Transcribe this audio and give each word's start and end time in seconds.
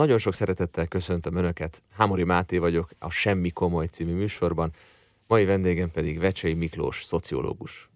Nagyon 0.00 0.18
sok 0.18 0.34
szeretettel 0.34 0.86
köszöntöm 0.86 1.36
Önöket. 1.36 1.82
Hámori 1.92 2.24
Máté 2.24 2.58
vagyok, 2.58 2.90
a 2.98 3.10
Semmi 3.10 3.50
Komoly 3.50 3.86
című 3.86 4.14
műsorban. 4.14 4.72
Mai 5.26 5.44
vendégem 5.44 5.90
pedig 5.90 6.18
Vecsei 6.18 6.54
Miklós, 6.54 7.02
szociológus. 7.02 7.90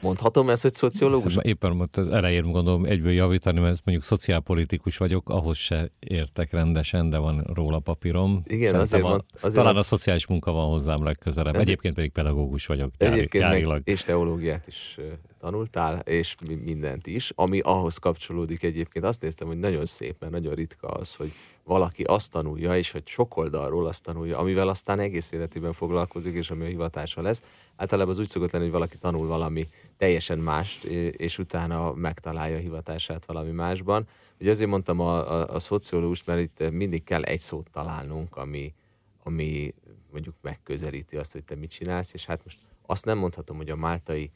Mondhatom 0.00 0.48
ezt, 0.50 0.62
hogy 0.62 0.72
szociológus? 0.72 1.36
Éppen 1.42 1.70
most 1.72 1.96
az 1.96 2.10
elején 2.10 2.50
gondolom 2.52 2.84
egyből 2.84 3.12
javítani, 3.12 3.60
mert 3.60 3.80
mondjuk 3.84 4.06
szociálpolitikus 4.06 4.96
vagyok, 4.96 5.28
ahhoz 5.28 5.56
se 5.56 5.90
értek 5.98 6.50
rendesen, 6.52 7.10
de 7.10 7.18
van 7.18 7.50
róla 7.54 7.78
papírom. 7.78 8.42
Igen, 8.46 8.74
azért, 8.74 9.02
a, 9.02 9.08
van, 9.08 9.24
azért 9.34 9.54
Talán 9.54 9.72
van, 9.72 9.82
a 9.82 9.84
szociális 9.84 10.26
munka 10.26 10.52
van 10.52 10.66
hozzám 10.68 11.04
legközelebb. 11.04 11.54
Ez- 11.54 11.60
Egyébként 11.60 11.94
pedig 11.94 12.10
pedagógus 12.10 12.66
vagyok. 12.66 12.90
gyári- 12.98 13.16
Egyébként 13.16 13.44
gyárilag. 13.44 13.72
meg, 13.72 13.82
és 13.84 14.02
teológiát 14.02 14.66
is 14.66 14.98
tanultál, 15.38 15.98
és 15.98 16.34
mi- 16.48 16.54
mindent 16.54 17.06
is, 17.06 17.32
ami 17.34 17.60
ahhoz 17.60 17.96
kapcsolódik 17.96 18.62
egyébként. 18.62 19.04
Azt 19.04 19.22
néztem, 19.22 19.46
hogy 19.46 19.58
nagyon 19.58 19.84
szép, 19.84 20.16
mert 20.20 20.32
nagyon 20.32 20.54
ritka 20.54 20.88
az, 20.88 21.14
hogy 21.14 21.32
valaki 21.68 22.02
azt 22.02 22.30
tanulja, 22.30 22.76
és 22.76 22.90
hogy 22.90 23.06
sok 23.06 23.36
oldalról 23.36 23.86
azt 23.86 24.02
tanulja, 24.02 24.38
amivel 24.38 24.68
aztán 24.68 24.98
egész 24.98 25.32
életében 25.32 25.72
foglalkozik, 25.72 26.34
és 26.34 26.50
ami 26.50 26.64
a 26.64 26.68
hivatása 26.68 27.22
lesz. 27.22 27.42
Általában 27.76 28.12
az 28.12 28.18
úgy 28.18 28.28
szokott 28.28 28.50
lenni, 28.50 28.64
hogy 28.64 28.72
valaki 28.72 28.96
tanul 28.96 29.26
valami 29.26 29.68
teljesen 29.96 30.38
mást, 30.38 30.84
és 30.84 31.38
utána 31.38 31.92
megtalálja 31.92 32.56
a 32.56 32.60
hivatását 32.60 33.24
valami 33.24 33.50
másban. 33.50 34.06
Ugye 34.40 34.50
azért 34.50 34.70
mondtam 34.70 35.00
a, 35.00 35.32
a, 35.32 35.54
a 35.54 35.58
szociológust, 35.58 36.26
mert 36.26 36.40
itt 36.40 36.70
mindig 36.70 37.04
kell 37.04 37.22
egy 37.22 37.40
szót 37.40 37.70
találnunk, 37.70 38.36
ami, 38.36 38.74
ami 39.22 39.74
mondjuk 40.10 40.34
megközelíti 40.40 41.16
azt, 41.16 41.32
hogy 41.32 41.44
te 41.44 41.54
mit 41.54 41.70
csinálsz, 41.70 42.14
és 42.14 42.26
hát 42.26 42.44
most 42.44 42.58
azt 42.86 43.04
nem 43.04 43.18
mondhatom, 43.18 43.56
hogy 43.56 43.70
a 43.70 43.76
máltai 43.76 44.30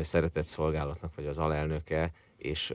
szeretett 0.00 0.46
szolgálatnak 0.46 1.14
vagy 1.14 1.26
az 1.26 1.38
alelnöke, 1.38 2.12
és 2.36 2.72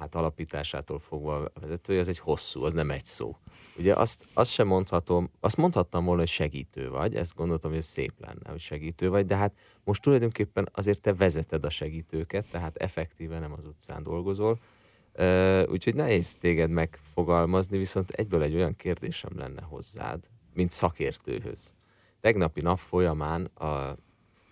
hát 0.00 0.14
alapításától 0.14 0.98
fogva 0.98 1.34
a 1.34 1.60
vezetője, 1.60 2.00
az 2.00 2.08
egy 2.08 2.18
hosszú, 2.18 2.64
az 2.64 2.72
nem 2.72 2.90
egy 2.90 3.04
szó. 3.04 3.36
Ugye 3.76 3.94
azt, 3.94 4.28
azt 4.34 4.52
sem 4.52 4.66
mondhatom, 4.66 5.30
azt 5.40 5.56
mondhattam 5.56 6.04
volna, 6.04 6.20
hogy 6.20 6.28
segítő 6.28 6.90
vagy, 6.90 7.14
ezt 7.14 7.34
gondoltam, 7.34 7.70
hogy 7.70 7.78
ez 7.78 7.86
szép 7.86 8.12
lenne, 8.18 8.50
hogy 8.50 8.60
segítő 8.60 9.08
vagy, 9.08 9.26
de 9.26 9.36
hát 9.36 9.52
most 9.84 10.02
tulajdonképpen 10.02 10.68
azért 10.72 11.00
te 11.00 11.14
vezeted 11.14 11.64
a 11.64 11.70
segítőket, 11.70 12.46
tehát 12.50 12.76
effektíve 12.76 13.38
nem 13.38 13.52
az 13.52 13.64
utcán 13.64 14.02
dolgozol, 14.02 14.58
úgyhogy 15.68 15.94
nehéz 15.94 16.34
téged 16.34 16.70
megfogalmazni, 16.70 17.78
viszont 17.78 18.10
egyből 18.10 18.42
egy 18.42 18.54
olyan 18.54 18.76
kérdésem 18.76 19.32
lenne 19.36 19.62
hozzád, 19.62 20.24
mint 20.54 20.70
szakértőhöz. 20.70 21.74
Tegnapi 22.20 22.60
nap 22.60 22.78
folyamán 22.78 23.44
a, 23.44 23.96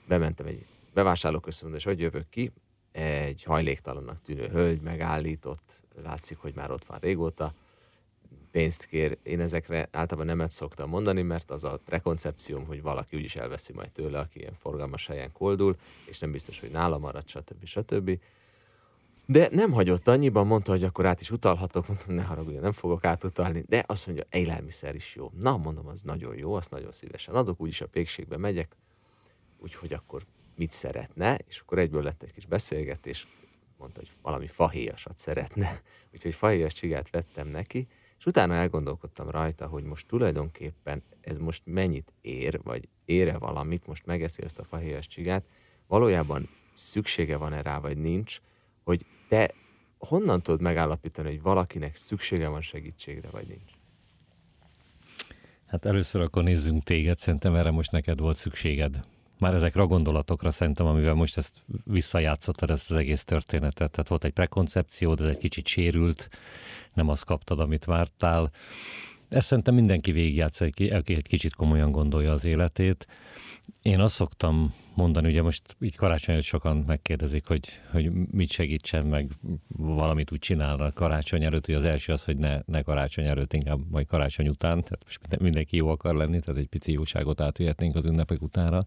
bementem 0.08 0.46
egy 0.46 0.66
bevásárlóközpontba, 0.94 1.78
és 1.78 1.84
hogy 1.84 2.00
jövök 2.00 2.28
ki, 2.28 2.52
egy 2.98 3.42
hajléktalannak 3.42 4.22
tűnő 4.22 4.48
hölgy 4.48 4.80
megállított, 4.80 5.80
látszik, 6.02 6.38
hogy 6.38 6.54
már 6.54 6.70
ott 6.70 6.84
van 6.84 6.98
régóta, 6.98 7.54
pénzt 8.50 8.86
kér. 8.86 9.18
Én 9.22 9.40
ezekre 9.40 9.88
általában 9.92 10.26
nemet 10.26 10.50
szoktam 10.50 10.88
mondani, 10.88 11.22
mert 11.22 11.50
az 11.50 11.64
a 11.64 11.80
prekoncepcióm, 11.84 12.66
hogy 12.66 12.82
valaki 12.82 13.16
úgyis 13.16 13.36
elveszi 13.36 13.72
majd 13.72 13.92
tőle, 13.92 14.18
aki 14.18 14.38
ilyen 14.38 14.54
forgalmas 14.58 15.06
helyen 15.06 15.32
koldul, 15.32 15.76
és 16.06 16.18
nem 16.18 16.30
biztos, 16.30 16.60
hogy 16.60 16.70
nála 16.70 16.98
marad, 16.98 17.28
stb. 17.28 17.64
stb. 17.64 18.20
De 19.26 19.48
nem 19.52 19.72
hagyott 19.72 20.08
annyiban, 20.08 20.46
mondta, 20.46 20.70
hogy 20.70 20.84
akkor 20.84 21.06
át 21.06 21.20
is 21.20 21.30
utalhatok, 21.30 21.88
mondtam, 21.88 22.14
ne 22.14 22.22
haragudjon, 22.22 22.62
nem 22.62 22.72
fogok 22.72 23.04
átutalni, 23.04 23.64
de 23.68 23.84
azt 23.86 24.06
mondja, 24.06 24.24
élelmiszer 24.30 24.94
is 24.94 25.14
jó. 25.14 25.32
Na, 25.40 25.56
mondom, 25.56 25.86
az 25.86 26.02
nagyon 26.02 26.36
jó, 26.36 26.54
azt 26.54 26.70
nagyon 26.70 26.92
szívesen 26.92 27.34
adok, 27.34 27.60
úgyis 27.60 27.80
a 27.80 27.86
pékségbe 27.86 28.36
megyek, 28.36 28.76
úgyhogy 29.58 29.92
akkor 29.92 30.22
mit 30.58 30.72
szeretne, 30.72 31.38
és 31.46 31.60
akkor 31.60 31.78
egyből 31.78 32.02
lett 32.02 32.22
egy 32.22 32.32
kis 32.32 32.46
beszélgetés, 32.46 33.26
mondta, 33.76 34.00
hogy 34.00 34.10
valami 34.22 34.46
fahéjasat 34.46 35.18
szeretne, 35.18 35.80
úgyhogy 36.14 36.34
fahéjas 36.34 36.72
csigát 36.72 37.10
vettem 37.10 37.48
neki, 37.48 37.88
és 38.18 38.26
utána 38.26 38.54
elgondolkodtam 38.54 39.28
rajta, 39.30 39.66
hogy 39.66 39.84
most 39.84 40.06
tulajdonképpen 40.06 41.02
ez 41.20 41.38
most 41.38 41.62
mennyit 41.64 42.12
ér, 42.20 42.60
vagy 42.62 42.88
ére 43.04 43.38
valamit, 43.38 43.86
most 43.86 44.06
megeszi 44.06 44.42
ezt 44.42 44.58
a 44.58 44.64
fahéjas 44.64 45.06
csigát, 45.06 45.44
valójában 45.86 46.48
szüksége 46.72 47.36
van-e 47.36 47.62
rá, 47.62 47.78
vagy 47.78 47.96
nincs, 47.98 48.40
hogy 48.84 49.06
te 49.28 49.54
honnan 49.98 50.42
tudod 50.42 50.60
megállapítani, 50.60 51.28
hogy 51.28 51.42
valakinek 51.42 51.96
szüksége 51.96 52.48
van 52.48 52.60
segítségre, 52.60 53.28
vagy 53.30 53.46
nincs? 53.46 53.72
Hát 55.66 55.84
először 55.84 56.20
akkor 56.20 56.42
nézzünk 56.42 56.82
téged, 56.82 57.18
szerintem 57.18 57.54
erre 57.54 57.70
most 57.70 57.90
neked 57.90 58.20
volt 58.20 58.36
szükséged. 58.36 59.04
Már 59.38 59.54
ezekre 59.54 59.82
a 59.82 59.86
gondolatokra 59.86 60.50
szerintem, 60.50 60.86
amivel 60.86 61.14
most 61.14 61.36
ezt 61.36 61.62
visszajátszottad, 61.84 62.70
ezt 62.70 62.90
az 62.90 62.96
egész 62.96 63.24
történetet. 63.24 63.90
Tehát 63.90 64.08
volt 64.08 64.24
egy 64.24 64.32
prekoncepciód, 64.32 65.20
ez 65.20 65.26
egy 65.26 65.38
kicsit 65.38 65.66
sérült, 65.66 66.28
nem 66.94 67.08
azt 67.08 67.24
kaptad, 67.24 67.60
amit 67.60 67.84
vártál. 67.84 68.50
Ezt 69.28 69.46
szerintem 69.46 69.74
mindenki 69.74 70.12
végigjátsza, 70.12 70.64
aki 70.90 71.14
egy 71.14 71.22
kicsit 71.22 71.54
komolyan 71.54 71.90
gondolja 71.90 72.32
az 72.32 72.44
életét. 72.44 73.06
Én 73.82 74.00
azt 74.00 74.14
szoktam 74.14 74.74
mondani, 74.94 75.28
ugye 75.28 75.42
most 75.42 75.76
így 75.80 75.96
karácsony 75.96 76.40
sokan 76.40 76.76
megkérdezik, 76.86 77.46
hogy, 77.46 77.68
hogy 77.90 78.12
mit 78.12 78.50
segítsen, 78.50 79.06
meg 79.06 79.30
valamit 79.76 80.32
úgy 80.32 80.38
csinálnak 80.38 80.94
karácsony 80.94 81.44
előtt, 81.44 81.66
hogy 81.66 81.74
az 81.74 81.84
első 81.84 82.12
az, 82.12 82.24
hogy 82.24 82.36
ne, 82.36 82.60
ne 82.66 82.82
karácsony 82.82 83.26
előtt, 83.26 83.52
inkább 83.52 83.78
majd 83.90 84.06
karácsony 84.06 84.48
után, 84.48 84.82
tehát 84.82 85.02
most 85.04 85.40
mindenki 85.40 85.76
jó 85.76 85.88
akar 85.88 86.14
lenni, 86.14 86.40
tehát 86.40 86.60
egy 86.60 86.68
pici 86.68 86.92
jóságot 86.92 87.40
átvihetnénk 87.40 87.96
az 87.96 88.04
ünnepek 88.04 88.42
utára. 88.42 88.84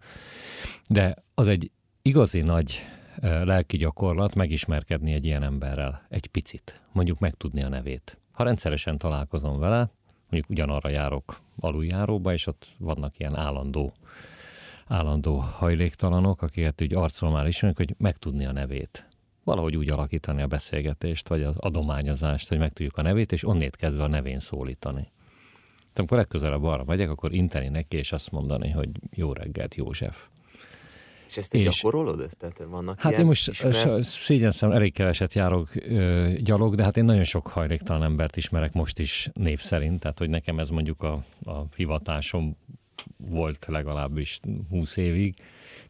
De 0.90 1.16
az 1.34 1.48
egy 1.48 1.72
igazi 2.02 2.42
nagy 2.42 2.82
lelki 3.22 3.78
gyakorlat 3.78 4.36
megismerkedni 4.36 5.14
egy 5.14 5.26
ilyen 5.26 5.44
emberrel, 5.44 6.06
egy 6.10 6.28
picit, 6.28 6.82
mondjuk 6.92 7.20
megtudni 7.20 7.64
a 7.64 7.70
nevét. 7.70 8.18
Ha 8.32 8.44
rendszeresen 8.44 8.98
találkozom 8.98 9.60
vele, 9.60 9.92
mondjuk 10.32 10.50
ugyanarra 10.50 10.90
járok 10.90 11.42
aluljáróba, 11.60 12.34
és 12.34 12.48
ott 12.48 12.68
vannak 12.78 13.20
ilyen 13.20 13.36
állandó 13.36 13.94
állandó 14.88 15.36
hajléktalanok, 15.38 16.42
akiket 16.42 16.82
úgy 16.82 16.94
arcról 16.94 17.32
már 17.32 17.48
ismerünk, 17.48 17.78
hogy 17.78 17.96
megtudni 17.98 18.46
a 18.46 18.52
nevét. 18.52 19.08
Valahogy 19.44 19.76
úgy 19.76 19.90
alakítani 19.90 20.42
a 20.42 20.48
beszélgetést, 20.48 21.28
vagy 21.28 21.44
az 21.44 21.56
adományozást, 21.58 22.50
hogy 22.50 22.58
megtudjuk 22.58 22.98
a 22.98 23.02
nevét, 23.02 23.32
és 23.32 23.48
onnét 23.48 23.76
kezdve 23.76 24.04
a 24.04 24.08
nevén 24.08 24.40
szólítani. 24.40 25.12
Tehát 25.78 26.00
amikor 26.00 26.18
legközelebb 26.18 26.64
arra 26.64 26.84
megyek, 26.84 27.10
akkor 27.10 27.34
inteni 27.34 27.68
neki, 27.68 27.98
és 27.98 28.12
azt 28.12 28.32
mondani, 28.32 28.70
hogy 28.70 28.90
jó 29.12 29.34
reggelt, 29.34 29.76
József. 29.76 30.28
És 31.32 31.38
ezt 31.38 31.52
te 31.52 31.58
És- 31.58 31.64
gyakorolod? 31.82 32.20
Ezt? 32.20 32.38
Tehát 32.38 32.64
vannak 32.70 33.00
Hát 33.00 33.12
ilyen 33.12 33.22
én 33.22 33.28
most 33.28 33.48
ismert... 33.48 34.04
szégyenzem, 34.04 34.72
elég 34.72 34.94
keveset 34.94 35.34
járok 35.34 35.68
ö, 35.76 36.30
gyalog, 36.38 36.76
de 36.76 36.84
hát 36.84 36.98
én 36.98 37.06
nagyon 37.06 37.24
sok 37.24 37.48
hajléktalan 37.48 38.04
embert 38.04 38.38
ismerek 38.38 38.74
most 38.74 39.00
is 39.00 39.30
név 39.34 39.60
szerint, 39.60 40.00
tehát 40.00 40.18
hogy 40.18 40.30
nekem 40.30 40.60
ez 40.60 40.70
mondjuk 40.70 41.04
a, 41.04 41.24
a 41.46 41.64
hivatásom 41.76 42.58
volt 43.18 43.66
legalábbis 43.70 44.40
20 44.70 44.98
évig, 44.98 45.36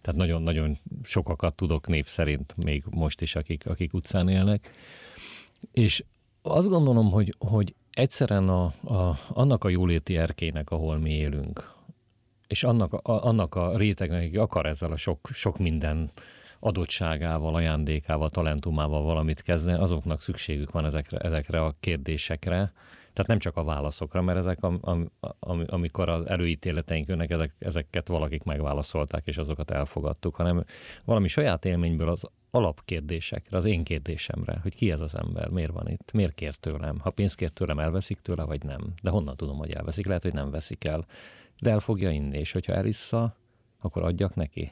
tehát 0.01 0.19
nagyon-nagyon 0.19 0.79
sokakat 1.03 1.55
tudok 1.55 1.87
név 1.87 2.05
szerint 2.05 2.55
még 2.63 2.83
most 2.89 3.21
is, 3.21 3.35
akik, 3.35 3.67
akik 3.67 3.93
utcán 3.93 4.29
élnek. 4.29 4.69
És 5.71 6.03
azt 6.41 6.67
gondolom, 6.67 7.11
hogy, 7.11 7.35
hogy 7.37 7.75
egyszerűen 7.91 8.49
a, 8.49 8.63
a, 8.83 9.19
annak 9.29 9.63
a 9.63 9.69
jóléti 9.69 10.17
erkének, 10.17 10.69
ahol 10.69 10.97
mi 10.97 11.11
élünk, 11.11 11.73
és 12.51 12.63
annak, 12.63 12.93
a, 12.93 13.25
annak 13.25 13.55
a 13.55 13.77
rétegnek, 13.77 14.27
aki 14.27 14.37
akar 14.37 14.65
ezzel 14.65 14.91
a 14.91 14.97
sok, 14.97 15.29
sok 15.33 15.57
minden 15.57 16.11
adottságával, 16.59 17.55
ajándékával, 17.55 18.29
talentumával 18.29 19.03
valamit 19.03 19.41
kezdeni, 19.41 19.79
azoknak 19.79 20.21
szükségük 20.21 20.71
van 20.71 20.85
ezekre, 20.85 21.17
ezekre 21.17 21.61
a 21.63 21.75
kérdésekre. 21.79 22.73
Tehát 23.13 23.27
nem 23.27 23.39
csak 23.39 23.57
a 23.57 23.63
válaszokra, 23.63 24.21
mert 24.21 24.37
ezek, 24.37 24.63
am, 24.63 24.77
am, 24.81 25.11
am, 25.39 25.63
amikor 25.65 26.09
az 26.09 26.27
előítéleteink 26.27 27.07
jönnek, 27.07 27.29
ezek, 27.29 27.51
ezeket 27.59 28.07
valakik 28.07 28.43
megválaszolták, 28.43 29.27
és 29.27 29.37
azokat 29.37 29.71
elfogadtuk, 29.71 30.35
hanem 30.35 30.63
valami 31.05 31.27
saját 31.27 31.65
élményből 31.65 32.09
az 32.09 32.29
alapkérdésekre, 32.51 33.57
az 33.57 33.65
én 33.65 33.83
kérdésemre, 33.83 34.59
hogy 34.61 34.75
ki 34.75 34.91
ez 34.91 35.01
az 35.01 35.15
ember, 35.15 35.49
miért 35.49 35.71
van 35.71 35.87
itt, 35.87 36.11
miért 36.11 36.33
kér 36.33 36.55
tőlem, 36.55 36.99
ha 36.99 37.09
pénzt 37.09 37.35
kér 37.35 37.49
tőlem, 37.49 37.79
elveszik 37.79 38.19
tőle, 38.21 38.43
vagy 38.43 38.63
nem. 38.63 38.93
De 39.01 39.09
honnan 39.09 39.35
tudom, 39.35 39.57
hogy 39.57 39.71
elveszik, 39.71 40.05
lehet, 40.05 40.21
hogy 40.21 40.33
nem 40.33 40.51
veszik 40.51 40.83
el. 40.83 41.05
De 41.61 41.69
el 41.69 41.79
fogja 41.79 42.09
inni, 42.09 42.37
és 42.37 42.51
hogyha 42.51 42.73
elissza, 42.73 43.37
akkor 43.79 44.03
adjak 44.03 44.35
neki. 44.35 44.71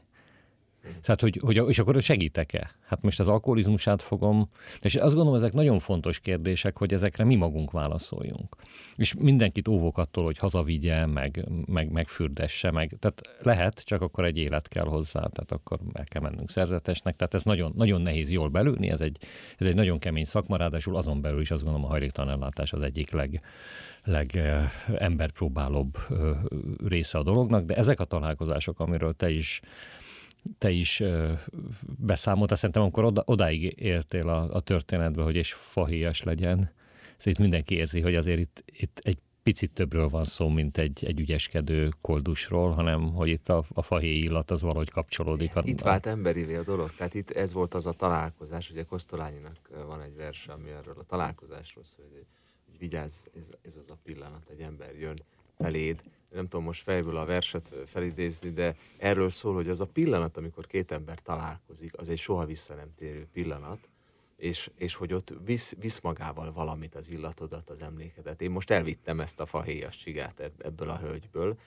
Tehát, 1.02 1.22
hogy, 1.22 1.40
hogy, 1.42 1.64
és 1.68 1.80
akkor 1.80 2.02
segítek-e? 2.02 2.72
Hát 2.86 3.02
most 3.02 3.20
az 3.20 3.28
alkoholizmusát 3.28 4.02
fogom, 4.02 4.50
és 4.82 4.96
azt 4.96 5.16
gondolom, 5.16 5.38
ezek 5.38 5.54
nagyon 5.54 5.80
fontos 5.80 6.20
kérdések, 6.20 6.78
hogy 6.78 6.94
ezekre 6.94 7.24
mi 7.24 7.36
magunk 7.36 7.72
válaszoljunk. 7.72 8.56
És 8.96 9.14
mindenkit 9.14 9.68
óvok 9.68 9.98
attól, 9.98 10.24
hogy 10.24 10.38
hazavigye, 10.38 11.06
meg, 11.06 11.46
meg, 11.66 11.92
megfürdesse, 11.92 12.72
meg, 12.72 12.96
tehát 13.00 13.22
lehet, 13.42 13.84
csak 13.86 14.02
akkor 14.02 14.26
egy 14.26 14.38
élet 14.38 14.68
kell 14.68 14.86
hozzá, 14.86 15.20
tehát 15.20 15.52
akkor 15.52 15.80
el 15.94 16.04
kell 16.04 16.22
mennünk 16.22 16.50
szerzetesnek, 16.50 17.16
tehát 17.16 17.34
ez 17.34 17.44
nagyon, 17.44 17.74
nagyon 17.76 18.02
nehéz 18.02 18.32
jól 18.32 18.50
belülni, 18.50 18.90
ez 18.90 19.02
egy, 19.02 19.18
ez 19.58 19.68
egy 19.68 19.76
nagyon 19.76 20.00
kemény 20.00 20.26
szakma, 20.26 20.58
ráadásul 20.58 20.96
azon 20.96 21.22
belül 21.22 21.42
is 21.42 21.52
azt 21.52 21.64
gondolom 21.64 21.88
a 21.88 21.92
hajléktalan 21.92 22.34
ellátás 22.34 22.74
az 22.74 22.82
egyik 22.82 23.12
leg, 23.12 23.42
leg 24.04 24.40
emberpróbálóbb 24.98 25.98
része 26.88 27.18
a 27.18 27.24
dolognak, 27.24 27.66
de 27.66 27.76
ezek 27.76 28.00
a 28.00 28.06
találkozások, 28.06 28.80
amiről 28.80 29.14
te 29.14 29.30
is 29.30 29.62
te 30.58 30.70
is 30.70 31.04
beszámoltál, 31.82 32.58
szerintem 32.58 32.82
amikor 32.82 33.04
oda, 33.04 33.24
odáig 33.26 33.74
értél 33.78 34.30
a, 34.30 34.54
a 34.54 34.60
történetbe, 34.60 35.24
hogy 35.24 35.36
és 35.36 35.54
fahéjas 35.54 36.24
legyen, 36.24 36.72
itt 37.24 37.38
mindenki 37.38 37.76
érzi, 37.76 38.02
hogy 38.02 38.16
azért 38.16 38.40
itt, 38.40 38.64
itt 38.66 39.00
egy 39.04 39.18
picit 39.44 39.72
többről 39.72 40.10
van 40.10 40.24
szó, 40.24 40.48
mint 40.48 40.78
egy, 40.78 41.06
egy 41.06 41.20
ügyeskedő 41.20 41.94
koldusról, 42.02 42.72
hanem 42.72 43.14
hogy 43.14 43.30
itt 43.30 43.50
a, 43.50 43.64
a 43.74 43.82
fahéj 43.82 44.18
illat 44.18 44.52
az 44.52 44.62
valahogy 44.62 44.90
kapcsolódik. 44.90 45.52
Itt 45.64 45.82
vált 45.82 46.06
emberivé 46.06 46.56
a 46.56 46.64
dolog, 46.64 46.92
tehát 46.96 47.14
itt 47.14 47.30
ez 47.30 47.54
volt 47.54 47.74
az 47.74 47.86
a 47.86 47.94
találkozás, 47.94 48.72
ugye 48.72 48.84
Kosztolányinak 48.84 49.70
van 49.88 50.02
egy 50.02 50.16
vers, 50.16 50.48
ami 50.48 50.70
erről 50.70 50.96
a 50.98 51.04
találkozásról 51.04 51.84
szól, 51.84 52.06
hogy, 52.12 52.26
hogy 52.66 52.78
vigyázz, 52.78 53.26
ez, 53.40 53.52
ez 53.62 53.76
az 53.76 53.90
a 53.90 53.98
pillanat, 54.04 54.50
egy 54.50 54.60
ember 54.60 54.96
jön 55.00 55.18
feléd, 55.64 56.02
nem 56.30 56.48
tudom 56.48 56.66
most 56.66 56.84
fejből 56.84 57.18
a 57.18 57.26
verset 57.26 57.74
felidézni, 57.86 58.50
de 58.50 58.76
erről 58.98 59.30
szól, 59.30 59.54
hogy 59.54 59.70
az 59.70 59.82
a 59.82 59.86
pillanat, 59.86 60.38
amikor 60.38 60.68
két 60.68 60.92
ember 60.92 61.20
találkozik, 61.20 61.92
az 61.98 62.10
egy 62.10 62.18
soha 62.18 62.46
vissza 62.46 62.74
nem 62.74 62.94
térő 62.96 63.28
pillanat, 63.34 63.80
és, 64.38 64.72
és 64.76 64.96
hogy 64.96 65.14
ott 65.14 65.34
visz, 65.46 65.76
visz 65.80 66.00
magával 66.00 66.52
valamit, 66.52 66.96
az 66.96 67.12
illatodat, 67.12 67.70
az 67.70 67.82
emlékedet. 67.82 68.42
Én 68.42 68.52
most 68.52 68.72
elvittem 68.72 69.20
ezt 69.20 69.40
a 69.40 69.46
fahéjas 69.46 69.98
csigát 69.98 70.52
ebből 70.58 70.90
a 70.90 70.98
hölgyből, 70.98 71.58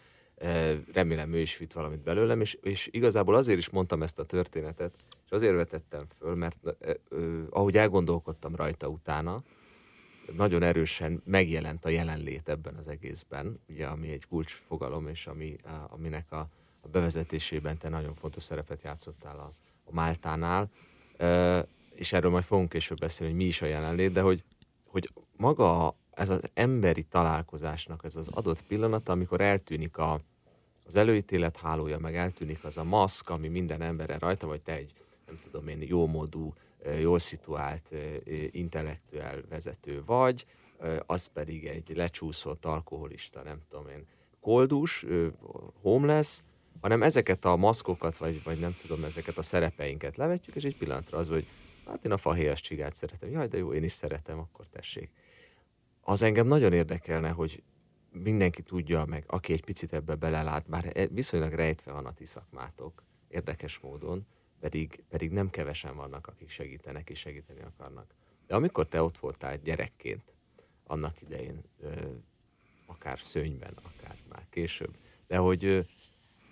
remélem 0.92 1.32
ő 1.32 1.38
is 1.38 1.58
vitt 1.58 1.72
valamit 1.72 2.02
belőlem, 2.02 2.40
és, 2.40 2.58
és 2.62 2.88
igazából 2.90 3.34
azért 3.34 3.58
is 3.58 3.70
mondtam 3.70 4.02
ezt 4.02 4.18
a 4.18 4.24
történetet, 4.24 4.94
és 5.24 5.30
azért 5.30 5.54
vetettem 5.54 6.04
föl, 6.18 6.34
mert 6.34 6.58
ahogy 7.50 7.76
elgondolkodtam 7.76 8.56
rajta 8.56 8.88
utána, 8.88 9.42
nagyon 10.36 10.62
erősen 10.62 11.22
megjelent 11.24 11.84
a 11.84 11.88
jelenlét 11.88 12.48
ebben 12.48 12.74
az 12.74 12.88
egészben, 12.88 13.60
ugye, 13.68 13.86
ami 13.86 14.10
egy 14.10 14.26
kulcsfogalom, 14.26 15.08
és 15.08 15.26
ami, 15.26 15.56
aminek 15.88 16.32
a, 16.32 16.48
a 16.80 16.88
bevezetésében 16.88 17.78
te 17.78 17.88
nagyon 17.88 18.14
fontos 18.14 18.42
szerepet 18.42 18.82
játszottál 18.82 19.38
a, 19.38 19.52
a 19.84 19.92
Máltánál. 19.92 20.70
És 21.94 22.12
erről 22.12 22.30
majd 22.30 22.44
fogunk 22.44 22.68
később 22.68 22.98
beszélni, 22.98 23.32
hogy 23.32 23.42
mi 23.42 23.48
is 23.48 23.62
a 23.62 23.66
jelenlét, 23.66 24.12
de 24.12 24.20
hogy, 24.20 24.44
hogy 24.86 25.12
maga 25.36 25.96
ez 26.10 26.30
az 26.30 26.50
emberi 26.54 27.02
találkozásnak 27.02 28.04
ez 28.04 28.16
az 28.16 28.28
adott 28.28 28.62
pillanat, 28.62 29.08
amikor 29.08 29.40
eltűnik 29.40 29.96
a, 29.96 30.20
az 30.84 30.96
előítélet 30.96 31.56
hálója, 31.56 31.98
meg 31.98 32.16
eltűnik 32.16 32.64
az 32.64 32.78
a 32.78 32.84
maszk, 32.84 33.30
ami 33.30 33.48
minden 33.48 33.82
emberen 33.82 34.18
rajta, 34.18 34.46
vagy 34.46 34.60
te 34.60 34.74
egy, 34.74 34.92
nem 35.26 35.36
tudom 35.36 35.68
én, 35.68 35.82
jómódú, 35.82 36.52
jól 37.00 37.18
szituált 37.18 37.90
intellektuál 38.50 39.42
vezető 39.48 40.02
vagy, 40.06 40.46
az 41.06 41.26
pedig 41.26 41.66
egy 41.66 41.96
lecsúszott 41.96 42.64
alkoholista, 42.64 43.42
nem 43.42 43.60
tudom 43.68 43.88
én, 43.88 44.06
koldus, 44.40 45.06
homeless, 45.80 46.40
hanem 46.80 47.02
ezeket 47.02 47.44
a 47.44 47.56
maszkokat, 47.56 48.16
vagy, 48.16 48.42
vagy 48.42 48.58
nem 48.58 48.74
tudom, 48.74 49.04
ezeket 49.04 49.38
a 49.38 49.42
szerepeinket 49.42 50.16
levetjük, 50.16 50.56
és 50.56 50.64
egy 50.64 50.76
pillanatra 50.76 51.18
az, 51.18 51.28
hogy 51.28 51.46
hát 51.86 52.04
én 52.04 52.12
a 52.12 52.16
fahéjas 52.16 52.60
csigát 52.60 52.94
szeretem. 52.94 53.30
Jaj, 53.30 53.46
de 53.46 53.58
jó, 53.58 53.72
én 53.72 53.82
is 53.82 53.92
szeretem, 53.92 54.38
akkor 54.38 54.66
tessék. 54.66 55.10
Az 56.00 56.22
engem 56.22 56.46
nagyon 56.46 56.72
érdekelne, 56.72 57.28
hogy 57.28 57.62
mindenki 58.10 58.62
tudja 58.62 59.04
meg, 59.04 59.24
aki 59.26 59.52
egy 59.52 59.64
picit 59.64 59.92
ebbe 59.92 60.14
belelát, 60.14 60.68
bár 60.68 60.90
e- 60.94 61.06
viszonylag 61.06 61.52
rejtve 61.52 61.92
van 61.92 62.06
a 62.06 62.12
ti 62.12 62.24
szakmátok, 62.24 63.02
érdekes 63.28 63.78
módon, 63.78 64.26
pedig, 64.62 65.04
pedig 65.08 65.30
nem 65.30 65.50
kevesen 65.50 65.96
vannak, 65.96 66.26
akik 66.26 66.48
segítenek 66.50 67.10
és 67.10 67.18
segíteni 67.18 67.60
akarnak. 67.60 68.14
De 68.46 68.54
amikor 68.54 68.86
te 68.86 69.02
ott 69.02 69.18
voltál 69.18 69.56
gyerekként, 69.56 70.34
annak 70.86 71.22
idején, 71.22 71.62
akár 72.86 73.20
szőnyben, 73.20 73.78
akár 73.82 74.16
már 74.28 74.46
később, 74.50 74.96
de 75.26 75.36
hogy 75.36 75.86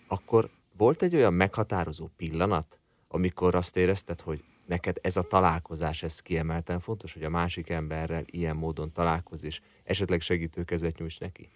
akkor 0.09 0.51
volt 0.77 1.03
egy 1.03 1.15
olyan 1.15 1.35
meghatározó 1.35 2.09
pillanat, 2.17 2.79
amikor 3.09 3.55
azt 3.55 3.77
érezted, 3.77 4.21
hogy 4.21 4.45
neked 4.67 4.97
ez 5.03 5.17
a 5.17 5.23
találkozás, 5.23 6.03
ez 6.03 6.21
kiemelten 6.21 6.81
fontos, 6.81 7.13
hogy 7.13 7.25
a 7.25 7.31
másik 7.31 7.69
emberrel 7.69 8.25
ilyen 8.27 8.57
módon 8.57 8.93
találkozz, 8.93 9.45
és 9.45 9.61
esetleg 9.85 10.21
segítőkezet 10.21 10.99
nyújts 10.99 11.21
neki? 11.21 11.49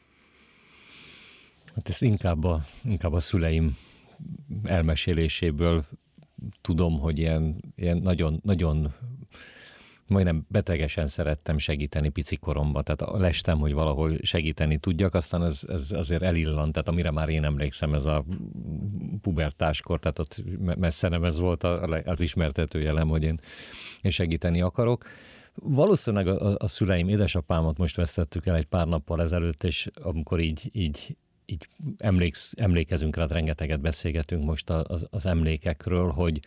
Hát 1.75 1.89
ezt 1.89 2.03
inkább 2.03 2.45
a, 2.45 2.67
inkább 2.85 3.13
a 3.13 3.21
szüleim 3.21 3.77
elmeséléséből 4.65 5.87
tudom, 6.61 6.99
hogy 6.99 7.19
ilyen, 7.19 7.55
ilyen 7.77 7.97
nagyon, 7.97 8.41
nagyon 8.43 8.95
majdnem 10.07 10.47
betegesen 10.49 11.07
szerettem 11.07 11.59
segíteni 11.59 12.09
pici 12.09 12.37
koromban, 12.37 12.83
tehát 12.85 13.19
lestem, 13.21 13.59
hogy 13.59 13.73
valahol 13.73 14.17
segíteni 14.23 14.79
tudjak, 14.79 15.15
aztán 15.15 15.45
ez, 15.45 15.61
ez 15.69 15.91
azért 15.91 16.23
elillant, 16.23 16.73
tehát 16.73 16.89
amire 16.89 17.11
már 17.11 17.29
én 17.29 17.45
emlékszem, 17.45 17.95
ez 17.95 18.05
a 18.05 18.25
pubertáskor, 19.21 20.01
tehát 20.01 20.19
ott 20.19 20.43
messze 20.77 21.09
nem 21.09 21.25
ez 21.25 21.39
volt 21.39 21.63
az 22.05 22.21
ismertető 22.21 22.81
jelem, 22.81 23.09
hogy 23.09 23.23
én 23.23 24.11
segíteni 24.11 24.61
akarok. 24.61 25.05
Valószínűleg 25.55 26.27
a, 26.27 26.57
a 26.59 26.69
szüleim, 26.69 27.09
édesapámat 27.09 27.79
most 27.79 27.97
vesztettük 27.97 28.47
el 28.47 28.57
egy 28.57 28.67
pár 28.67 28.87
nappal 28.87 29.23
ezelőtt, 29.23 29.65
és 29.65 29.91
amikor 30.03 30.41
így, 30.41 30.71
így 30.73 31.17
így 31.47 31.69
emléksz, 31.99 32.53
emlékezünk 32.57 33.17
rá, 33.17 33.27
rengeteget 33.27 33.81
beszélgetünk 33.81 34.45
most 34.45 34.71
az, 34.71 35.07
az 35.11 35.27
emlékekről, 35.27 36.11
hogy, 36.11 36.41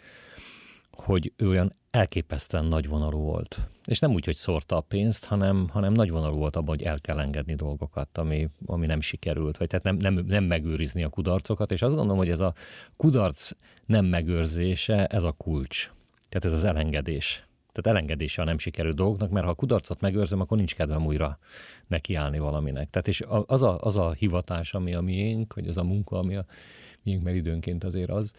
hogy 0.91 1.33
ő 1.35 1.47
olyan 1.47 1.73
elképesztően 1.91 2.65
nagyvonalú 2.65 3.19
volt. 3.19 3.67
És 3.85 3.99
nem 3.99 4.13
úgy, 4.13 4.25
hogy 4.25 4.35
szórta 4.35 4.77
a 4.77 4.81
pénzt, 4.81 5.25
hanem, 5.25 5.67
hanem 5.69 5.94
nagyvonalú 5.94 6.38
volt 6.38 6.55
abban, 6.55 6.77
hogy 6.77 6.83
el 6.83 6.99
kell 6.99 7.19
engedni 7.19 7.55
dolgokat, 7.55 8.17
ami, 8.17 8.49
ami 8.65 8.85
nem 8.85 9.01
sikerült, 9.01 9.57
vagy 9.57 9.67
tehát 9.67 9.85
nem, 9.85 9.95
nem, 9.95 10.25
nem 10.25 10.44
megőrizni 10.44 11.03
a 11.03 11.09
kudarcokat, 11.09 11.71
és 11.71 11.81
azt 11.81 11.93
gondolom, 11.93 12.17
hogy 12.17 12.29
ez 12.29 12.39
a 12.39 12.53
kudarc 12.95 13.51
nem 13.85 14.05
megőrzése, 14.05 15.05
ez 15.05 15.23
a 15.23 15.31
kulcs. 15.31 15.91
Tehát 16.29 16.45
ez 16.45 16.63
az 16.63 16.69
elengedés. 16.69 17.47
Tehát 17.71 17.97
elengedése 17.97 18.41
a 18.41 18.45
nem 18.45 18.57
sikerült 18.57 18.95
dolgoknak, 18.95 19.29
mert 19.29 19.45
ha 19.45 19.51
a 19.51 19.55
kudarcot 19.55 20.01
megőrzöm, 20.01 20.41
akkor 20.41 20.57
nincs 20.57 20.75
kedvem 20.75 21.05
újra 21.05 21.39
nekiállni 21.88 22.38
valaminek. 22.38 22.89
Tehát 22.89 23.07
és 23.07 23.24
az 23.45 23.62
a, 23.62 23.78
az 23.80 23.95
a 23.95 24.12
hivatás, 24.12 24.74
ami 24.74 24.94
a 24.94 25.01
miénk, 25.01 25.54
vagy 25.54 25.68
az 25.68 25.78
a 25.78 25.84
munka, 25.84 26.18
ami 26.18 26.36
a 26.36 26.45
miénk, 27.04 27.24
mert 27.24 27.36
időnként 27.36 27.84
azért 27.84 28.10
az, 28.10 28.34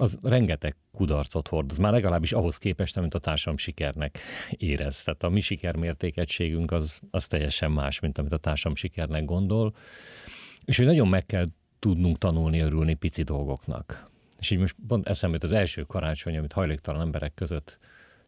az 0.00 0.18
rengeteg 0.22 0.76
kudarcot 0.92 1.48
hordoz. 1.48 1.78
Már 1.78 1.92
legalábbis 1.92 2.32
ahhoz 2.32 2.58
képest, 2.58 2.96
amit 2.96 3.14
a 3.14 3.18
társam 3.18 3.56
sikernek 3.56 4.18
érez. 4.50 5.02
Tehát 5.02 5.22
a 5.22 5.28
mi 5.28 5.40
sikermértékegységünk 5.40 6.72
az, 6.72 7.00
az 7.10 7.26
teljesen 7.26 7.70
más, 7.70 8.00
mint 8.00 8.18
amit 8.18 8.32
a 8.32 8.38
társam 8.38 8.74
sikernek 8.74 9.24
gondol. 9.24 9.74
És 10.64 10.76
hogy 10.76 10.86
nagyon 10.86 11.08
meg 11.08 11.26
kell 11.26 11.48
tudnunk 11.78 12.18
tanulni, 12.18 12.60
örülni 12.60 12.94
pici 12.94 13.22
dolgoknak. 13.22 14.08
És 14.38 14.50
így 14.50 14.58
most 14.58 14.76
pont 14.86 15.08
eszembe 15.08 15.38
az 15.40 15.52
első 15.52 15.82
karácsony, 15.82 16.36
amit 16.36 16.52
hajléktalan 16.52 17.00
emberek 17.00 17.34
között 17.34 17.78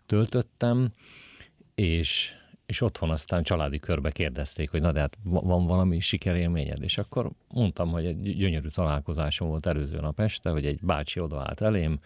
töltöttem, 0.06 0.92
és 1.74 2.34
és 2.66 2.80
otthon 2.80 3.10
aztán 3.10 3.42
családi 3.42 3.78
körbe 3.78 4.10
kérdezték, 4.10 4.70
hogy 4.70 4.80
na 4.80 4.92
de 4.92 5.00
hát 5.00 5.18
van 5.22 5.66
valami 5.66 6.00
sikerélményed, 6.00 6.82
és 6.82 6.98
akkor 6.98 7.30
mondtam, 7.48 7.90
hogy 7.90 8.06
egy 8.06 8.36
gyönyörű 8.36 8.68
találkozásom 8.68 9.48
volt 9.48 9.66
előző 9.66 10.00
nap 10.00 10.20
este, 10.20 10.50
hogy 10.50 10.66
egy 10.66 10.78
bácsi 10.82 11.20
odaállt 11.20 11.60
elém, 11.60 12.00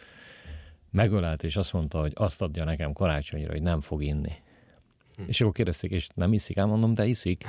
megölelt, 0.90 1.42
és 1.42 1.56
azt 1.56 1.72
mondta, 1.72 2.00
hogy 2.00 2.12
azt 2.14 2.42
adja 2.42 2.64
nekem 2.64 2.92
karácsonyra, 2.92 3.52
hogy 3.52 3.62
nem 3.62 3.80
fog 3.80 4.02
inni. 4.02 4.32
Hm. 5.16 5.22
És 5.26 5.40
akkor 5.40 5.52
kérdezték, 5.52 5.90
és 5.90 6.08
nem 6.14 6.32
iszik? 6.32 6.56
Elmondom, 6.56 6.94
de 6.94 7.06
iszik. 7.06 7.44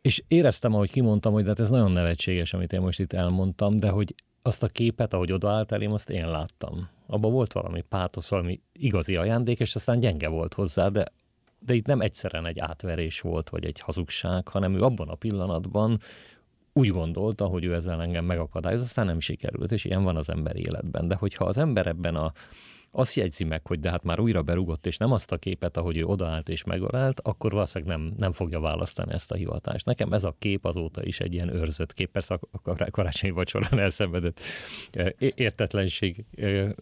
És 0.00 0.22
éreztem, 0.28 0.74
ahogy 0.74 0.90
kimondtam, 0.90 1.32
hogy 1.32 1.42
de 1.42 1.48
hát 1.48 1.60
ez 1.60 1.68
nagyon 1.68 1.92
nevetséges, 1.92 2.52
amit 2.52 2.72
én 2.72 2.80
most 2.80 3.00
itt 3.00 3.12
elmondtam, 3.12 3.78
de 3.78 3.88
hogy 3.88 4.14
azt 4.42 4.62
a 4.62 4.68
képet, 4.68 5.12
ahogy 5.12 5.32
odaállt 5.32 5.72
elém, 5.72 5.92
azt 5.92 6.10
én 6.10 6.28
láttam. 6.28 6.88
Abban 7.06 7.32
volt 7.32 7.52
valami 7.52 7.80
pátosz, 7.80 8.28
valami 8.28 8.60
igazi 8.72 9.16
ajándék, 9.16 9.60
és 9.60 9.74
aztán 9.74 9.98
gyenge 9.98 10.28
volt 10.28 10.54
hozzá, 10.54 10.88
de 10.88 11.12
de 11.58 11.74
itt 11.74 11.86
nem 11.86 12.00
egyszerűen 12.00 12.46
egy 12.46 12.58
átverés 12.58 13.20
volt, 13.20 13.48
vagy 13.48 13.64
egy 13.64 13.80
hazugság, 13.80 14.48
hanem 14.48 14.74
ő 14.74 14.80
abban 14.80 15.08
a 15.08 15.14
pillanatban 15.14 15.98
úgy 16.72 16.88
gondolta, 16.88 17.46
hogy 17.46 17.64
ő 17.64 17.74
ezzel 17.74 18.02
engem 18.02 18.24
megakadályoz, 18.24 18.82
aztán 18.82 19.06
nem 19.06 19.20
sikerült, 19.20 19.72
és 19.72 19.84
ilyen 19.84 20.02
van 20.02 20.16
az 20.16 20.30
ember 20.30 20.56
életben. 20.56 21.08
De 21.08 21.14
hogyha 21.14 21.44
az 21.44 21.58
ember 21.58 21.86
ebben 21.86 22.14
a 22.14 22.32
azt 22.90 23.14
jegyzi 23.14 23.44
meg, 23.44 23.66
hogy 23.66 23.80
de 23.80 23.90
hát 23.90 24.02
már 24.02 24.20
újra 24.20 24.42
berugott, 24.42 24.86
és 24.86 24.96
nem 24.96 25.12
azt 25.12 25.32
a 25.32 25.36
képet, 25.36 25.76
ahogy 25.76 25.96
ő 25.96 26.04
odaállt 26.04 26.48
és 26.48 26.64
megölelt, 26.64 27.20
akkor 27.20 27.52
valószínűleg 27.52 27.98
nem, 27.98 28.12
nem 28.16 28.32
fogja 28.32 28.60
választani 28.60 29.12
ezt 29.12 29.30
a 29.30 29.34
hivatást. 29.34 29.86
Nekem 29.86 30.12
ez 30.12 30.24
a 30.24 30.34
kép 30.38 30.64
azóta 30.64 31.04
is 31.04 31.20
egy 31.20 31.32
ilyen 31.32 31.54
őrzött 31.54 31.92
kép, 31.92 32.10
persze 32.10 32.38
a 32.62 32.90
karácsonyi 32.90 33.32
vacsorán 33.32 33.78
elszenvedett 33.78 34.40
értetlenség 35.18 36.24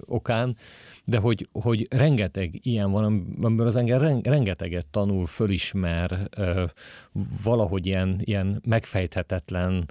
okán, 0.05 0.57
de 1.05 1.19
hogy, 1.19 1.49
hogy 1.53 1.87
rengeteg 1.91 2.67
ilyen 2.67 2.91
van, 2.91 3.05
amiből 3.43 3.67
az 3.67 3.77
engem 3.77 4.21
rengeteget 4.23 4.87
tanul, 4.87 5.27
fölismer, 5.27 6.29
valahogy 7.43 7.87
ilyen, 7.87 8.21
ilyen 8.25 8.63
megfejthetetlen, 8.67 9.91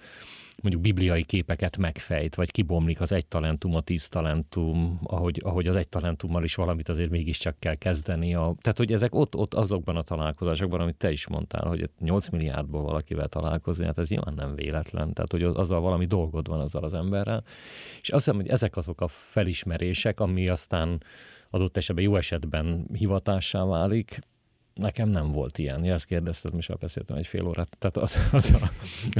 mondjuk 0.65 0.95
bibliai 0.95 1.23
képeket 1.23 1.77
megfejt, 1.77 2.35
vagy 2.35 2.51
kibomlik 2.51 3.01
az 3.01 3.11
egy 3.11 3.25
talentum, 3.27 3.75
a 3.75 3.81
tíz 3.81 4.07
talentum, 4.07 4.99
ahogy, 5.03 5.41
ahogy 5.43 5.67
az 5.67 5.75
egy 5.75 5.89
talentummal 5.89 6.43
is 6.43 6.55
valamit 6.55 6.89
azért 6.89 7.09
mégiscsak 7.09 7.59
kell 7.59 7.75
kezdeni. 7.75 8.35
A, 8.35 8.55
tehát, 8.61 8.77
hogy 8.77 8.91
ezek 8.91 9.15
ott, 9.15 9.35
ott 9.35 9.53
azokban 9.53 9.95
a 9.95 10.01
találkozásokban, 10.01 10.79
amit 10.79 10.95
te 10.95 11.11
is 11.11 11.27
mondtál, 11.27 11.67
hogy 11.67 11.89
8 11.99 12.29
milliárdból 12.29 12.81
valakivel 12.81 13.27
találkozni, 13.27 13.85
hát 13.85 13.97
ez 13.97 14.09
nyilván 14.09 14.33
nem 14.33 14.55
véletlen. 14.55 15.13
Tehát, 15.13 15.31
hogy 15.31 15.43
azzal 15.43 15.81
valami 15.81 16.05
dolgod 16.05 16.47
van 16.47 16.59
azzal 16.59 16.83
az 16.83 16.93
emberrel. 16.93 17.43
És 18.01 18.09
azt 18.09 18.23
hiszem, 18.23 18.39
hogy 18.39 18.49
ezek 18.49 18.77
azok 18.77 19.01
a 19.01 19.07
felismerések, 19.07 20.19
ami 20.19 20.49
aztán 20.49 21.03
adott 21.49 21.77
esetben 21.77 22.03
jó 22.03 22.15
esetben 22.15 22.87
hivatássá 22.93 23.65
válik, 23.65 24.19
Nekem 24.75 25.09
nem 25.09 25.31
volt 25.31 25.57
ilyen. 25.57 25.83
Ja, 25.83 25.93
ezt 25.93 26.05
kérdezted, 26.05 26.53
most 26.53 26.69
már 26.69 26.77
beszéltem 26.77 27.17
egy 27.17 27.27
fél 27.27 27.47
órát. 27.47 27.77
Tehát 27.79 27.97
az, 27.97 28.17
az, 28.31 28.51
a, 28.51 28.69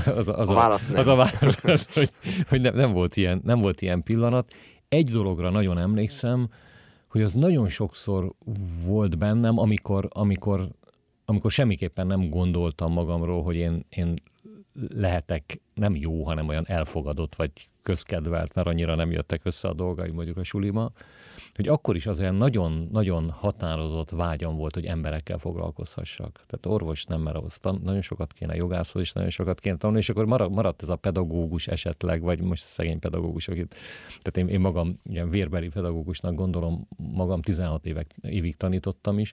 az, 0.09 0.27
a, 0.27 0.39
az, 0.39 0.50
a, 0.50 0.53
válasz 0.53 0.88
nem. 0.88 1.00
Az 1.00 1.07
a 1.07 1.15
válasz, 1.15 1.93
hogy, 1.97 2.12
hogy 2.47 2.62
nem, 2.62 2.75
nem, 2.75 2.91
volt 2.91 3.15
ilyen, 3.17 3.41
nem 3.43 3.59
volt 3.62 3.81
ilyen 3.81 4.03
pillanat. 4.03 4.53
Egy 4.89 5.12
dologra 5.12 5.50
nagyon 5.50 5.77
emlékszem, 5.77 6.50
hogy 7.09 7.21
az 7.21 7.33
nagyon 7.33 7.67
sokszor 7.67 8.33
volt 8.85 9.17
bennem, 9.17 9.57
amikor, 9.57 10.07
amikor, 10.09 10.67
amikor 11.25 11.51
semmiképpen 11.51 12.07
nem 12.07 12.29
gondoltam 12.29 12.91
magamról, 12.91 13.43
hogy 13.43 13.55
én, 13.55 13.85
én 13.89 14.13
lehetek 14.89 15.62
nem 15.74 15.95
jó, 15.95 16.24
hanem 16.24 16.47
olyan 16.47 16.67
elfogadott 16.67 17.35
vagy 17.35 17.51
közkedvelt, 17.81 18.53
mert 18.53 18.67
annyira 18.67 18.95
nem 18.95 19.12
jöttek 19.12 19.41
össze 19.43 19.67
a 19.67 19.74
dolgai 19.74 20.12
mondjuk 20.12 20.38
a 20.38 20.43
sulima, 20.43 20.91
hogy 21.55 21.67
akkor 21.67 21.95
is 21.95 22.05
az 22.05 22.19
olyan 22.19 22.35
nagyon-nagyon 22.35 23.29
határozott 23.29 24.09
vágyam 24.09 24.55
volt, 24.55 24.74
hogy 24.74 24.85
emberekkel 24.85 25.38
foglalkozhassak. 25.38 26.43
Tehát 26.47 26.65
orvos 26.65 27.05
nem, 27.05 27.21
mert 27.21 27.35
ahhoz 27.35 27.57
tan- 27.57 27.83
nagyon 27.83 28.01
sokat 28.01 28.33
kéne, 28.33 28.55
jogászhoz 28.55 29.01
is 29.01 29.13
nagyon 29.13 29.29
sokat 29.29 29.59
kéne 29.59 29.77
tanulni, 29.77 30.01
és 30.01 30.09
akkor 30.09 30.25
maradt 30.25 30.81
ez 30.81 30.89
a 30.89 30.95
pedagógus 30.95 31.67
esetleg, 31.67 32.21
vagy 32.21 32.41
most 32.41 32.63
szegény 32.63 33.00
pedagógus, 33.00 33.47
akit, 33.47 33.75
tehát 34.07 34.38
én, 34.38 34.47
én 34.47 34.59
magam 34.59 35.00
ilyen 35.03 35.29
vérbeli 35.29 35.67
pedagógusnak 35.67 36.35
gondolom, 36.35 36.88
magam 36.97 37.41
16 37.41 37.85
évek, 37.85 38.15
évig 38.21 38.55
tanítottam 38.55 39.19
is, 39.19 39.31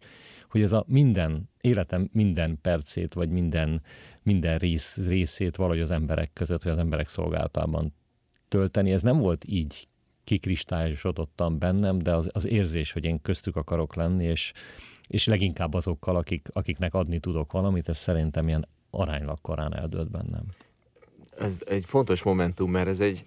hogy 0.48 0.62
ez 0.62 0.72
a 0.72 0.84
minden, 0.86 1.50
életem 1.60 2.08
minden 2.12 2.58
percét, 2.60 3.14
vagy 3.14 3.28
minden, 3.28 3.82
minden 4.22 4.58
rész, 4.58 4.96
részét 5.06 5.56
valahogy 5.56 5.80
az 5.80 5.90
emberek 5.90 6.32
között, 6.32 6.62
vagy 6.62 6.72
az 6.72 6.78
emberek 6.78 7.08
szolgálatában 7.08 7.94
tölteni. 8.48 8.92
Ez 8.92 9.02
nem 9.02 9.18
volt 9.18 9.44
így 9.46 9.88
kikristályosodottam 10.24 11.58
bennem, 11.58 11.98
de 11.98 12.14
az, 12.14 12.28
az 12.32 12.46
érzés, 12.46 12.92
hogy 12.92 13.04
én 13.04 13.22
köztük 13.22 13.56
akarok 13.56 13.94
lenni, 13.94 14.24
és, 14.24 14.52
és 15.08 15.26
leginkább 15.26 15.74
azokkal, 15.74 16.16
akik, 16.16 16.48
akiknek 16.52 16.94
adni 16.94 17.18
tudok 17.18 17.52
valamit, 17.52 17.88
ez 17.88 17.98
szerintem 17.98 18.48
ilyen 18.48 18.68
aránylag 18.90 19.40
korán 19.40 19.74
eldőlt 19.74 20.10
bennem. 20.10 20.44
Ez 21.38 21.62
egy 21.66 21.84
fontos 21.84 22.22
momentum, 22.22 22.70
mert 22.70 22.88
ez 22.88 23.00
egy, 23.00 23.26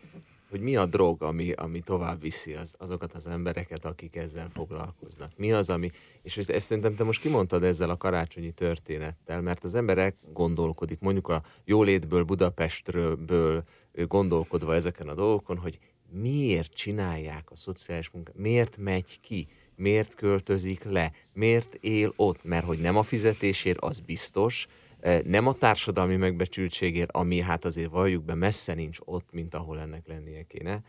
hogy 0.50 0.62
mi 0.62 0.76
a 0.76 0.86
drog, 0.86 1.24
ami, 1.24 1.52
ami 1.52 1.80
tovább 1.80 2.22
viszi 2.22 2.54
az, 2.54 2.76
azokat 2.78 3.14
az 3.14 3.28
embereket, 3.28 3.86
akik 3.86 4.16
ezzel 4.16 4.50
foglalkoznak. 4.50 5.32
Mi 5.38 5.52
az, 5.52 5.70
ami, 5.70 5.90
és 6.22 6.38
ezt 6.38 6.66
szerintem 6.66 6.96
te 6.96 7.04
most 7.04 7.22
kimondtad 7.22 7.64
ezzel 7.64 7.90
a 7.90 7.98
karácsonyi 7.98 8.52
történettel, 8.52 9.42
mert 9.42 9.64
az 9.64 9.76
emberek 9.76 10.16
gondolkodik, 10.34 11.00
mondjuk 11.00 11.28
a 11.28 11.44
jólétből, 11.64 12.24
Budapestről 12.24 13.18
gondolkodva 14.08 14.74
ezeken 14.74 15.08
a 15.08 15.14
dolgokon, 15.14 15.58
hogy 15.58 15.80
miért 16.22 16.74
csinálják 16.74 17.52
a 17.52 17.56
szociális 17.56 18.10
munkát, 18.10 18.36
miért 18.38 18.78
megy 18.78 19.20
ki, 19.22 19.48
miért 19.76 20.16
költözik 20.16 20.84
le, 20.84 21.12
miért 21.34 21.78
él 21.82 22.14
ott, 22.16 22.44
mert 22.44 22.66
hogy 22.66 22.80
nem 22.80 22.98
a 22.98 23.04
fizetésért, 23.04 23.80
az 23.80 24.00
biztos, 24.00 24.68
e, 25.00 25.22
nem 25.26 25.48
a 25.48 25.54
társadalmi 25.54 26.16
megbecsültségért, 26.16 27.12
ami 27.12 27.40
hát 27.40 27.66
azért 27.66 27.90
valljuk 27.90 28.24
be 28.24 28.34
messze 28.34 28.74
nincs 28.74 28.98
ott, 29.06 29.28
mint 29.32 29.54
ahol 29.54 29.80
ennek 29.80 30.08
lennie 30.08 30.44
kéne, 30.44 30.82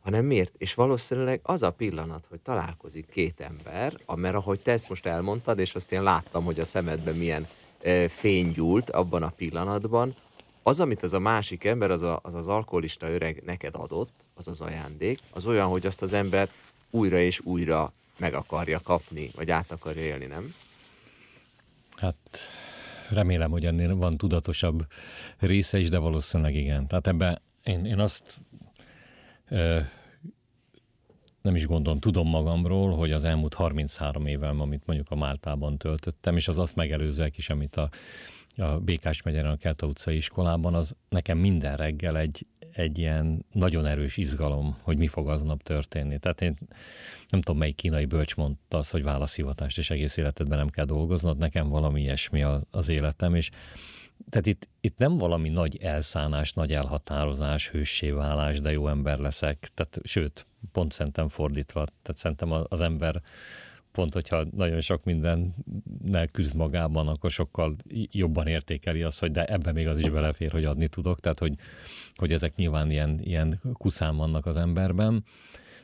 hanem 0.00 0.24
miért? 0.24 0.54
És 0.58 0.74
valószínűleg 0.74 1.40
az 1.42 1.62
a 1.62 1.70
pillanat, 1.70 2.26
hogy 2.26 2.40
találkozik 2.40 3.06
két 3.06 3.40
ember, 3.40 3.94
mert 4.16 4.34
ahogy 4.34 4.60
te 4.60 4.72
ezt 4.72 4.88
most 4.88 5.06
elmondtad, 5.06 5.58
és 5.58 5.74
azt 5.74 5.92
én 5.92 6.02
láttam, 6.02 6.44
hogy 6.44 6.60
a 6.60 6.64
szemedben 6.64 7.16
milyen 7.16 7.46
e, 7.82 8.08
fény 8.08 8.50
gyúlt 8.50 8.90
abban 8.90 9.22
a 9.22 9.30
pillanatban, 9.30 10.14
az, 10.62 10.80
amit 10.80 11.02
az 11.02 11.12
a 11.12 11.18
másik 11.18 11.64
ember, 11.64 11.90
az, 11.90 12.02
a, 12.02 12.20
az 12.22 12.34
az 12.34 12.48
alkoholista 12.48 13.10
öreg 13.10 13.42
neked 13.44 13.74
adott, 13.74 14.26
az 14.34 14.48
az 14.48 14.60
ajándék, 14.60 15.18
az 15.30 15.46
olyan, 15.46 15.68
hogy 15.68 15.86
azt 15.86 16.02
az 16.02 16.12
ember 16.12 16.48
újra 16.90 17.18
és 17.18 17.40
újra 17.40 17.92
meg 18.18 18.34
akarja 18.34 18.80
kapni, 18.80 19.30
vagy 19.34 19.50
át 19.50 19.72
akarja 19.72 20.02
élni, 20.02 20.26
nem? 20.26 20.54
Hát 21.94 22.16
remélem, 23.10 23.50
hogy 23.50 23.66
ennél 23.66 23.96
van 23.96 24.16
tudatosabb 24.16 24.86
része 25.38 25.78
is, 25.78 25.88
de 25.88 25.98
valószínűleg 25.98 26.54
igen. 26.54 26.86
Tehát 26.86 27.06
ebbe 27.06 27.42
én, 27.64 27.84
én 27.84 27.98
azt 27.98 28.40
ö, 29.48 29.80
nem 31.42 31.56
is 31.56 31.66
gondolom, 31.66 32.00
tudom 32.00 32.28
magamról, 32.28 32.96
hogy 32.96 33.12
az 33.12 33.24
elmúlt 33.24 33.54
33 33.54 34.26
évem, 34.26 34.60
amit 34.60 34.86
mondjuk 34.86 35.10
a 35.10 35.16
Máltában 35.16 35.78
töltöttem, 35.78 36.36
és 36.36 36.48
az 36.48 36.58
azt 36.58 36.76
megelőzőek 36.76 37.38
is, 37.38 37.50
amit 37.50 37.76
a 37.76 37.88
a 38.56 38.78
Békás 38.78 39.22
megyen 39.22 39.46
a 39.46 39.56
Kelta 39.56 39.86
utcai 39.86 40.16
iskolában, 40.16 40.74
az 40.74 40.96
nekem 41.08 41.38
minden 41.38 41.76
reggel 41.76 42.18
egy, 42.18 42.46
egy 42.72 42.98
ilyen 42.98 43.44
nagyon 43.52 43.86
erős 43.86 44.16
izgalom, 44.16 44.76
hogy 44.82 44.96
mi 44.96 45.06
fog 45.06 45.28
aznap 45.28 45.62
történni. 45.62 46.18
Tehát 46.18 46.40
én 46.40 46.56
nem 47.28 47.40
tudom, 47.40 47.58
melyik 47.58 47.74
kínai 47.74 48.04
bölcs 48.04 48.34
mondta 48.34 48.78
az, 48.78 48.90
hogy 48.90 49.02
válaszhivatást 49.02 49.78
és 49.78 49.90
egész 49.90 50.16
életedben 50.16 50.58
nem 50.58 50.68
kell 50.68 50.84
dolgoznod, 50.84 51.38
nekem 51.38 51.68
valami 51.68 52.00
ilyesmi 52.00 52.44
az 52.70 52.88
életem, 52.88 53.34
és 53.34 53.50
tehát 54.28 54.46
itt, 54.46 54.68
itt 54.80 54.98
nem 54.98 55.18
valami 55.18 55.48
nagy 55.48 55.76
elszánás, 55.82 56.52
nagy 56.52 56.72
elhatározás, 56.72 57.68
hőssé 57.68 58.10
válás, 58.10 58.60
de 58.60 58.70
jó 58.70 58.88
ember 58.88 59.18
leszek. 59.18 59.68
Tehát, 59.74 59.98
sőt, 60.02 60.46
pont 60.72 60.92
szerintem 60.92 61.28
fordítva. 61.28 61.84
Tehát 61.84 62.16
szerintem 62.16 62.52
az 62.68 62.80
ember 62.80 63.22
pont, 63.92 64.12
hogyha 64.12 64.44
nagyon 64.56 64.80
sok 64.80 65.04
mindennel 65.04 66.28
küzd 66.32 66.56
magában, 66.56 67.08
akkor 67.08 67.30
sokkal 67.30 67.76
jobban 68.10 68.46
értékeli 68.46 69.02
azt, 69.02 69.20
hogy 69.20 69.30
de 69.30 69.44
ebben 69.44 69.74
még 69.74 69.86
az 69.86 69.98
is 69.98 70.10
belefér, 70.10 70.50
hogy 70.50 70.64
adni 70.64 70.88
tudok, 70.88 71.20
tehát 71.20 71.38
hogy, 71.38 71.54
hogy 72.14 72.32
ezek 72.32 72.54
nyilván 72.54 72.90
ilyen, 72.90 73.20
ilyen 73.22 73.60
kuszám 73.72 74.16
vannak 74.16 74.46
az 74.46 74.56
emberben. 74.56 75.24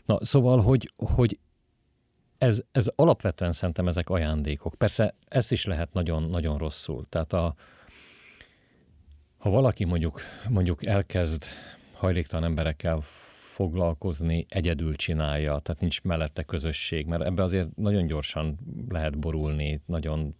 Na, 0.04 0.24
szóval, 0.24 0.60
hogy, 0.60 0.92
hogy 0.96 1.38
ez, 2.38 2.62
ez 2.72 2.86
alapvetően 2.94 3.52
szerintem 3.52 3.88
ezek 3.88 4.10
ajándékok. 4.10 4.74
Persze 4.74 5.14
ezt 5.28 5.52
is 5.52 5.64
lehet 5.64 5.92
nagyon-nagyon 5.92 6.58
rosszul. 6.58 7.06
Tehát 7.08 7.32
a, 7.32 7.54
ha 9.38 9.50
valaki 9.50 9.84
mondjuk, 9.84 10.20
mondjuk 10.48 10.84
elkezd 10.84 11.44
hajléktalan 11.92 12.44
emberekkel 12.44 13.02
foglalkozni, 13.56 14.46
egyedül 14.48 14.94
csinálja, 14.94 15.58
tehát 15.58 15.80
nincs 15.80 16.02
mellette 16.02 16.42
közösség, 16.42 17.06
mert 17.06 17.22
ebbe 17.22 17.42
azért 17.42 17.76
nagyon 17.76 18.06
gyorsan 18.06 18.58
lehet 18.88 19.18
borulni, 19.18 19.80
nagyon 19.86 20.36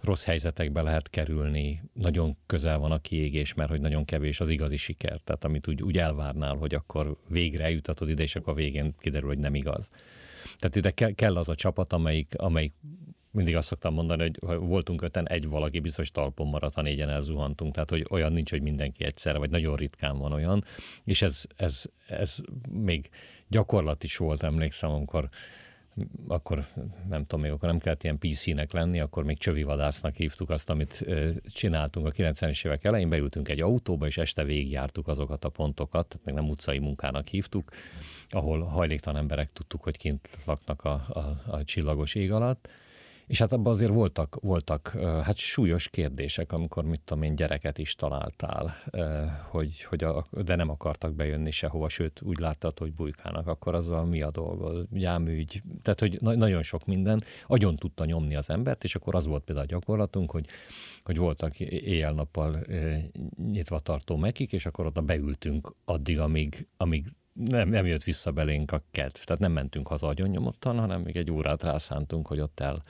rossz 0.00 0.24
helyzetekbe 0.24 0.82
lehet 0.82 1.10
kerülni, 1.10 1.82
nagyon 1.92 2.36
közel 2.46 2.78
van 2.78 2.90
a 2.90 2.98
kiégés, 2.98 3.54
mert 3.54 3.70
hogy 3.70 3.80
nagyon 3.80 4.04
kevés 4.04 4.40
az 4.40 4.48
igazi 4.48 4.76
siker, 4.76 5.20
tehát 5.24 5.44
amit 5.44 5.68
úgy, 5.68 5.82
úgy 5.82 5.98
elvárnál, 5.98 6.54
hogy 6.56 6.74
akkor 6.74 7.16
végre 7.28 7.64
eljutatod 7.64 8.08
ide, 8.08 8.22
és 8.22 8.36
akkor 8.36 8.52
a 8.52 8.56
végén 8.56 8.94
kiderül, 8.98 9.28
hogy 9.28 9.38
nem 9.38 9.54
igaz. 9.54 9.90
Tehát 10.56 10.76
ide 10.76 11.12
kell 11.14 11.36
az 11.36 11.48
a 11.48 11.54
csapat, 11.54 11.92
amelyik, 11.92 12.34
amelyik 12.36 12.72
mindig 13.30 13.56
azt 13.56 13.66
szoktam 13.66 13.94
mondani, 13.94 14.30
hogy 14.40 14.58
voltunk 14.58 15.02
öten, 15.02 15.28
egy 15.28 15.48
valaki 15.48 15.80
biztos 15.80 16.10
talpon 16.10 16.46
maradt, 16.46 16.74
ha 16.74 16.82
négyen 16.82 17.08
elzuhantunk. 17.08 17.74
Tehát, 17.74 17.90
hogy 17.90 18.06
olyan 18.10 18.32
nincs, 18.32 18.50
hogy 18.50 18.62
mindenki 18.62 19.04
egyszerre, 19.04 19.38
vagy 19.38 19.50
nagyon 19.50 19.76
ritkán 19.76 20.18
van 20.18 20.32
olyan. 20.32 20.64
És 21.04 21.22
ez, 21.22 21.42
ez, 21.56 21.84
ez 22.06 22.36
még 22.70 23.10
gyakorlat 23.48 24.04
is 24.04 24.16
volt, 24.16 24.42
emlékszem, 24.42 24.90
amikor 24.90 25.28
akkor 26.28 26.66
nem 27.08 27.26
tudom, 27.26 27.40
még 27.40 27.50
akkor 27.50 27.68
nem 27.68 27.78
kellett 27.78 28.02
ilyen 28.02 28.18
PC-nek 28.18 28.72
lenni, 28.72 29.00
akkor 29.00 29.24
még 29.24 29.38
csövivadásznak 29.38 30.14
hívtuk 30.14 30.50
azt, 30.50 30.70
amit 30.70 31.06
csináltunk 31.54 32.06
a 32.06 32.10
90-es 32.10 32.66
évek 32.66 32.84
elején, 32.84 33.08
beültünk 33.08 33.48
egy 33.48 33.60
autóba, 33.60 34.06
és 34.06 34.16
este 34.16 34.44
végigjártuk 34.44 35.08
azokat 35.08 35.44
a 35.44 35.48
pontokat, 35.48 36.06
tehát 36.08 36.24
még 36.24 36.34
nem 36.34 36.48
utcai 36.48 36.78
munkának 36.78 37.26
hívtuk, 37.26 37.70
ahol 38.28 38.60
hajléktalan 38.60 39.20
emberek 39.20 39.50
tudtuk, 39.50 39.82
hogy 39.82 39.96
kint 39.96 40.28
laknak 40.46 40.84
a, 40.84 40.92
a, 41.08 41.40
a 41.46 41.64
csillagos 41.64 42.14
ég 42.14 42.32
alatt, 42.32 42.68
és 43.28 43.38
hát 43.38 43.52
abban 43.52 43.72
azért 43.72 43.92
voltak, 43.92 44.38
voltak 44.40 44.88
hát 45.22 45.36
súlyos 45.36 45.88
kérdések, 45.88 46.52
amikor 46.52 46.84
mit 46.84 47.00
tudom 47.00 47.22
én, 47.22 47.34
gyereket 47.34 47.78
is 47.78 47.94
találtál, 47.94 48.74
hogy, 49.48 49.82
hogy 49.82 50.04
a, 50.04 50.26
de 50.30 50.54
nem 50.54 50.70
akartak 50.70 51.14
bejönni 51.14 51.50
sehova, 51.50 51.88
sőt 51.88 52.22
úgy 52.22 52.38
láttad, 52.38 52.78
hogy 52.78 52.92
bujkálnak, 52.92 53.46
akkor 53.46 53.74
azzal 53.74 54.04
mi 54.04 54.22
a 54.22 54.30
dolga, 54.30 54.86
jámügy, 54.92 55.62
tehát 55.82 56.00
hogy 56.00 56.18
na- 56.20 56.34
nagyon 56.34 56.62
sok 56.62 56.86
minden, 56.86 57.24
agyon 57.46 57.76
tudta 57.76 58.04
nyomni 58.04 58.34
az 58.34 58.50
embert, 58.50 58.84
és 58.84 58.94
akkor 58.94 59.14
az 59.14 59.26
volt 59.26 59.44
például 59.44 59.66
a 59.66 59.70
gyakorlatunk, 59.70 60.30
hogy, 60.30 60.46
hogy 61.04 61.16
voltak 61.16 61.60
éjjel-nappal 61.60 62.66
nyitva 63.36 63.78
tartó 63.78 64.16
mekik, 64.16 64.52
és 64.52 64.66
akkor 64.66 64.86
oda 64.86 65.00
beültünk 65.00 65.74
addig, 65.84 66.20
amíg, 66.20 66.66
amíg 66.76 67.12
nem, 67.44 67.68
nem 67.68 67.86
jött 67.86 68.04
vissza 68.04 68.32
belénk 68.32 68.72
a 68.72 68.82
kedv. 68.90 69.20
Tehát 69.24 69.40
nem 69.40 69.52
mentünk 69.52 69.86
haza 69.86 70.06
agyon 70.06 70.28
nyomottan, 70.28 70.78
hanem 70.78 71.00
még 71.00 71.16
egy 71.16 71.30
órát 71.30 71.62
rászántunk, 71.62 72.26
hogy 72.26 72.40
ott 72.40 72.60
el, 72.60 72.82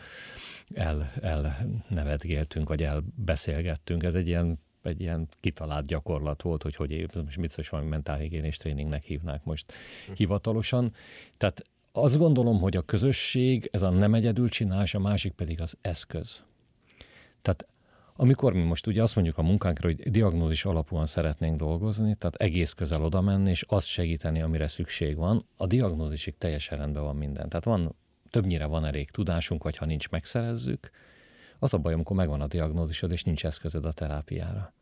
el, 0.75 1.13
el 1.21 1.67
nevetgéltünk, 1.89 2.69
vagy 2.69 2.83
elbeszélgettünk. 2.83 4.03
Ez 4.03 4.15
egy 4.15 4.29
ilyen 4.29 4.59
egy 4.83 5.01
ilyen 5.01 5.29
kitalált 5.41 5.87
gyakorlat 5.87 6.43
volt, 6.43 6.63
hogy 6.63 6.77
hogy 6.77 7.07
most 7.25 7.41
biztos 7.41 7.69
valami 7.69 7.89
mentálhigiénés 7.89 8.57
tréningnek 8.57 9.03
hívnák 9.03 9.45
most 9.45 9.73
hivatalosan. 10.15 10.93
Tehát 11.37 11.65
azt 11.93 12.19
gondolom, 12.19 12.61
hogy 12.61 12.77
a 12.77 12.83
közösség, 12.83 13.69
ez 13.73 13.83
a 13.83 13.91
nem 13.91 14.15
egyedül 14.15 14.49
csinálás, 14.49 14.95
a 14.95 14.99
másik 14.99 15.33
pedig 15.33 15.61
az 15.61 15.77
eszköz. 15.81 16.43
Tehát 17.43 17.67
amikor 18.21 18.53
mi 18.53 18.63
most 18.63 18.87
ugye 18.87 19.03
azt 19.03 19.15
mondjuk 19.15 19.39
a 19.39 19.43
munkánkra, 19.43 19.87
hogy 19.87 20.11
diagnózis 20.11 20.65
alapúan 20.65 21.07
szeretnénk 21.07 21.57
dolgozni, 21.57 22.15
tehát 22.15 22.35
egész 22.35 22.73
közel 22.73 23.03
oda 23.03 23.21
menni, 23.21 23.51
és 23.51 23.63
azt 23.63 23.87
segíteni, 23.87 24.43
amire 24.43 24.67
szükség 24.67 25.17
van, 25.17 25.47
a 25.57 25.67
diagnózisig 25.67 26.39
teljesen 26.39 26.79
rendben 26.79 27.03
van 27.03 27.17
minden. 27.17 27.49
Tehát 27.49 27.65
van 27.65 27.95
többnyire 28.31 28.67
van 28.67 28.85
elég 28.85 29.11
tudásunk, 29.11 29.63
vagy 29.63 29.77
ha 29.77 29.85
nincs, 29.85 30.09
megszerezzük. 30.09 30.91
Az 31.59 31.75
a 31.75 31.79
baj, 31.79 31.93
amikor 31.93 32.17
megvan 32.17 32.41
a 32.41 32.47
diagnózisod, 32.47 33.13
és 33.13 33.23
nincs 33.23 33.45
eszközöd 33.45 33.85
a 33.85 33.93
terápiára. 33.93 34.75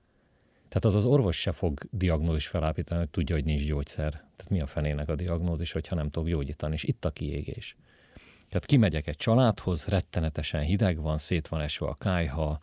Tehát 0.68 0.84
az 0.84 0.94
az 0.94 1.04
orvos 1.04 1.40
se 1.40 1.52
fog 1.52 1.80
diagnózis 1.90 2.46
felállítani, 2.46 3.00
hogy 3.00 3.10
tudja, 3.10 3.34
hogy 3.34 3.44
nincs 3.44 3.66
gyógyszer. 3.66 4.10
Tehát 4.10 4.48
mi 4.48 4.60
a 4.60 4.66
fenének 4.66 5.08
a 5.08 5.14
diagnózis, 5.14 5.72
hogyha 5.72 5.94
nem 5.94 6.10
tudok 6.10 6.28
gyógyítani, 6.28 6.74
és 6.74 6.84
itt 6.84 7.04
a 7.04 7.10
kiégés. 7.10 7.76
Tehát 8.48 8.66
kimegyek 8.66 9.06
egy 9.06 9.16
családhoz, 9.16 9.84
rettenetesen 9.84 10.62
hideg 10.62 11.00
van, 11.00 11.18
szét 11.18 11.48
van 11.48 11.60
esve 11.60 11.86
a 11.86 11.94
kájha, 11.94 12.58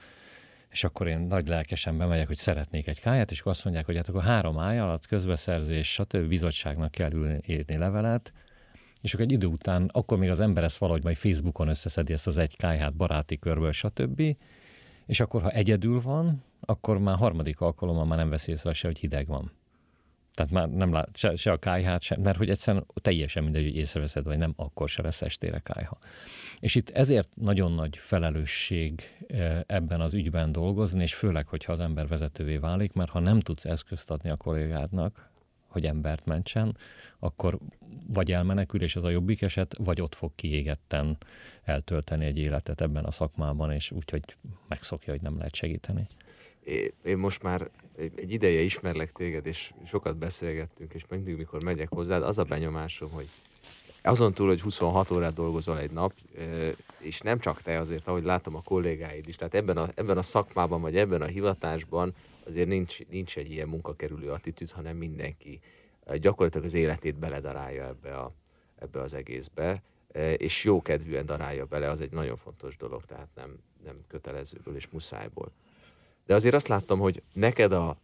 és 0.74 0.84
akkor 0.84 1.08
én 1.08 1.20
nagy 1.20 1.48
lelkesen 1.48 1.98
bemegyek, 1.98 2.27
hogy 2.27 2.36
szeretnék 2.36 2.88
egy 2.88 3.00
káját, 3.00 3.32
és 3.32 3.39
akkor 3.39 3.51
azt 3.51 3.63
mondják, 3.63 3.86
hogy 3.86 3.96
hát 3.96 4.10
akkor 4.10 4.24
három 4.24 4.60
áj 4.60 4.80
alatt 4.80 5.06
közbeszerzés, 5.06 5.92
stb. 5.92 6.27
bizottságnak 6.27 6.92
kell 6.92 7.12
ülni, 7.12 7.39
írni 7.48 7.77
levelet, 7.77 8.34
és 9.01 9.13
akkor 9.13 9.25
egy 9.25 9.32
idő 9.32 9.48
után, 9.48 9.89
akkor 9.92 10.18
még 10.18 10.30
az 10.30 10.39
ember 10.39 10.63
ezt 10.63 10.77
valahogy 10.77 11.03
majd 11.03 11.15
Facebookon 11.15 11.68
összeszedi 11.68 12.13
ezt 12.13 12.27
az 12.27 12.38
egy 12.38 12.56
kájhát 12.56 12.96
baráti 12.96 13.39
körből, 13.39 13.72
stb. 13.72 14.22
És 15.06 15.20
akkor, 15.20 15.42
ha 15.42 15.50
egyedül 15.50 16.01
van, 16.01 16.44
akkor 16.62 16.98
már 16.98 17.18
harmadik 17.18 17.62
alkalommal 17.62 18.06
már 18.06 18.18
nem 18.18 18.30
veszi 18.30 18.51
észre 18.51 18.74
se, 18.74 18.88
hogy 18.88 19.00
hideg 19.00 19.27
van. 19.27 19.51
Tehát 20.34 20.51
már 20.51 20.70
nem 20.70 20.94
lát 20.94 21.18
se, 21.18 21.36
se 21.36 21.51
a 21.51 21.58
kájhát, 21.58 22.01
se, 22.01 22.18
mert 22.18 22.38
hogy 22.38 22.50
egyszerűen 22.50 22.86
teljesen 23.01 23.44
mindegy, 23.44 23.63
hogy 23.63 23.75
észreveszed, 23.75 24.24
vagy 24.24 24.38
nem, 24.38 24.53
akkor 24.56 24.89
se 24.89 25.01
lesz 25.01 25.22
estére 25.22 25.60
kájha. 25.60 25.98
És 26.63 26.75
itt 26.75 26.89
ezért 26.89 27.29
nagyon 27.36 27.72
nagy 27.72 27.98
felelősség 27.98 29.01
eh, 29.27 29.60
ebben 29.65 30.01
az 30.01 30.13
ügyben 30.13 30.51
dolgozni, 30.51 31.01
és 31.01 31.13
főleg, 31.13 31.48
hogyha 31.48 31.74
az 31.74 31.79
ember 31.79 32.08
vezetővé 32.08 32.58
válik, 32.58 32.93
mert 32.93 33.10
ha 33.10 33.20
nem 33.20 33.39
tudsz 33.39 33.65
eszközt 33.65 34.12
adni 34.12 34.29
a 34.29 34.36
kollégádnak, 34.36 35.29
hogy 35.67 35.86
embert 35.86 36.25
mentsen, 36.25 36.77
akkor 37.20 37.58
vagy 38.08 38.32
elmenekül, 38.32 38.82
és 38.82 38.96
az 38.96 39.03
a 39.03 39.10
jobbik 39.10 39.41
eset, 39.41 39.75
vagy 39.77 40.01
ott 40.01 40.15
fog 40.15 40.32
kiégetten 40.36 41.17
eltölteni 41.63 42.25
egy 42.25 42.38
életet 42.38 42.82
ebben 42.82 43.05
a 43.05 43.12
szakmában, 43.12 43.72
és 43.72 43.91
úgyhogy 43.91 44.24
megszokja, 44.67 45.13
hogy 45.13 45.22
nem 45.22 45.38
lehet 45.38 45.55
segíteni. 45.55 46.08
Én 47.03 47.17
most 47.17 47.43
már 47.43 47.70
egy 48.15 48.32
ideje 48.32 48.62
ismerlek 48.62 49.12
téged, 49.12 49.46
és 49.46 49.72
sokat 49.86 50.17
beszélgettünk, 50.17 50.93
és 50.93 51.03
mindig, 51.10 51.38
mikor 51.38 51.63
megyek 51.63 51.89
hozzád, 51.89 52.24
az 52.24 52.38
a 52.38 52.43
benyomásom, 52.43 53.10
hogy 53.10 53.29
azon 54.03 54.33
túl, 54.33 54.48
hogy 54.48 54.62
26 54.62 55.12
órát 55.12 55.33
dolgozol 55.33 55.79
egy 55.79 55.91
nap, 55.91 56.13
és 57.00 57.22
nem 57.22 57.39
csak 57.39 57.62
te 57.62 57.79
azért, 57.79 58.07
ahogy 58.07 58.24
látom 58.24 58.55
a 58.55 58.62
kollégáid 58.62 59.27
is, 59.27 59.36
tehát 59.36 59.53
ebben 59.53 59.77
a, 59.77 59.89
ebben 59.95 60.17
a 60.17 60.22
szakmában, 60.22 60.81
vagy 60.81 60.98
ebben 60.98 61.22
a 61.22 61.25
hivatásban 61.25 62.13
azért 62.45 62.67
nincs, 62.67 63.05
nincs 63.10 63.38
egy 63.38 63.51
ilyen 63.51 63.67
munkakerülő 63.67 64.31
attitűd, 64.31 64.72
hanem 64.72 64.98
mindenki 64.98 65.60
gyakorlatilag 66.15 66.65
az 66.65 66.74
életét 66.74 67.19
beledarálja 67.19 67.86
ebbe, 67.86 68.17
a, 68.17 68.33
ebbe 68.75 69.00
az 69.00 69.13
egészbe, 69.13 69.83
és 70.38 70.63
jó 70.63 70.81
kedvűen 70.81 71.25
darálja 71.25 71.65
bele, 71.65 71.89
az 71.89 72.01
egy 72.01 72.12
nagyon 72.12 72.36
fontos 72.36 72.77
dolog, 72.77 73.05
tehát 73.05 73.27
nem, 73.36 73.57
nem 73.83 73.95
kötelezőből 74.07 74.75
és 74.75 74.88
muszájból. 74.88 75.51
De 76.25 76.33
azért 76.33 76.55
azt 76.55 76.67
láttam, 76.67 77.00
hogy 77.00 77.22
neked 77.33 77.72
a, 77.72 77.98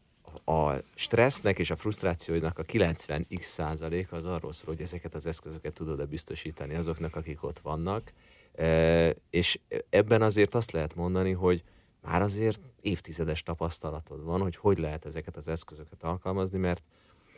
a 0.46 0.74
stressznek 0.96 1.60
és 1.60 1.72
a 1.72 1.76
frusztrációinak 1.76 2.60
a 2.60 2.64
90x 2.64 3.42
százalék 3.42 4.12
az 4.12 4.26
arról 4.26 4.52
szól, 4.54 4.74
hogy 4.74 4.82
ezeket 4.82 5.14
az 5.14 5.26
eszközöket 5.26 5.74
tudod-e 5.74 6.06
biztosítani 6.06 6.76
azoknak, 6.76 7.16
akik 7.16 7.44
ott 7.44 7.60
vannak, 7.60 8.14
e, 8.56 9.16
és 9.30 9.60
ebben 9.90 10.22
azért 10.22 10.56
azt 10.56 10.72
lehet 10.72 10.96
mondani, 10.96 11.32
hogy 11.32 11.64
már 12.02 12.22
azért 12.22 12.60
évtizedes 12.82 13.44
tapasztalatod 13.44 14.24
van, 14.24 14.42
hogy 14.42 14.56
hogy 14.56 14.78
lehet 14.78 15.06
ezeket 15.06 15.38
az 15.38 15.48
eszközöket 15.48 16.04
alkalmazni, 16.04 16.58
mert 16.58 16.84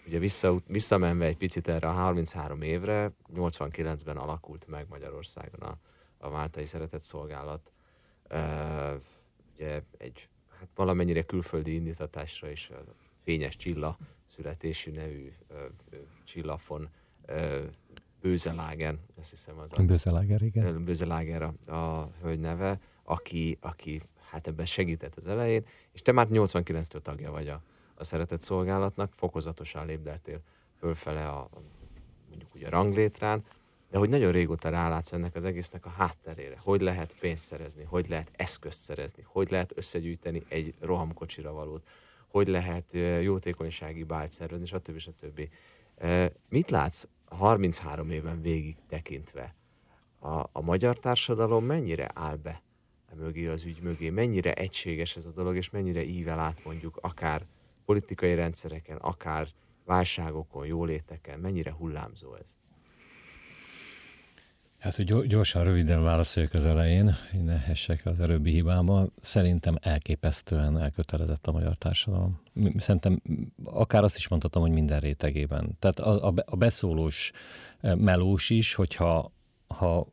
ugye 0.08 0.20
vissza, 0.20 0.56
visszamenve 0.68 1.26
egy 1.26 1.38
picit 1.38 1.68
erre 1.68 1.88
a 1.88 1.92
33 1.92 2.62
évre, 2.62 3.12
89-ben 3.36 4.18
alakult 4.18 4.68
meg 4.68 4.86
Magyarországon 4.90 5.60
a, 5.60 5.78
a 6.18 6.30
Máltai 6.30 6.66
Szeretett 6.66 7.02
Szolgálat. 7.02 7.72
E, 8.28 8.96
ugye 9.54 9.82
egy 9.98 10.30
hát 10.62 10.70
valamennyire 10.76 11.22
külföldi 11.22 11.74
indítatásra 11.74 12.50
is 12.50 12.70
a 12.70 12.84
Fényes 13.24 13.56
Csilla 13.56 13.98
születésű 14.28 14.92
nevű 14.92 15.32
csillafon 16.24 16.90
Bőzelágen, 18.22 19.00
azt 19.20 19.30
hiszem 19.30 19.58
az 19.58 19.74
a... 19.78 19.84
Bőzeláger, 19.84 20.42
igen. 20.42 20.84
Bőzeláger 20.84 21.42
a, 21.42 21.72
a 21.72 22.12
hölgy 22.22 22.40
neve, 22.40 22.80
aki, 23.04 23.58
aki 23.62 24.02
hát 24.30 24.48
ebben 24.48 24.66
segített 24.66 25.16
az 25.16 25.28
elején, 25.28 25.66
és 25.92 26.02
te 26.02 26.12
már 26.12 26.28
89-től 26.30 27.02
tagja 27.02 27.32
vagy 27.32 27.48
a, 27.48 27.62
a 27.96 28.04
szeretett 28.04 28.42
szolgálatnak, 28.42 29.14
fokozatosan 29.14 29.86
lépdeltél 29.86 30.42
fölfele 30.80 31.28
a, 31.28 31.40
a 31.40 31.62
mondjuk 32.30 32.56
ugye 32.56 32.68
a 32.68 32.70
ranglétrán, 32.70 33.44
de 33.92 33.98
hogy 33.98 34.10
nagyon 34.10 34.32
régóta 34.32 34.70
rálátsz 34.70 35.14
ennek 35.14 35.36
az 35.36 35.46
egésznek 35.46 35.86
a 35.86 35.90
hátterére, 35.90 36.56
hogy 36.60 36.82
lehet 36.82 37.16
pénzt 37.20 37.46
szerezni, 37.46 37.84
hogy 37.84 38.10
lehet 38.10 38.32
eszközt 38.36 38.82
szerezni, 38.82 39.24
hogy 39.28 39.52
lehet 39.52 39.74
összegyűjteni 39.76 40.44
egy 40.50 40.74
rohamkocsira 40.80 41.52
valót, 41.52 41.88
hogy 42.28 42.48
lehet 42.48 42.94
jótékonysági 43.22 44.04
bált 44.04 44.32
szervezni, 44.32 44.66
stb. 44.66 44.98
stb. 44.98 45.50
Mit 46.50 46.70
látsz 46.70 47.08
33 47.26 48.10
éven 48.10 48.42
végig 48.42 48.76
tekintve? 48.88 49.56
A, 50.20 50.50
a 50.52 50.62
magyar 50.62 51.00
társadalom 51.00 51.66
mennyire 51.66 52.12
áll 52.14 52.36
be 52.36 52.62
a 53.12 53.16
mögé 53.16 53.48
az 53.48 53.66
ügy 53.66 53.82
mögé, 53.82 54.10
mennyire 54.10 54.54
egységes 54.54 55.16
ez 55.16 55.26
a 55.26 55.32
dolog, 55.32 55.56
és 55.56 55.70
mennyire 55.70 56.04
ível 56.04 56.40
át 56.40 56.64
mondjuk 56.64 56.98
akár 57.02 57.46
politikai 57.86 58.36
rendszereken, 58.36 58.98
akár 58.98 59.48
válságokon, 59.86 60.66
jóléteken, 60.66 61.40
mennyire 61.40 61.72
hullámzó 61.72 62.36
ez? 62.36 62.58
Hát, 64.82 64.96
hogy 64.96 65.28
gyorsan, 65.28 65.64
röviden 65.64 66.04
válaszoljak 66.04 66.54
az 66.54 66.66
elején, 66.66 67.16
hogy 67.32 67.44
ne 67.44 67.58
hessek 67.58 68.06
az 68.06 68.20
erőbbi 68.20 68.52
hibába. 68.52 69.08
Szerintem 69.22 69.76
elképesztően 69.82 70.80
elkötelezett 70.80 71.48
a 71.48 71.52
magyar 71.52 71.76
társadalom. 71.76 72.42
Szerintem 72.78 73.22
akár 73.64 74.04
azt 74.04 74.18
is 74.18 74.28
mondhatom, 74.28 74.62
hogy 74.62 74.72
minden 74.72 75.00
rétegében. 75.00 75.78
Tehát 75.80 76.00
a, 76.00 76.28
a, 76.28 76.34
a 76.46 76.56
beszólós 76.56 77.32
e, 77.82 77.96
melós 77.96 78.50
is, 78.50 78.74
hogyha 78.74 79.32
ha 79.68 80.08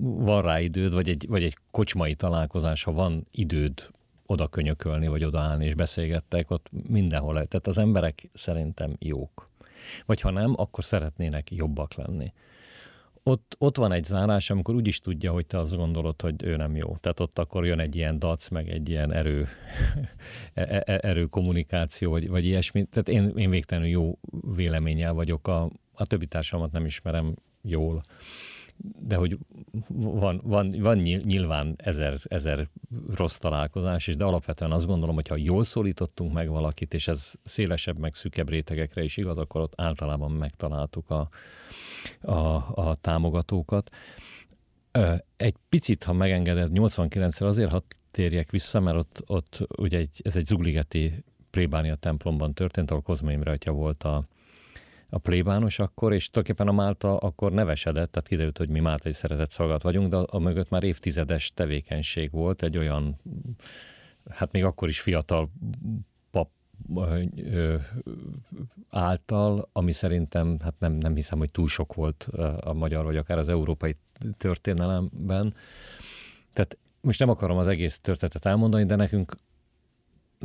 van 0.00 0.42
rá 0.42 0.60
időd, 0.60 0.92
vagy 0.92 1.08
egy, 1.08 1.26
vagy 1.28 1.42
egy 1.42 1.56
kocsmai 1.70 2.14
találkozás, 2.14 2.82
ha 2.82 2.92
van 2.92 3.26
időd 3.30 3.88
oda 4.26 4.48
könyökölni, 4.48 5.08
vagy 5.08 5.24
odaállni 5.24 5.64
és 5.64 5.74
beszélgettek, 5.74 6.50
ott 6.50 6.66
mindenhol. 6.88 7.32
Tehát 7.34 7.66
az 7.66 7.78
emberek 7.78 8.30
szerintem 8.32 8.96
jók. 8.98 9.48
Vagy 10.06 10.20
ha 10.20 10.30
nem, 10.30 10.54
akkor 10.56 10.84
szeretnének 10.84 11.50
jobbak 11.50 11.94
lenni 11.94 12.32
ott, 13.22 13.54
ott 13.58 13.76
van 13.76 13.92
egy 13.92 14.04
zárás, 14.04 14.50
amikor 14.50 14.74
úgy 14.74 14.86
is 14.86 14.98
tudja, 14.98 15.32
hogy 15.32 15.46
te 15.46 15.58
azt 15.58 15.76
gondolod, 15.76 16.20
hogy 16.20 16.42
ő 16.42 16.56
nem 16.56 16.76
jó. 16.76 16.96
Tehát 16.96 17.20
ott 17.20 17.38
akkor 17.38 17.66
jön 17.66 17.78
egy 17.78 17.96
ilyen 17.96 18.18
dac, 18.18 18.48
meg 18.48 18.68
egy 18.68 18.88
ilyen 18.88 19.12
erő, 19.12 19.48
e, 20.54 20.82
e, 20.86 20.98
erő 21.02 21.26
kommunikáció, 21.26 22.10
vagy, 22.10 22.28
vagy 22.28 22.44
ilyesmi. 22.44 22.84
Tehát 22.84 23.08
én, 23.08 23.36
én 23.36 23.50
végtelenül 23.50 23.90
jó 23.90 24.18
véleménnyel 24.54 25.12
vagyok. 25.12 25.48
A, 25.48 25.70
a 25.92 26.06
többi 26.06 26.26
társamat 26.26 26.72
nem 26.72 26.84
ismerem 26.84 27.34
jól 27.62 28.02
de 28.98 29.16
hogy 29.16 29.38
van, 29.88 30.40
van, 30.44 30.74
van 30.78 30.96
nyilván 30.98 31.74
ezer, 31.76 32.16
ezer 32.22 32.68
rossz 33.14 33.36
találkozás 33.36 34.06
is, 34.06 34.16
de 34.16 34.24
alapvetően 34.24 34.72
azt 34.72 34.86
gondolom, 34.86 35.14
hogy 35.14 35.28
ha 35.28 35.36
jól 35.36 35.64
szólítottunk 35.64 36.32
meg 36.32 36.48
valakit, 36.48 36.94
és 36.94 37.08
ez 37.08 37.32
szélesebb, 37.42 37.98
meg 37.98 38.14
szűkebb 38.14 38.48
rétegekre 38.48 39.02
is 39.02 39.16
igaz, 39.16 39.38
akkor 39.38 39.60
ott 39.60 39.80
általában 39.80 40.30
megtaláltuk 40.30 41.10
a, 41.10 41.28
a, 42.20 42.34
a 42.74 42.96
támogatókat. 43.00 43.90
Egy 45.36 45.54
picit, 45.68 46.04
ha 46.04 46.12
megengeded, 46.12 46.70
89-re 46.74 47.46
azért 47.46 47.70
hadd 47.70 47.82
térjek 48.10 48.50
vissza, 48.50 48.80
mert 48.80 48.96
ott, 48.96 49.22
ott 49.26 49.58
ugye 49.76 49.98
egy, 49.98 50.20
ez 50.22 50.36
egy 50.36 50.46
zugligeti 50.46 51.24
plébánia 51.50 51.94
templomban 51.94 52.54
történt, 52.54 52.90
ahol 52.90 53.02
Kozma 53.02 53.32
Imre 53.32 53.56
volt 53.64 54.04
a, 54.04 54.24
a 55.10 55.18
plébános 55.18 55.78
akkor, 55.78 56.12
és 56.12 56.30
tulajdonképpen 56.30 56.74
a 56.74 56.82
Málta 56.82 57.16
akkor 57.16 57.52
nevesedett, 57.52 58.10
tehát 58.10 58.28
kiderült, 58.28 58.58
hogy 58.58 58.68
mi 58.68 58.80
Máltai 58.80 59.12
szeretett 59.12 59.50
szolgálat 59.50 59.82
vagyunk, 59.82 60.10
de 60.10 60.16
a 60.16 60.38
mögött 60.38 60.70
már 60.70 60.82
évtizedes 60.82 61.52
tevékenység 61.54 62.30
volt, 62.30 62.62
egy 62.62 62.76
olyan, 62.76 63.20
hát 64.30 64.52
még 64.52 64.64
akkor 64.64 64.88
is 64.88 65.00
fiatal 65.00 65.50
által, 68.90 69.68
ami 69.72 69.92
szerintem, 69.92 70.56
hát 70.62 70.74
nem, 70.78 70.92
nem 70.92 71.14
hiszem, 71.14 71.38
hogy 71.38 71.50
túl 71.50 71.68
sok 71.68 71.94
volt 71.94 72.22
a 72.60 72.72
magyar, 72.72 73.04
vagy 73.04 73.16
akár 73.16 73.38
az 73.38 73.48
európai 73.48 73.96
történelemben. 74.36 75.54
Tehát 76.52 76.78
most 77.00 77.18
nem 77.18 77.28
akarom 77.28 77.56
az 77.56 77.66
egész 77.66 77.98
történetet 77.98 78.44
elmondani, 78.44 78.84
de 78.84 78.96
nekünk 78.96 79.36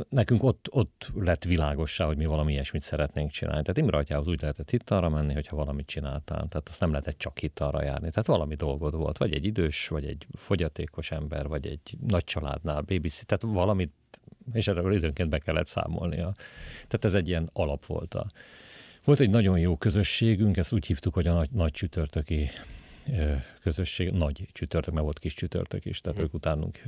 nekünk 0.08 0.42
ott, 0.42 0.66
ott 0.70 1.10
lett 1.14 1.44
világossá, 1.44 2.06
hogy 2.06 2.16
mi 2.16 2.24
valami 2.26 2.52
ilyesmit 2.52 2.82
szeretnénk 2.82 3.30
csinálni. 3.30 3.62
Tehát 3.62 3.78
Imre 3.78 3.96
atyához 3.96 4.26
úgy 4.28 4.40
lehetett 4.40 4.72
itt 4.72 4.90
arra 4.90 5.08
menni, 5.08 5.34
hogyha 5.34 5.56
valamit 5.56 5.86
csináltál. 5.86 6.46
Tehát 6.48 6.68
azt 6.68 6.80
nem 6.80 6.90
lehetett 6.90 7.18
csak 7.18 7.42
itt 7.42 7.60
arra 7.60 7.82
járni. 7.82 8.10
Tehát 8.10 8.26
valami 8.26 8.54
dolgod 8.54 8.94
volt. 8.94 9.18
Vagy 9.18 9.32
egy 9.32 9.44
idős, 9.44 9.88
vagy 9.88 10.04
egy 10.04 10.26
fogyatékos 10.34 11.10
ember, 11.10 11.48
vagy 11.48 11.66
egy 11.66 11.96
nagy 12.06 12.24
családnál 12.24 12.80
BBC. 12.80 13.24
Tehát 13.24 13.56
valamit, 13.56 13.92
és 14.52 14.68
erről 14.68 14.94
időnként 14.94 15.28
be 15.28 15.38
kellett 15.38 15.66
számolnia. 15.66 16.34
Tehát 16.74 17.04
ez 17.04 17.14
egy 17.14 17.28
ilyen 17.28 17.50
alap 17.52 17.86
volt. 17.86 18.14
A, 18.14 18.30
volt 19.04 19.20
egy 19.20 19.30
nagyon 19.30 19.58
jó 19.58 19.76
közösségünk, 19.76 20.56
ezt 20.56 20.72
úgy 20.72 20.86
hívtuk, 20.86 21.14
hogy 21.14 21.26
a 21.26 21.32
nagy, 21.32 21.50
nagy 21.50 21.70
csütörtöki 21.70 22.50
közösség, 23.60 24.10
nagy 24.10 24.48
csütörtök, 24.52 24.92
mert 24.92 25.04
volt 25.04 25.18
kis 25.18 25.34
csütörtök 25.34 25.84
is, 25.84 26.00
tehát 26.00 26.18
ők 26.18 26.34
utánunk, 26.34 26.82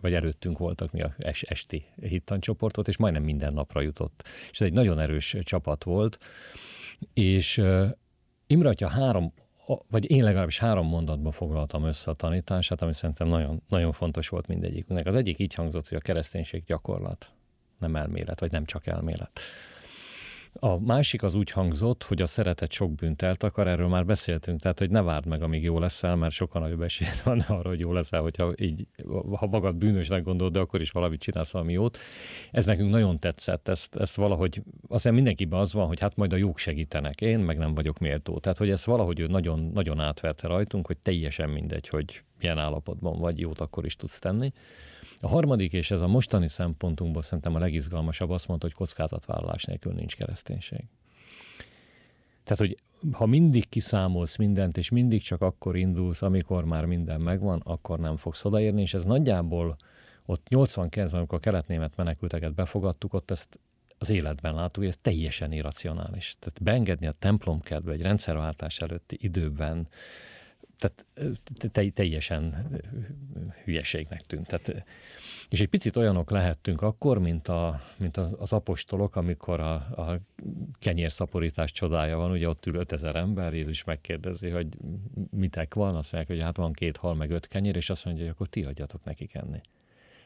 vagy 0.00 0.14
előttünk 0.14 0.58
voltak 0.58 0.92
mi 0.92 1.02
a 1.02 1.14
es, 1.18 1.42
esti 1.42 1.84
hittancsoportot, 2.00 2.88
és 2.88 2.96
majdnem 2.96 3.22
minden 3.22 3.52
napra 3.52 3.80
jutott. 3.80 4.28
És 4.50 4.60
ez 4.60 4.66
egy 4.66 4.72
nagyon 4.72 4.98
erős 4.98 5.36
csapat 5.40 5.84
volt, 5.84 6.18
és 7.14 7.62
Imre 8.46 8.68
atya 8.68 8.88
három 8.88 9.32
vagy 9.90 10.10
én 10.10 10.24
legalábbis 10.24 10.58
három 10.58 10.86
mondatban 10.86 11.32
foglaltam 11.32 11.84
össze 11.84 12.10
a 12.10 12.14
tanítását, 12.14 12.82
ami 12.82 12.94
szerintem 12.94 13.28
nagyon, 13.28 13.62
nagyon 13.68 13.92
fontos 13.92 14.28
volt 14.28 14.46
mindegyikünknek. 14.46 15.06
Az 15.06 15.14
egyik 15.14 15.38
így 15.38 15.54
hangzott, 15.54 15.88
hogy 15.88 15.98
a 15.98 16.00
kereszténység 16.00 16.64
gyakorlat, 16.64 17.30
nem 17.78 17.96
elmélet, 17.96 18.40
vagy 18.40 18.50
nem 18.50 18.64
csak 18.64 18.86
elmélet. 18.86 19.40
A 20.60 20.80
másik 20.80 21.22
az 21.22 21.34
úgy 21.34 21.50
hangzott, 21.50 22.02
hogy 22.02 22.22
a 22.22 22.26
szeretet 22.26 22.72
sok 22.72 22.94
bűnt 22.94 23.22
eltakar, 23.22 23.68
erről 23.68 23.88
már 23.88 24.06
beszéltünk, 24.06 24.60
tehát 24.60 24.78
hogy 24.78 24.90
ne 24.90 25.02
várd 25.02 25.26
meg, 25.26 25.42
amíg 25.42 25.62
jó 25.62 25.78
leszel, 25.78 26.16
mert 26.16 26.32
sokkal 26.32 26.62
nagyobb 26.62 26.82
esélyed 26.82 27.20
van 27.24 27.40
arra, 27.40 27.68
hogy 27.68 27.80
jó 27.80 27.92
leszel, 27.92 28.20
hogyha 28.20 28.52
így, 28.56 28.86
ha 29.38 29.46
magad 29.46 29.76
bűnösnek 29.76 30.22
gondolod, 30.22 30.52
de 30.52 30.58
akkor 30.58 30.80
is 30.80 30.90
valamit 30.90 31.20
csinálsz 31.20 31.50
valami 31.50 31.72
jót. 31.72 31.98
Ez 32.50 32.64
nekünk 32.64 32.90
nagyon 32.90 33.18
tetszett, 33.18 33.68
ezt, 33.68 33.96
ezt 33.96 34.16
valahogy, 34.16 34.62
aztán 34.88 35.14
mindenkiben 35.14 35.60
az 35.60 35.72
van, 35.72 35.86
hogy 35.86 36.00
hát 36.00 36.16
majd 36.16 36.32
a 36.32 36.36
jók 36.36 36.58
segítenek, 36.58 37.20
én 37.20 37.38
meg 37.38 37.58
nem 37.58 37.74
vagyok 37.74 37.98
méltó. 37.98 38.38
Tehát, 38.38 38.58
hogy 38.58 38.70
ezt 38.70 38.84
valahogy 38.84 39.20
ő 39.20 39.26
nagyon, 39.26 39.70
nagyon 39.74 40.00
átverte 40.00 40.46
rajtunk, 40.46 40.86
hogy 40.86 40.98
teljesen 40.98 41.50
mindegy, 41.50 41.88
hogy 41.88 42.22
milyen 42.40 42.58
állapotban 42.58 43.18
vagy, 43.18 43.38
jót 43.40 43.60
akkor 43.60 43.84
is 43.84 43.96
tudsz 43.96 44.18
tenni. 44.18 44.52
A 45.24 45.28
harmadik, 45.28 45.72
és 45.72 45.90
ez 45.90 46.00
a 46.00 46.06
mostani 46.06 46.48
szempontunkból 46.48 47.22
szerintem 47.22 47.54
a 47.54 47.58
legizgalmasabb, 47.58 48.30
azt 48.30 48.48
mondta, 48.48 48.66
hogy 48.66 48.74
kockázatvállalás 48.74 49.64
nélkül 49.64 49.92
nincs 49.92 50.16
kereszténység. 50.16 50.84
Tehát, 52.42 52.58
hogy 52.58 52.76
ha 53.12 53.26
mindig 53.26 53.68
kiszámolsz 53.68 54.36
mindent, 54.36 54.76
és 54.76 54.90
mindig 54.90 55.22
csak 55.22 55.40
akkor 55.40 55.76
indulsz, 55.76 56.22
amikor 56.22 56.64
már 56.64 56.84
minden 56.84 57.20
megvan, 57.20 57.60
akkor 57.64 57.98
nem 57.98 58.16
fogsz 58.16 58.44
odaérni, 58.44 58.80
és 58.80 58.94
ez 58.94 59.04
nagyjából 59.04 59.76
ott 60.26 60.46
89-ben, 60.50 61.18
amikor 61.18 61.38
a 61.38 61.40
keletnémet 61.40 61.96
menekülteket 61.96 62.54
befogadtuk, 62.54 63.12
ott 63.12 63.30
ezt 63.30 63.60
az 63.98 64.10
életben 64.10 64.54
láttuk, 64.54 64.82
hogy 64.82 64.92
ez 64.92 64.98
teljesen 65.02 65.52
irracionális. 65.52 66.36
Tehát 66.38 66.62
beengedni 66.62 67.06
a 67.06 67.14
templomkertbe 67.18 67.92
egy 67.92 68.02
rendszerváltás 68.02 68.78
előtti 68.78 69.18
időben, 69.20 69.88
tehát 70.84 71.72
te, 71.72 71.90
teljesen 71.90 72.66
hülyeségnek 73.64 74.20
tűnt. 74.20 74.46
Tehát, 74.46 74.84
és 75.48 75.60
egy 75.60 75.68
picit 75.68 75.96
olyanok 75.96 76.30
lehettünk 76.30 76.82
akkor, 76.82 77.18
mint, 77.18 77.48
a, 77.48 77.80
mint 77.96 78.16
az 78.16 78.52
apostolok, 78.52 79.16
amikor 79.16 79.60
a, 79.60 79.74
a 79.74 80.20
kenyérszaporítás 80.78 81.72
csodája 81.72 82.16
van, 82.16 82.30
ugye 82.30 82.48
ott 82.48 82.66
ül 82.66 82.74
5000 82.74 83.16
ember, 83.16 83.54
Jézus 83.54 83.84
megkérdezi, 83.84 84.48
hogy 84.48 84.66
mitek 85.30 85.74
van, 85.74 85.96
azt 85.96 86.12
mondják, 86.12 86.36
hogy 86.36 86.46
hát 86.46 86.56
van 86.56 86.72
két 86.72 86.96
hal, 86.96 87.14
meg 87.14 87.30
öt 87.30 87.46
kenyér, 87.46 87.76
és 87.76 87.90
azt 87.90 88.04
mondja, 88.04 88.22
hogy 88.22 88.32
akkor 88.32 88.48
ti 88.48 88.64
adjatok 88.64 89.04
nekik 89.04 89.34
enni. 89.34 89.60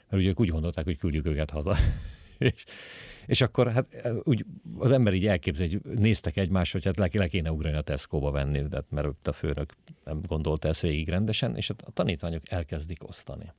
Mert 0.08 0.22
ugye 0.22 0.32
úgy 0.36 0.48
gondolták, 0.48 0.84
hogy 0.84 0.98
küldjük 0.98 1.26
őket 1.26 1.50
haza. 1.50 1.76
és, 2.38 2.64
és 3.28 3.40
akkor 3.40 3.72
hát 3.72 4.08
úgy 4.22 4.44
az 4.78 4.90
ember 4.90 5.14
így 5.14 5.26
elképzel, 5.26 5.68
hogy 5.68 5.98
néztek 5.98 6.36
egymást, 6.36 6.72
hogy 6.72 6.84
hát 6.84 6.96
le, 6.96 7.08
le 7.12 7.28
kéne 7.28 7.50
ugrani 7.50 7.76
a 7.76 7.80
Tesco-ba 7.80 8.30
venni, 8.30 8.62
de 8.62 8.84
mert 8.90 9.06
ott 9.06 9.28
a 9.28 9.32
főnök 9.32 9.72
nem 10.04 10.20
gondolta 10.26 10.68
ezt 10.68 10.80
végig 10.80 11.08
rendesen, 11.08 11.56
és 11.56 11.70
a 11.70 11.74
tanítványok 11.92 12.42
elkezdik 12.50 13.08
osztani 13.08 13.52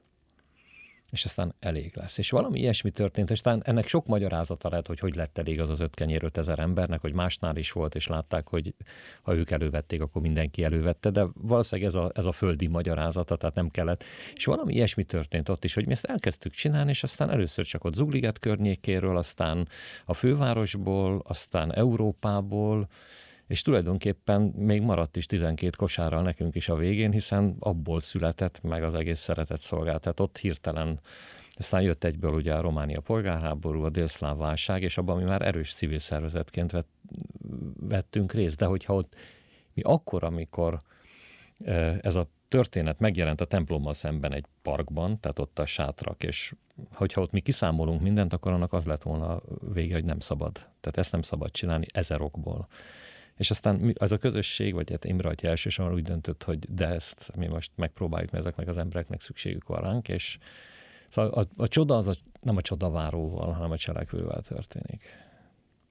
és 1.11 1.25
aztán 1.25 1.55
elég 1.59 1.91
lesz. 1.95 2.17
És 2.17 2.29
valami 2.29 2.59
ilyesmi 2.59 2.91
történt, 2.91 3.29
és 3.29 3.35
aztán 3.37 3.61
ennek 3.65 3.87
sok 3.87 4.05
magyarázata 4.05 4.69
lehet, 4.69 4.87
hogy 4.87 4.99
hogy 4.99 5.15
lett 5.15 5.37
elég 5.37 5.59
az 5.59 5.69
az 5.69 5.79
öt 5.79 5.95
kenyér 5.95 6.23
5000 6.23 6.59
embernek, 6.59 7.01
hogy 7.01 7.13
másnál 7.13 7.55
is 7.55 7.71
volt, 7.71 7.95
és 7.95 8.07
látták, 8.07 8.47
hogy 8.47 8.73
ha 9.21 9.35
ők 9.35 9.51
elővették, 9.51 10.01
akkor 10.01 10.21
mindenki 10.21 10.63
elővette, 10.63 11.09
de 11.09 11.25
valószínűleg 11.33 11.89
ez 11.89 11.95
a, 11.95 12.11
ez 12.13 12.25
a 12.25 12.31
földi 12.31 12.67
magyarázata, 12.67 13.35
tehát 13.35 13.55
nem 13.55 13.69
kellett. 13.69 14.03
És 14.33 14.45
valami 14.45 14.73
ilyesmi 14.73 15.03
történt 15.03 15.49
ott 15.49 15.63
is, 15.63 15.73
hogy 15.73 15.85
mi 15.85 15.91
ezt 15.91 16.05
elkezdtük 16.05 16.53
csinálni, 16.53 16.89
és 16.89 17.03
aztán 17.03 17.29
először 17.29 17.65
csak 17.65 17.83
ott 17.83 17.93
Zugliget 17.93 18.39
környékéről, 18.39 19.17
aztán 19.17 19.67
a 20.05 20.13
fővárosból, 20.13 21.21
aztán 21.27 21.73
Európából, 21.73 22.87
és 23.49 23.61
tulajdonképpen 23.61 24.41
még 24.41 24.81
maradt 24.81 25.15
is 25.15 25.25
12 25.25 25.69
kosárral 25.77 26.21
nekünk 26.21 26.55
is 26.55 26.69
a 26.69 26.75
végén, 26.75 27.11
hiszen 27.11 27.55
abból 27.59 27.99
született 27.99 28.61
meg 28.61 28.83
az 28.83 28.93
egész 28.93 29.19
szeretett 29.19 29.59
szolgált. 29.59 30.01
Tehát 30.01 30.19
ott 30.19 30.37
hirtelen 30.37 30.99
aztán 31.53 31.81
jött 31.81 32.03
egyből 32.03 32.33
ugye 32.33 32.53
a 32.53 32.61
Románia 32.61 33.01
polgárháború, 33.01 33.83
a 33.83 33.89
délszláv 33.89 34.37
válság, 34.37 34.83
és 34.83 34.97
abban 34.97 35.17
mi 35.17 35.23
már 35.23 35.41
erős 35.41 35.73
civil 35.73 35.99
szervezetként 35.99 36.71
vett, 36.71 36.89
vettünk 37.79 38.33
részt. 38.33 38.57
De 38.57 38.65
hogyha 38.65 38.93
ott 38.93 39.15
mi 39.73 39.81
akkor, 39.81 40.23
amikor 40.23 40.79
ez 42.01 42.15
a 42.15 42.27
történet 42.47 42.99
megjelent 42.99 43.41
a 43.41 43.45
templommal 43.45 43.93
szemben 43.93 44.33
egy 44.33 44.45
parkban, 44.61 45.19
tehát 45.19 45.39
ott 45.39 45.59
a 45.59 45.65
sátrak, 45.65 46.23
és 46.23 46.53
hogyha 46.93 47.21
ott 47.21 47.31
mi 47.31 47.39
kiszámolunk 47.39 48.01
mindent, 48.01 48.33
akkor 48.33 48.51
annak 48.51 48.73
az 48.73 48.85
lett 48.85 49.03
volna 49.03 49.27
a 49.27 49.41
vége, 49.73 49.93
hogy 49.93 50.05
nem 50.05 50.19
szabad. 50.19 50.51
Tehát 50.53 50.97
ezt 50.97 51.11
nem 51.11 51.21
szabad 51.21 51.51
csinálni 51.51 51.85
ezer 51.91 52.21
okból. 52.21 52.67
És 53.39 53.49
aztán 53.49 53.95
az 53.97 54.11
a 54.11 54.17
közösség, 54.17 54.73
vagy 54.73 54.89
hát 54.91 55.05
Imre 55.05 55.29
Atya 55.29 55.47
elsősorban 55.47 55.93
úgy 55.93 56.03
döntött, 56.03 56.43
hogy 56.43 56.73
de 56.73 56.87
ezt 56.87 57.31
mi 57.35 57.47
most 57.47 57.71
megpróbáljuk, 57.75 58.31
mert 58.31 58.45
ezeknek 58.45 58.67
az 58.67 58.77
embereknek 58.77 59.21
szükségük 59.21 59.67
van 59.67 59.81
ránk, 59.81 60.07
és 60.07 60.37
szóval 61.09 61.31
a, 61.31 61.47
a 61.63 61.67
csoda 61.67 61.95
az 61.95 62.07
a, 62.07 62.13
nem 62.41 62.57
a 62.57 62.61
csodaváróval, 62.61 63.51
hanem 63.51 63.71
a 63.71 63.77
cselekvővel 63.77 64.41
történik. 64.41 65.03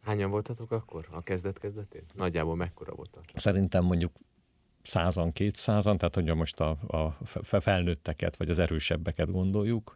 Hányan 0.02 0.30
voltatok 0.30 0.70
akkor 0.70 1.08
a 1.10 1.22
kezdet-kezdetén? 1.22 2.04
Nagyjából 2.14 2.56
mekkora 2.56 2.94
voltak? 2.94 3.24
Szerintem 3.34 3.84
mondjuk 3.84 4.12
százan, 4.82 5.32
kétszázan, 5.32 5.98
tehát 5.98 6.14
hogyha 6.14 6.34
most 6.34 6.60
a, 6.60 6.70
a 6.86 7.60
felnőtteket, 7.60 8.36
vagy 8.36 8.50
az 8.50 8.58
erősebbeket 8.58 9.30
gondoljuk, 9.30 9.94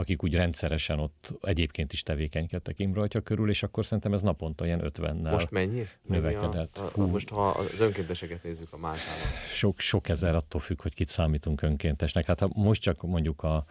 akik 0.00 0.22
úgy 0.22 0.34
rendszeresen 0.34 0.98
ott 0.98 1.34
egyébként 1.42 1.92
is 1.92 2.02
tevékenykedtek 2.02 2.78
Imre 2.78 3.08
körül, 3.08 3.50
és 3.50 3.62
akkor 3.62 3.84
szerintem 3.84 4.12
ez 4.12 4.22
naponta 4.22 4.66
ilyen 4.66 4.80
50-nel 4.84 5.30
Most 5.30 5.50
mennyi? 5.50 5.86
Növekedett. 6.02 6.78
A, 6.78 7.00
a, 7.00 7.02
a, 7.02 7.06
most 7.06 7.28
ha 7.28 7.48
az 7.48 7.80
önkénteseket 7.80 8.42
nézzük 8.42 8.72
a 8.72 8.76
Máltában. 8.76 9.26
Sok, 9.52 9.80
sok 9.80 10.08
ezer 10.08 10.34
attól 10.34 10.60
függ, 10.60 10.82
hogy 10.82 10.94
kit 10.94 11.08
számítunk 11.08 11.62
önkéntesnek. 11.62 12.26
Hát 12.26 12.40
ha 12.40 12.50
most 12.54 12.82
csak 12.82 13.02
mondjuk 13.02 13.42
a, 13.42 13.64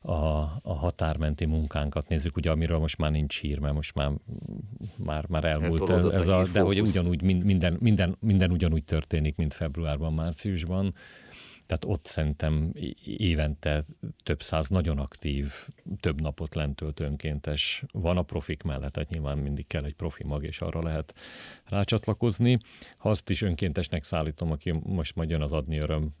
a, 0.00 0.14
a 0.62 0.74
határmenti 0.74 1.44
munkánkat 1.44 2.08
nézzük, 2.08 2.36
ugye 2.36 2.50
amiről 2.50 2.78
most 2.78 2.98
már 2.98 3.10
nincs 3.10 3.40
hír, 3.40 3.58
mert 3.58 3.74
most 3.74 3.94
már, 3.94 4.10
már, 4.96 5.26
már 5.28 5.44
elmúlt 5.44 5.90
ez 5.90 6.28
a, 6.28 6.44
de 6.52 6.60
hogy 6.60 6.80
ugyanúgy 6.80 7.22
minden, 7.22 7.76
minden, 7.80 8.16
minden 8.20 8.50
ugyanúgy 8.50 8.84
történik, 8.84 9.36
mint 9.36 9.54
februárban, 9.54 10.12
márciusban. 10.12 10.94
Tehát 11.66 11.84
ott 11.84 12.06
szerintem 12.06 12.72
évente 13.04 13.84
több 14.22 14.42
száz 14.42 14.68
nagyon 14.68 14.98
aktív, 14.98 15.52
több 16.00 16.20
napot 16.20 16.54
lentölt 16.54 17.00
önkéntes 17.00 17.84
van 17.92 18.16
a 18.16 18.22
profik 18.22 18.62
mellett, 18.62 18.92
tehát 18.92 19.10
nyilván 19.10 19.38
mindig 19.38 19.66
kell 19.66 19.84
egy 19.84 19.94
profi 19.94 20.24
mag, 20.24 20.44
és 20.44 20.60
arra 20.60 20.82
lehet 20.82 21.14
rácsatlakozni. 21.64 22.58
Ha 22.96 23.10
azt 23.10 23.30
is 23.30 23.42
önkéntesnek 23.42 24.04
szállítom, 24.04 24.50
aki 24.50 24.70
most 24.70 25.14
majd 25.14 25.30
jön 25.30 25.42
az 25.42 25.52
adni 25.52 25.78
öröm 25.78 26.16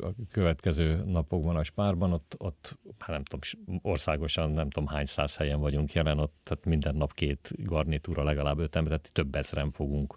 a 0.00 0.08
következő 0.30 1.02
napokban 1.04 1.56
a 1.56 1.62
spárban, 1.62 2.12
ott, 2.12 2.34
ott 2.38 2.78
hát 2.98 3.08
nem 3.08 3.22
tudom, 3.24 3.80
országosan 3.82 4.50
nem 4.50 4.70
tudom 4.70 4.88
hány 4.88 5.04
száz 5.04 5.36
helyen 5.36 5.60
vagyunk 5.60 5.92
jelen, 5.92 6.18
ott 6.18 6.34
tehát 6.42 6.64
minden 6.64 6.94
nap 6.94 7.14
két 7.14 7.50
garnitúra 7.56 8.22
legalább 8.22 8.58
öt 8.58 8.76
ember, 8.76 8.92
tehát 8.92 9.12
több 9.12 9.34
ezeren 9.34 9.72
fogunk 9.72 10.14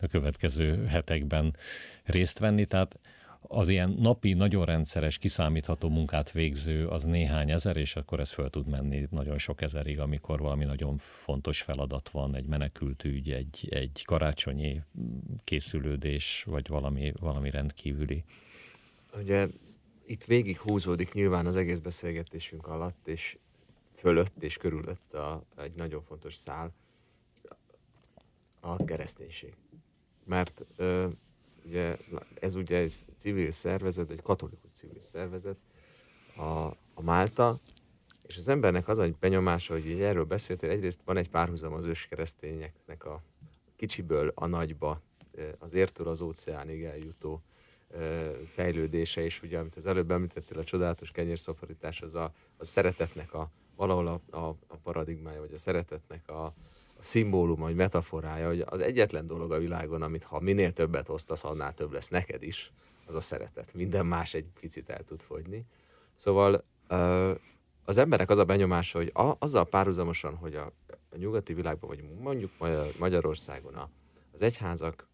a 0.00 0.06
következő 0.06 0.84
hetekben 0.86 1.56
részt 2.04 2.38
venni. 2.38 2.64
Tehát 2.64 2.98
az 3.40 3.68
ilyen 3.68 3.90
napi, 3.90 4.32
nagyon 4.32 4.64
rendszeres, 4.64 5.18
kiszámítható 5.18 5.88
munkát 5.88 6.32
végző 6.32 6.88
az 6.88 7.04
néhány 7.04 7.50
ezer, 7.50 7.76
és 7.76 7.96
akkor 7.96 8.20
ez 8.20 8.30
föl 8.30 8.50
tud 8.50 8.66
menni 8.66 9.06
nagyon 9.10 9.38
sok 9.38 9.60
ezerig, 9.60 10.00
amikor 10.00 10.40
valami 10.40 10.64
nagyon 10.64 10.96
fontos 10.96 11.62
feladat 11.62 12.08
van, 12.08 12.34
egy 12.34 12.46
menekültügy, 12.46 13.30
egy, 13.30 13.68
egy 13.70 14.02
karácsonyi 14.04 14.82
készülődés, 15.44 16.44
vagy 16.46 16.68
valami, 16.68 17.12
valami 17.20 17.50
rendkívüli. 17.50 18.24
Ugye 19.14 19.46
itt 20.06 20.24
végig 20.24 20.58
húzódik 20.58 21.12
nyilván 21.12 21.46
az 21.46 21.56
egész 21.56 21.78
beszélgetésünk 21.78 22.66
alatt, 22.66 23.08
és 23.08 23.38
fölött 23.94 24.42
és 24.42 24.56
körülött 24.56 25.14
a, 25.14 25.42
egy 25.56 25.74
nagyon 25.76 26.02
fontos 26.02 26.34
szál, 26.34 26.72
a 28.60 28.84
kereszténység. 28.84 29.54
Mert 30.24 30.66
ö, 30.76 31.08
ugye 31.64 31.96
ez 32.34 32.54
ugye 32.54 32.76
egy 32.76 32.92
civil 33.16 33.50
szervezet, 33.50 34.10
egy 34.10 34.22
katolikus 34.22 34.70
civil 34.72 35.00
szervezet, 35.00 35.56
a, 36.36 36.66
a 36.94 37.02
Málta, 37.02 37.58
és 38.26 38.36
az 38.36 38.48
embernek 38.48 38.88
az 38.88 38.98
egy 38.98 39.16
benyomása, 39.16 39.72
hogy 39.72 39.86
így 39.86 40.00
erről 40.00 40.24
beszéltél, 40.24 40.70
egyrészt 40.70 41.02
van 41.04 41.16
egy 41.16 41.30
párhuzam 41.30 41.72
az 41.72 41.84
őskeresztényeknek 41.84 43.04
a 43.04 43.22
kicsiből 43.76 44.32
a 44.34 44.46
nagyba, 44.46 45.02
az 45.58 45.74
értől 45.74 46.08
az 46.08 46.20
óceánig 46.20 46.84
eljutó 46.84 47.42
fejlődése, 48.44 49.24
és 49.24 49.42
ugye, 49.42 49.58
amit 49.58 49.74
az 49.74 49.86
előbb 49.86 50.10
említettél, 50.10 50.58
a 50.58 50.64
csodálatos 50.64 51.10
kenyérszaporítás, 51.10 52.02
az 52.02 52.14
a, 52.14 52.32
a 52.56 52.64
szeretetnek 52.64 53.34
a, 53.34 53.50
valahol 53.76 54.06
a, 54.06 54.36
a, 54.36 54.56
a 54.66 54.76
paradigmája, 54.82 55.40
vagy 55.40 55.52
a 55.52 55.58
szeretetnek 55.58 56.28
a, 56.28 56.44
a 56.44 56.52
szimbóluma, 57.00 57.64
vagy 57.64 57.74
metaforája, 57.74 58.46
hogy 58.46 58.60
az 58.66 58.80
egyetlen 58.80 59.26
dolog 59.26 59.52
a 59.52 59.58
világon, 59.58 60.02
amit 60.02 60.24
ha 60.24 60.40
minél 60.40 60.72
többet 60.72 61.08
osztasz, 61.08 61.44
annál 61.44 61.74
több 61.74 61.92
lesz 61.92 62.08
neked 62.08 62.42
is, 62.42 62.72
az 63.06 63.14
a 63.14 63.20
szeretet. 63.20 63.74
Minden 63.74 64.06
más 64.06 64.34
egy 64.34 64.46
picit 64.60 64.90
el 64.90 65.04
tud 65.04 65.22
fogyni. 65.22 65.66
Szóval 66.16 66.64
az 67.84 67.96
emberek 67.96 68.30
az 68.30 68.38
a 68.38 68.44
benyomása, 68.44 68.98
hogy 68.98 69.12
azzal 69.38 69.64
párhuzamosan, 69.64 70.34
hogy 70.34 70.54
a, 70.54 70.72
a 71.10 71.16
nyugati 71.16 71.54
világban, 71.54 71.88
vagy 71.88 72.04
mondjuk 72.20 72.50
Magyarországon 72.98 73.74
a, 73.74 73.90
az 74.32 74.42
egyházak 74.42 75.08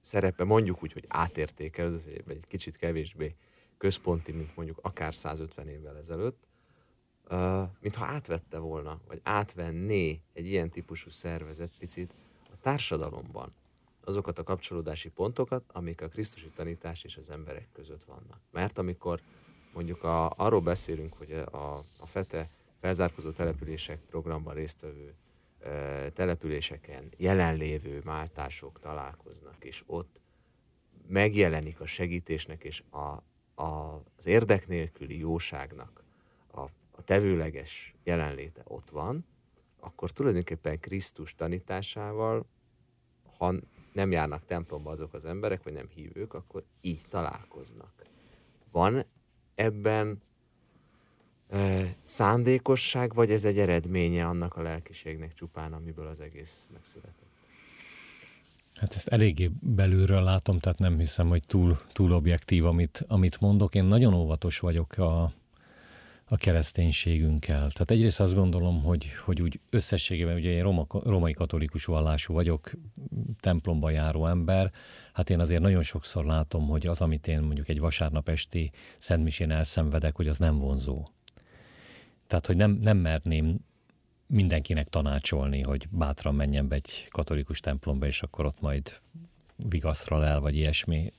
szerepe 0.00 0.44
mondjuk 0.44 0.82
úgy, 0.82 0.92
hogy 0.92 1.04
átértékel, 1.08 1.90
vagy 2.26 2.36
egy 2.36 2.46
kicsit 2.46 2.76
kevésbé 2.76 3.34
központi, 3.78 4.32
mint 4.32 4.56
mondjuk 4.56 4.78
akár 4.82 5.14
150 5.14 5.68
évvel 5.68 5.96
ezelőtt, 5.96 6.46
mintha 7.80 8.04
átvette 8.04 8.58
volna, 8.58 9.00
vagy 9.06 9.20
átvenné 9.22 10.20
egy 10.32 10.46
ilyen 10.46 10.70
típusú 10.70 11.10
szervezet 11.10 11.70
picit 11.78 12.14
a 12.52 12.56
társadalomban 12.60 13.54
azokat 14.04 14.38
a 14.38 14.42
kapcsolódási 14.42 15.08
pontokat, 15.08 15.64
amik 15.72 16.02
a 16.02 16.08
Krisztusi 16.08 16.50
tanítás 16.54 17.04
és 17.04 17.16
az 17.16 17.30
emberek 17.30 17.68
között 17.72 18.04
vannak. 18.04 18.40
Mert 18.50 18.78
amikor 18.78 19.20
mondjuk 19.74 20.02
a, 20.02 20.30
arról 20.30 20.60
beszélünk, 20.60 21.12
hogy 21.12 21.32
a, 21.32 21.76
a 21.76 22.06
FETE 22.06 22.46
felzárkozó 22.80 23.30
települések 23.30 23.98
programban 23.98 24.54
résztvevő 24.54 25.14
e, 25.60 26.10
településeken 26.10 27.12
jelenlévő 27.16 28.00
máltások 28.04 28.78
találkoznak, 28.78 29.64
és 29.64 29.82
ott 29.86 30.20
megjelenik 31.08 31.80
a 31.80 31.86
segítésnek 31.86 32.64
és 32.64 32.82
a, 32.90 33.22
a, 33.62 34.02
az 34.16 34.26
érdek 34.26 34.66
nélküli 34.66 35.18
jóságnak 35.18 36.04
a, 36.52 36.64
a 36.96 37.02
tevőleges 37.02 37.94
jelenléte 38.04 38.62
ott 38.64 38.90
van, 38.90 39.24
akkor 39.80 40.10
tulajdonképpen 40.10 40.80
Krisztus 40.80 41.34
tanításával, 41.34 42.46
ha 43.38 43.54
nem 43.92 44.10
járnak 44.10 44.44
templomba 44.44 44.90
azok 44.90 45.14
az 45.14 45.24
emberek, 45.24 45.62
vagy 45.62 45.72
nem 45.72 45.88
hívők, 45.94 46.34
akkor 46.34 46.64
így 46.80 47.00
találkoznak. 47.08 47.92
Van 48.70 49.06
ebben 49.54 50.20
e, 51.48 51.94
szándékosság, 52.02 53.14
vagy 53.14 53.30
ez 53.30 53.44
egy 53.44 53.58
eredménye 53.58 54.26
annak 54.26 54.56
a 54.56 54.62
lelkiségnek 54.62 55.32
csupán, 55.32 55.72
amiből 55.72 56.06
az 56.06 56.20
egész 56.20 56.68
megszületett? 56.72 57.22
Hát 58.74 58.94
ezt 58.94 59.08
eléggé 59.08 59.50
belülről 59.60 60.22
látom, 60.22 60.58
tehát 60.58 60.78
nem 60.78 60.98
hiszem, 60.98 61.28
hogy 61.28 61.42
túl, 61.46 61.76
túl 61.92 62.12
objektív, 62.12 62.64
amit, 62.66 63.04
amit 63.08 63.40
mondok. 63.40 63.74
Én 63.74 63.84
nagyon 63.84 64.14
óvatos 64.14 64.58
vagyok 64.58 64.92
a, 64.92 65.32
a 66.26 66.36
kereszténységünkkel. 66.36 67.58
Tehát 67.58 67.90
egyrészt 67.90 68.20
azt 68.20 68.34
gondolom, 68.34 68.82
hogy, 68.82 69.08
hogy 69.24 69.42
úgy 69.42 69.60
összességében, 69.70 70.36
ugye 70.36 70.50
én 70.50 70.62
roma, 70.62 70.86
romai 70.88 71.32
katolikus 71.32 71.84
vallású 71.84 72.34
vagyok, 72.34 72.70
templomba 73.40 73.90
járó 73.90 74.26
ember, 74.26 74.70
hát 75.12 75.30
én 75.30 75.40
azért 75.40 75.60
nagyon 75.60 75.82
sokszor 75.82 76.24
látom, 76.24 76.68
hogy 76.68 76.86
az, 76.86 77.00
amit 77.00 77.26
én 77.26 77.40
mondjuk 77.40 77.68
egy 77.68 77.80
vasárnap 77.80 78.28
esti 78.28 78.70
szentmisén 78.98 79.50
elszenvedek, 79.50 80.16
hogy 80.16 80.28
az 80.28 80.38
nem 80.38 80.58
vonzó. 80.58 81.08
Tehát, 82.26 82.46
hogy 82.46 82.56
nem, 82.56 82.78
nem 82.82 82.96
merném 82.96 83.58
mindenkinek 84.26 84.88
tanácsolni, 84.88 85.62
hogy 85.62 85.88
bátran 85.90 86.34
menjen 86.34 86.68
be 86.68 86.74
egy 86.74 87.08
katolikus 87.10 87.60
templomba, 87.60 88.06
és 88.06 88.22
akkor 88.22 88.46
ott 88.46 88.60
majd 88.60 89.00
vigaszral 89.56 90.24
el, 90.24 90.40
vagy 90.40 90.56
ilyesmi. 90.56 91.12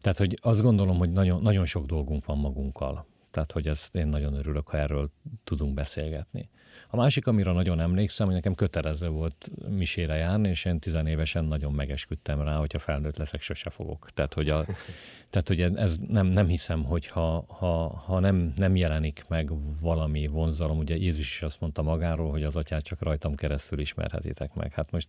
Tehát, 0.00 0.18
hogy 0.18 0.38
azt 0.42 0.62
gondolom, 0.62 0.98
hogy 0.98 1.12
nagyon, 1.12 1.42
nagyon 1.42 1.64
sok 1.64 1.86
dolgunk 1.86 2.24
van 2.24 2.38
magunkkal. 2.38 3.06
Tehát, 3.32 3.52
hogy 3.52 3.68
ezt 3.68 3.94
én 3.94 4.06
nagyon 4.06 4.34
örülök, 4.34 4.68
ha 4.68 4.76
erről 4.78 5.10
tudunk 5.44 5.74
beszélgetni. 5.74 6.48
A 6.88 6.96
másik, 6.96 7.26
amire 7.26 7.52
nagyon 7.52 7.80
emlékszem, 7.80 8.26
hogy 8.26 8.34
nekem 8.34 8.54
kötelező 8.54 9.08
volt 9.08 9.50
misére 9.68 10.14
járni, 10.14 10.48
és 10.48 10.64
én 10.64 10.78
tizenévesen 10.78 11.44
nagyon 11.44 11.72
megesküdtem 11.72 12.42
rá, 12.42 12.56
hogyha 12.56 12.78
felnőtt 12.78 13.16
leszek, 13.16 13.40
sose 13.40 13.70
fogok. 13.70 14.10
Tehát, 14.14 14.34
hogy, 14.34 14.48
a, 14.48 14.64
tehát, 15.32 15.48
hogy 15.48 15.78
ez 15.78 15.96
nem, 16.08 16.26
nem 16.26 16.46
hiszem, 16.46 16.84
hogy 16.84 17.06
ha, 17.06 17.44
ha, 17.48 17.88
ha 17.88 18.18
nem, 18.18 18.52
nem 18.56 18.76
jelenik 18.76 19.24
meg 19.28 19.50
valami 19.80 20.26
vonzalom, 20.26 20.78
ugye 20.78 20.96
Jézus 20.96 21.26
is 21.34 21.42
azt 21.42 21.60
mondta 21.60 21.82
magáról, 21.82 22.30
hogy 22.30 22.42
az 22.42 22.56
atyát 22.56 22.82
csak 22.82 23.02
rajtam 23.02 23.34
keresztül 23.34 23.78
ismerhetitek 23.78 24.54
meg. 24.54 24.72
Hát 24.72 24.90
most 24.90 25.08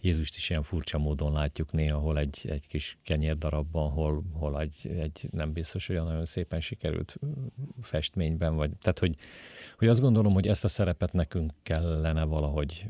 Jézust 0.00 0.36
is 0.36 0.50
ilyen 0.50 0.62
furcsa 0.62 0.98
módon 0.98 1.32
látjuk 1.32 1.72
néha, 1.72 1.98
hol 1.98 2.18
egy, 2.18 2.46
egy 2.48 2.66
kis 2.66 2.98
kenyérdarabban, 3.04 3.90
hol, 3.90 4.22
hol 4.32 4.60
egy, 4.60 4.90
egy 4.98 5.28
nem 5.30 5.52
biztos 5.52 5.88
olyan 5.88 6.04
nagyon 6.04 6.24
szépen 6.24 6.60
sikerült 6.60 7.18
festményben, 7.80 8.56
vagy, 8.56 8.70
tehát 8.80 8.98
hogy, 8.98 9.14
hogy 9.78 9.88
azt 9.88 10.00
gondolom, 10.00 10.32
hogy 10.32 10.46
ezt 10.48 10.64
a 10.64 10.68
szerepet 10.68 11.12
nekünk 11.12 11.52
kellene 11.62 12.24
valahogy 12.24 12.86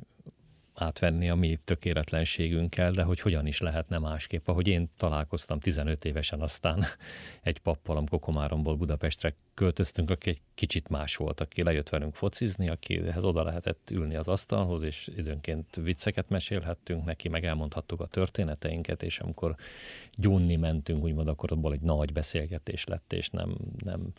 átvenni 0.75 1.29
a 1.29 1.35
mi 1.35 1.59
tökéletlenségünkkel, 1.65 2.91
de 2.91 3.03
hogy 3.03 3.21
hogyan 3.21 3.47
is 3.47 3.61
lehetne 3.61 3.99
másképp. 3.99 4.49
Ahogy 4.49 4.69
én 4.69 4.91
találkoztam 4.97 5.61
15 5.61 6.05
évesen 6.05 6.41
aztán 6.41 6.85
egy 7.43 7.59
pappal, 7.59 7.97
amikor 7.97 8.19
Komáromból 8.19 8.77
Budapestre 8.77 9.35
költöztünk, 9.55 10.11
aki 10.11 10.31
egy 10.31 10.41
kicsit 10.55 10.89
más 10.89 11.17
volt, 11.17 11.41
aki 11.41 11.63
lejött 11.63 11.89
velünk 11.89 12.15
focizni, 12.15 12.69
akihez 12.69 13.25
oda 13.25 13.43
lehetett 13.43 13.91
ülni 13.91 14.15
az 14.15 14.29
asztalhoz, 14.29 14.83
és 14.83 15.11
időnként 15.17 15.77
vicceket 15.77 16.29
mesélhettünk 16.29 17.05
neki, 17.05 17.29
meg 17.29 17.45
elmondhattuk 17.45 18.01
a 18.01 18.07
történeteinket, 18.07 19.03
és 19.03 19.19
amikor 19.19 19.55
gyúnni 20.15 20.57
mentünk, 20.57 21.03
úgymond 21.03 21.29
akkor 21.29 21.53
abból 21.53 21.73
egy 21.73 21.81
nagy 21.81 22.13
beszélgetés 22.13 22.85
lett, 22.85 23.13
és 23.13 23.29
nem, 23.29 23.57
nem 23.85 24.13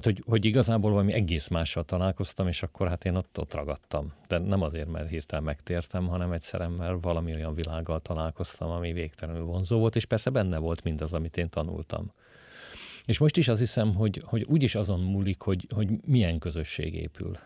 tehát, 0.00 0.18
hogy, 0.18 0.24
hogy 0.30 0.44
igazából 0.44 0.90
valami 0.90 1.12
egész 1.12 1.48
mással 1.48 1.84
találkoztam, 1.84 2.48
és 2.48 2.62
akkor 2.62 2.88
hát 2.88 3.04
én 3.04 3.14
ott, 3.14 3.38
ott 3.38 3.54
ragadtam. 3.54 4.12
De 4.28 4.38
nem 4.38 4.62
azért, 4.62 4.90
mert 4.90 5.08
hirtelen 5.08 5.44
megtértem, 5.44 6.06
hanem 6.06 6.32
egyszerűen, 6.32 6.70
mert 6.70 7.02
valami 7.02 7.34
olyan 7.34 7.54
világgal 7.54 8.00
találkoztam, 8.00 8.70
ami 8.70 8.92
végtelenül 8.92 9.44
vonzó 9.44 9.78
volt, 9.78 9.96
és 9.96 10.04
persze 10.04 10.30
benne 10.30 10.58
volt 10.58 10.82
mindaz, 10.82 11.12
amit 11.12 11.36
én 11.36 11.48
tanultam. 11.48 12.12
És 13.04 13.18
most 13.18 13.36
is 13.36 13.48
azt 13.48 13.60
hiszem, 13.60 13.94
hogy, 13.94 14.22
hogy 14.24 14.42
úgyis 14.42 14.74
azon 14.74 15.00
múlik, 15.00 15.40
hogy, 15.40 15.66
hogy 15.74 15.88
milyen 16.04 16.38
közösség 16.38 16.94
épül. 16.94 17.38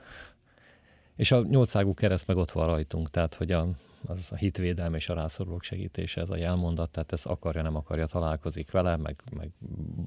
És 1.16 1.32
a 1.32 1.42
nyolcágú 1.42 1.94
kereszt 1.94 2.26
meg 2.26 2.36
ott 2.36 2.52
van 2.52 2.66
rajtunk, 2.66 3.10
tehát 3.10 3.34
hogy 3.34 3.52
a, 3.52 3.68
az 4.06 4.28
a 4.32 4.36
hitvédelem 4.36 4.94
és 4.94 5.08
a 5.08 5.14
rászorulók 5.14 5.62
segítése, 5.62 6.20
ez 6.20 6.30
a 6.30 6.36
jelmondat, 6.36 6.90
tehát 6.90 7.12
ez 7.12 7.26
akarja, 7.26 7.62
nem 7.62 7.76
akarja, 7.76 8.06
találkozik 8.06 8.70
vele, 8.70 8.96
meg, 8.96 9.22
meg 9.36 9.50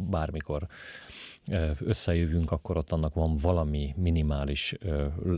bármikor 0.10 0.68
összejövünk, 1.80 2.52
akkor 2.52 2.78
ott 2.78 2.92
annak 2.92 3.14
van 3.14 3.36
valami 3.36 3.94
minimális 3.98 4.76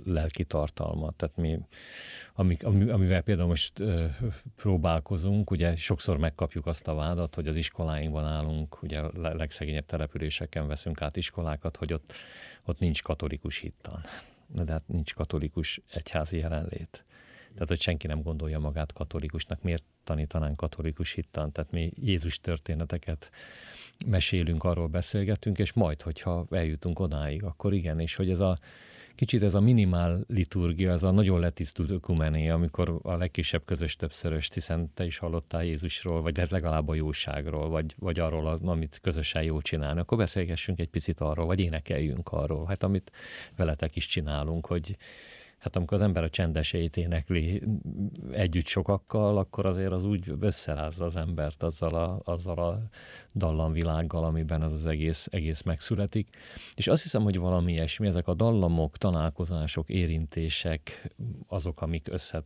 lelki 0.05 0.43
tartalma. 0.43 1.11
Tehát 1.11 1.37
mi, 1.37 1.59
amik, 2.33 2.65
amivel 2.65 3.21
például 3.21 3.47
most 3.47 3.83
próbálkozunk, 4.55 5.51
ugye 5.51 5.75
sokszor 5.75 6.17
megkapjuk 6.17 6.65
azt 6.65 6.87
a 6.87 6.93
vádat, 6.93 7.35
hogy 7.35 7.47
az 7.47 7.55
iskoláinkban 7.55 8.25
állunk, 8.25 8.81
ugye 8.81 8.99
a 8.99 9.11
legszegényebb 9.35 9.85
településeken 9.85 10.67
veszünk 10.67 11.01
át 11.01 11.17
iskolákat, 11.17 11.77
hogy 11.77 11.93
ott, 11.93 12.13
ott 12.65 12.79
nincs 12.79 13.01
katolikus 13.01 13.57
hittan. 13.57 14.01
De 14.47 14.71
hát 14.71 14.87
nincs 14.87 15.13
katolikus 15.13 15.81
egyházi 15.91 16.37
jelenlét. 16.37 17.05
Tehát, 17.53 17.67
hogy 17.67 17.81
senki 17.81 18.07
nem 18.07 18.21
gondolja 18.21 18.59
magát 18.59 18.93
katolikusnak. 18.93 19.61
Miért 19.61 19.83
tanítanánk 20.03 20.55
katolikus 20.55 21.11
hittan? 21.11 21.51
Tehát 21.51 21.71
mi 21.71 21.91
Jézus 21.95 22.39
történeteket 22.39 23.31
mesélünk, 24.05 24.63
arról 24.63 24.87
beszélgetünk, 24.87 25.59
és 25.59 25.73
majd, 25.73 26.01
hogyha 26.01 26.45
eljutunk 26.51 26.99
odáig, 26.99 27.43
akkor 27.43 27.73
igen, 27.73 27.99
és 27.99 28.15
hogy 28.15 28.29
ez 28.29 28.39
a 28.39 28.57
kicsit 29.15 29.43
ez 29.43 29.53
a 29.53 29.59
minimál 29.59 30.23
liturgia, 30.27 30.91
ez 30.91 31.03
a 31.03 31.11
nagyon 31.11 31.39
letisztult 31.39 31.89
ökumené, 31.89 32.49
amikor 32.49 32.99
a 33.01 33.15
legkisebb 33.15 33.65
közös 33.65 33.95
többszörös, 33.95 34.49
hiszen 34.53 34.93
te 34.93 35.05
is 35.05 35.17
hallottál 35.17 35.63
Jézusról, 35.63 36.21
vagy 36.21 36.37
hát 36.37 36.51
legalább 36.51 36.87
a 36.87 36.93
jóságról, 36.93 37.69
vagy, 37.69 37.95
vagy 37.99 38.19
arról, 38.19 38.47
amit 38.47 38.99
közösen 39.01 39.43
jól 39.43 39.61
csinálni, 39.61 39.99
akkor 39.99 40.17
beszélgessünk 40.17 40.79
egy 40.79 40.89
picit 40.89 41.19
arról, 41.19 41.45
vagy 41.45 41.59
énekeljünk 41.59 42.29
arról, 42.29 42.65
hát 42.65 42.83
amit 42.83 43.11
veletek 43.55 43.95
is 43.95 44.05
csinálunk, 44.05 44.65
hogy 44.65 44.97
hát 45.63 45.75
amikor 45.75 45.97
az 45.97 46.03
ember 46.03 46.23
a 46.23 46.29
csendeseit 46.29 46.97
énekli 46.97 47.63
együtt 48.31 48.65
sokakkal, 48.65 49.37
akkor 49.37 49.65
azért 49.65 49.91
az 49.91 50.03
úgy 50.03 50.33
összerázza 50.39 51.05
az 51.05 51.15
embert 51.15 51.63
azzal 51.63 51.93
a, 51.95 52.21
azzal 52.23 52.57
a 52.57 52.81
dallamvilággal, 53.35 54.23
amiben 54.23 54.61
az 54.61 54.71
az 54.71 54.85
egész, 54.85 55.27
egész 55.31 55.61
megszületik. 55.61 56.29
És 56.75 56.87
azt 56.87 57.03
hiszem, 57.03 57.23
hogy 57.23 57.37
valami 57.37 57.71
ilyesmi, 57.71 58.07
ezek 58.07 58.27
a 58.27 58.33
dallamok, 58.33 58.97
találkozások, 58.97 59.89
érintések, 59.89 61.13
azok, 61.47 61.81
amik 61.81 62.07
össze, 62.11 62.43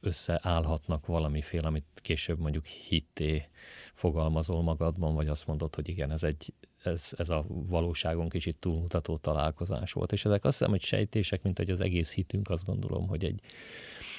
összeállhatnak 0.00 1.06
valamiféle, 1.06 1.66
amit 1.66 1.86
később 1.94 2.38
mondjuk 2.38 2.66
hitté 2.66 3.48
fogalmazol 3.94 4.62
magadban, 4.62 5.14
vagy 5.14 5.28
azt 5.28 5.46
mondod, 5.46 5.74
hogy 5.74 5.88
igen, 5.88 6.10
ez 6.10 6.22
egy, 6.22 6.52
ez, 6.86 7.08
ez 7.16 7.28
a 7.28 7.44
valóságon 7.48 8.28
kicsit 8.28 8.56
túlmutató 8.56 9.16
találkozás 9.16 9.92
volt. 9.92 10.12
És 10.12 10.24
ezek 10.24 10.44
azt 10.44 10.58
hiszem, 10.58 10.72
hogy 10.72 10.82
sejtések, 10.82 11.42
mint 11.42 11.58
hogy 11.58 11.70
az 11.70 11.80
egész 11.80 12.12
hitünk, 12.12 12.50
azt 12.50 12.64
gondolom, 12.64 13.08
hogy 13.08 13.24
egy, 13.24 13.40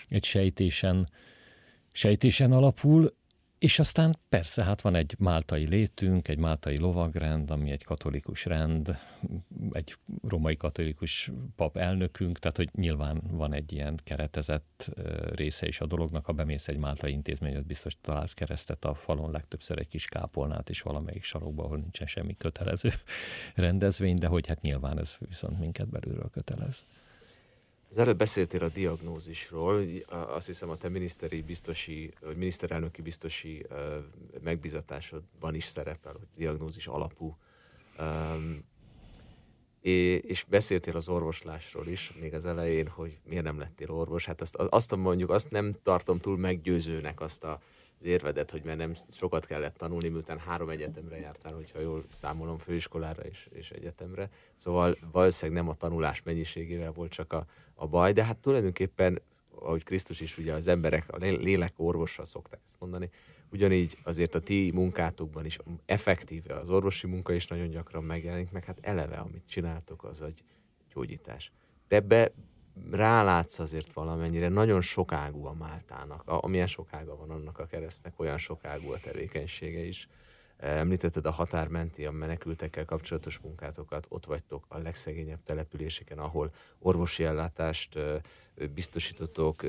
egy 0.07 0.23
sejtésen, 0.23 1.09
sejtésen 1.91 2.51
alapul, 2.51 3.13
és 3.59 3.79
aztán 3.79 4.15
persze, 4.29 4.63
hát 4.63 4.81
van 4.81 4.95
egy 4.95 5.15
máltai 5.19 5.67
létünk, 5.67 6.27
egy 6.27 6.37
máltai 6.37 6.77
lovagrend, 6.77 7.51
ami 7.51 7.71
egy 7.71 7.83
katolikus 7.83 8.45
rend, 8.45 8.99
egy 9.71 9.95
romai 10.27 10.57
katolikus 10.57 11.31
pap 11.55 11.77
elnökünk, 11.77 12.39
tehát 12.39 12.57
hogy 12.57 12.69
nyilván 12.73 13.21
van 13.31 13.53
egy 13.53 13.73
ilyen 13.73 13.99
keretezett 14.03 14.89
része 15.31 15.67
is 15.67 15.79
a 15.79 15.85
dolognak. 15.85 16.25
Ha 16.25 16.33
bemész 16.33 16.67
egy 16.67 16.77
máltai 16.77 17.11
intézményet, 17.11 17.65
biztos 17.65 17.97
találsz 18.01 18.33
keresztet 18.33 18.85
a 18.85 18.93
falon, 18.93 19.31
legtöbbször 19.31 19.79
egy 19.79 19.87
kis 19.87 20.05
kápolnát 20.05 20.69
is 20.69 20.81
valamelyik 20.81 21.23
sarokban, 21.23 21.65
ahol 21.65 21.77
nincsen 21.77 22.07
semmi 22.07 22.35
kötelező 22.35 22.89
rendezvény, 23.55 24.15
de 24.15 24.27
hogy 24.27 24.47
hát 24.47 24.61
nyilván 24.61 24.99
ez 24.99 25.15
viszont 25.19 25.59
minket 25.59 25.89
belülről 25.89 26.29
kötelez. 26.29 26.85
Az 27.95 28.01
előbb 28.01 28.17
beszéltél 28.17 28.63
a 28.63 28.67
diagnózisról, 28.67 29.83
azt 30.09 30.47
hiszem 30.47 30.69
a 30.69 30.75
te 30.75 30.89
miniszteri 30.89 31.41
biztosi, 31.41 32.13
vagy 32.19 32.37
miniszterelnöki 32.37 33.01
biztosi 33.01 33.65
megbizatásodban 34.43 35.55
is 35.55 35.65
szerepel, 35.65 36.11
hogy 36.11 36.27
diagnózis 36.35 36.87
alapú. 36.87 37.37
És 39.81 40.45
beszéltél 40.49 40.95
az 40.95 41.07
orvoslásról 41.07 41.87
is, 41.87 42.13
még 42.19 42.33
az 42.33 42.45
elején, 42.45 42.87
hogy 42.87 43.19
miért 43.23 43.43
nem 43.43 43.59
lettél 43.59 43.91
orvos. 43.91 44.25
Hát 44.25 44.41
azt, 44.41 44.55
azt 44.55 44.95
mondjuk, 44.95 45.29
azt 45.29 45.51
nem 45.51 45.71
tartom 45.71 46.19
túl 46.19 46.37
meggyőzőnek 46.37 47.21
azt 47.21 47.43
a 47.43 47.59
az 48.05 48.11
érvedet, 48.11 48.51
hogy 48.51 48.63
mert 48.63 48.77
nem 48.77 48.93
sokat 49.09 49.45
kellett 49.45 49.77
tanulni, 49.77 50.07
miután 50.07 50.39
három 50.39 50.69
egyetemre 50.69 51.17
jártál, 51.17 51.53
hogyha 51.53 51.79
jól 51.79 52.05
számolom, 52.11 52.57
főiskolára 52.57 53.21
és, 53.21 53.47
és 53.51 53.71
egyetemre. 53.71 54.29
Szóval 54.55 54.97
valószínűleg 55.11 55.61
nem 55.61 55.71
a 55.71 55.73
tanulás 55.73 56.23
mennyiségével 56.23 56.91
volt 56.91 57.11
csak 57.11 57.33
a, 57.33 57.45
a 57.73 57.87
baj, 57.87 58.13
de 58.13 58.23
hát 58.23 58.37
tulajdonképpen, 58.37 59.21
ahogy 59.49 59.83
Krisztus 59.83 60.21
is 60.21 60.37
ugye 60.37 60.53
az 60.53 60.67
emberek, 60.67 61.13
a 61.13 61.17
lélek 61.17 61.73
orvosra 61.75 62.25
szokták 62.25 62.59
ezt 62.65 62.79
mondani, 62.79 63.09
ugyanígy 63.51 63.97
azért 64.03 64.35
a 64.35 64.39
ti 64.39 64.71
munkátokban 64.73 65.45
is 65.45 65.57
effektíve 65.85 66.53
az 66.53 66.69
orvosi 66.69 67.07
munka 67.07 67.33
is 67.33 67.47
nagyon 67.47 67.69
gyakran 67.69 68.03
megjelenik, 68.03 68.51
meg 68.51 68.63
hát 68.63 68.79
eleve, 68.81 69.15
amit 69.15 69.47
csináltok, 69.47 70.03
az 70.03 70.21
egy 70.21 70.43
gyógyítás. 70.93 71.51
De 71.87 71.95
ebbe 71.95 72.31
rálátsz 72.91 73.59
azért 73.59 73.93
valamennyire, 73.93 74.49
nagyon 74.49 74.81
sokágú 74.81 75.45
a 75.45 75.53
Máltának, 75.53 76.23
amilyen 76.25 76.67
sokága 76.67 77.15
van 77.15 77.29
annak 77.29 77.59
a 77.59 77.65
keresztnek, 77.65 78.19
olyan 78.19 78.37
sokágú 78.37 78.91
a 78.91 78.99
tevékenysége 78.99 79.79
is. 79.79 80.07
Említetted 80.57 81.25
a 81.25 81.31
határmenti, 81.31 82.05
a 82.05 82.11
menekültekkel 82.11 82.85
kapcsolatos 82.85 83.39
munkátokat, 83.39 84.05
ott 84.09 84.25
vagytok 84.25 84.65
a 84.67 84.77
legszegényebb 84.77 85.43
településeken, 85.43 86.19
ahol 86.19 86.51
orvosi 86.79 87.23
ellátást 87.23 87.99
biztosítotok, 88.73 89.63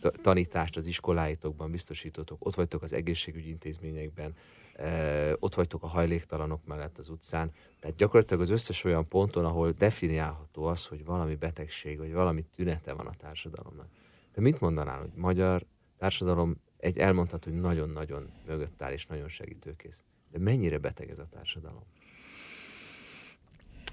tanítást 0.00 0.76
az 0.76 0.86
iskoláitokban 0.86 1.70
biztosítotok, 1.70 2.46
ott 2.46 2.54
vagytok 2.54 2.82
az 2.82 2.92
egészségügyi 2.92 3.48
intézményekben, 3.48 4.34
ott 5.38 5.54
vagytok 5.54 5.82
a 5.82 5.86
hajléktalanok 5.86 6.64
mellett 6.64 6.98
az 6.98 7.08
utcán. 7.08 7.52
Tehát 7.82 7.96
gyakorlatilag 7.96 8.42
az 8.42 8.50
összes 8.50 8.84
olyan 8.84 9.08
ponton, 9.08 9.44
ahol 9.44 9.70
definiálható 9.70 10.64
az, 10.64 10.86
hogy 10.86 11.04
valami 11.04 11.34
betegség, 11.34 11.98
vagy 11.98 12.12
valami 12.12 12.44
tünete 12.54 12.92
van 12.92 13.06
a 13.06 13.14
társadalomnak. 13.14 13.88
De 14.34 14.40
mit 14.40 14.60
mondanál, 14.60 15.00
hogy 15.00 15.10
magyar 15.14 15.66
társadalom 15.98 16.56
egy 16.76 16.98
elmondható, 16.98 17.50
hogy 17.50 17.60
nagyon-nagyon 17.60 18.30
mögött 18.46 18.82
áll 18.82 18.92
és 18.92 19.06
nagyon 19.06 19.28
segítőkész. 19.28 20.04
De 20.30 20.38
mennyire 20.38 20.78
beteg 20.78 21.10
ez 21.10 21.18
a 21.18 21.26
társadalom? 21.30 21.82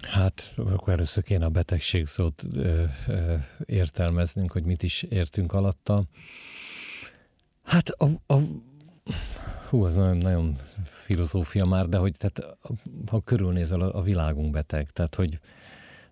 Hát 0.01 0.53
akkor 0.55 0.93
először 0.93 1.23
kéne 1.23 1.45
a 1.45 1.49
betegség 1.49 2.05
szót 2.05 2.43
ö, 2.55 2.83
ö, 3.07 3.35
értelmeznünk, 3.65 4.51
hogy 4.51 4.63
mit 4.63 4.83
is 4.83 5.03
értünk 5.03 5.53
alatta. 5.53 6.03
Hát 7.63 7.89
a, 7.89 8.33
a 8.33 8.37
hú, 9.69 9.85
ez 9.85 9.95
nagyon, 9.95 10.17
nagyon 10.17 10.57
filozófia 11.09 11.65
már, 11.65 11.87
de 11.87 11.97
hogy 11.97 12.13
tehát, 12.17 12.57
ha 13.09 13.21
körülnézel, 13.21 13.81
a, 13.81 14.01
világunk 14.01 14.51
beteg. 14.51 14.89
Tehát, 14.89 15.15
hogy 15.15 15.39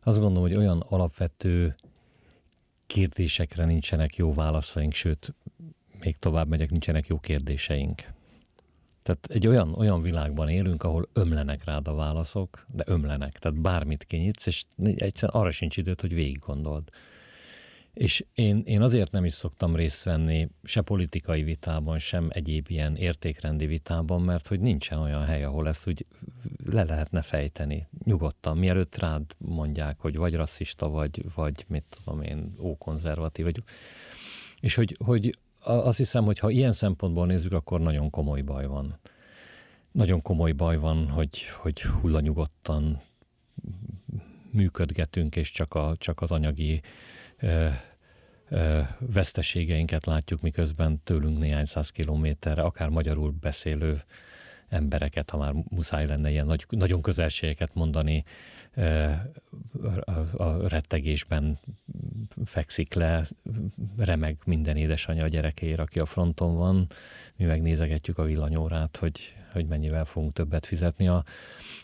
azt 0.04 0.20
gondolom, 0.20 0.50
hogy 0.50 0.56
olyan 0.56 0.84
alapvető 0.90 1.76
kérdésekre 2.86 3.66
nincsenek 3.66 4.16
jó 4.16 4.34
válaszaink, 4.34 4.94
sőt, 4.94 5.34
még 6.00 6.18
tovább 6.18 6.48
megyek, 6.48 6.70
nincsenek 6.70 7.08
jó 7.08 7.20
kérdéseink. 7.20 8.02
Tehát 9.04 9.28
egy 9.30 9.48
olyan, 9.48 9.74
olyan 9.74 10.02
világban 10.02 10.50
élünk, 10.50 10.84
ahol 10.84 11.10
ömlenek 11.14 11.64
rád 11.64 11.88
a 11.88 11.96
válaszok, 11.96 12.66
de 12.68 12.84
ömlenek. 12.88 13.40
Tehát 13.40 13.62
bármit 13.62 14.04
kinyitsz, 14.04 14.46
és 14.46 14.64
egyszerűen 14.78 15.42
arra 15.42 15.52
sincs 15.52 15.78
időt, 15.78 16.02
hogy 16.02 16.14
végig 16.14 16.40
gondold. 16.40 16.90
És 17.98 18.26
én, 18.34 18.62
én 18.66 18.82
azért 18.82 19.12
nem 19.12 19.26
is 19.26 19.34
szoktam 19.34 19.76
részt 19.76 20.04
venni 20.04 20.50
se 20.64 20.82
politikai 20.82 21.44
vitában, 21.44 22.00
sem 22.00 22.28
egyéb 22.30 22.66
ilyen 22.70 22.96
értékrendi 22.96 23.66
vitában, 23.66 24.22
mert 24.22 24.48
hogy 24.48 24.60
nincsen 24.60 25.00
olyan 25.00 25.26
hely, 25.26 25.44
ahol 25.44 25.68
ezt 25.68 25.88
úgy 25.88 26.06
le 26.66 26.84
lehetne 26.84 27.22
fejteni 27.22 27.88
nyugodtan, 28.04 28.58
mielőtt 28.58 28.98
rád 28.98 29.24
mondják, 29.38 30.00
hogy 30.00 30.16
vagy 30.16 30.34
rasszista, 30.34 30.90
vagy, 30.90 31.26
vagy 31.36 31.66
mit 31.68 31.84
tudom 31.90 32.22
én, 32.22 32.56
ókonzervatív, 32.60 33.46
vagy... 33.46 33.64
És 34.60 34.76
hogy, 34.76 34.98
hogy 35.06 35.38
azt 35.60 35.98
hiszem, 35.98 36.24
hogy 36.24 36.40
ha 36.40 36.50
ilyen 36.50 36.74
szempontból 36.74 37.26
nézzük, 37.26 37.52
akkor 37.52 37.80
nagyon 37.80 38.10
komoly 38.10 38.42
baj 38.42 38.66
van. 38.66 39.00
Nagyon 39.92 40.22
komoly 40.22 40.52
baj 40.52 40.78
van, 40.78 41.08
hogy, 41.10 41.44
hogy 41.44 41.82
hullanyugodtan 41.82 43.02
működgetünk, 44.52 45.36
és 45.36 45.52
csak, 45.52 45.74
a, 45.74 45.96
csak 45.98 46.22
az 46.22 46.32
anyagi 46.32 46.82
veszteségeinket 49.00 50.06
látjuk, 50.06 50.42
miközben 50.42 51.02
tőlünk 51.04 51.38
néhány 51.38 51.66
száz 51.66 51.90
kilométerre, 51.90 52.62
akár 52.62 52.90
magyarul 52.90 53.34
beszélő 53.40 54.02
embereket, 54.70 55.30
ha 55.30 55.38
már 55.38 55.54
muszáj 55.70 56.06
lenne 56.06 56.30
ilyen 56.30 56.46
nagy, 56.46 56.66
nagyon 56.70 57.02
közelségeket 57.02 57.74
mondani, 57.74 58.24
a 60.34 60.68
rettegésben 60.68 61.60
fekszik 62.46 62.94
le, 62.94 63.28
remeg 63.98 64.38
minden 64.46 64.78
édesanyja 64.78 65.24
a 65.24 65.28
gyerekéért, 65.28 65.80
aki 65.80 66.00
a 66.00 66.06
fronton 66.06 66.56
van. 66.56 66.88
Mi 67.36 67.46
megnézegetjük 67.46 68.18
a 68.18 68.24
villanyórát, 68.24 68.98
hogy, 68.98 69.36
hogy 69.54 69.66
mennyivel 69.68 70.06
fogunk 70.06 70.34
többet 70.34 70.66
fizetni. 70.66 71.08
A, 71.08 71.24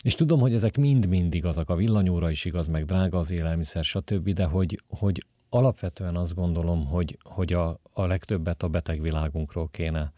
és 0.02 0.14
tudom, 0.14 0.40
hogy 0.40 0.54
ezek 0.54 0.76
mind-mind 0.76 1.34
igazak, 1.34 1.70
a 1.70 1.76
villanyóra 1.76 2.30
is 2.30 2.44
igaz, 2.44 2.68
meg 2.68 2.84
drága 2.84 3.18
az 3.18 3.30
élelmiszer, 3.30 3.84
stb., 3.84 4.30
de 4.30 4.44
hogy, 4.44 4.82
hogy 4.88 5.24
alapvetően 5.54 6.16
azt 6.16 6.34
gondolom, 6.34 6.86
hogy, 6.86 7.18
hogy 7.22 7.52
a, 7.52 7.80
a 7.92 8.06
legtöbbet 8.06 8.62
a 8.62 8.68
betegvilágunkról 8.68 9.68
kéne 9.70 10.12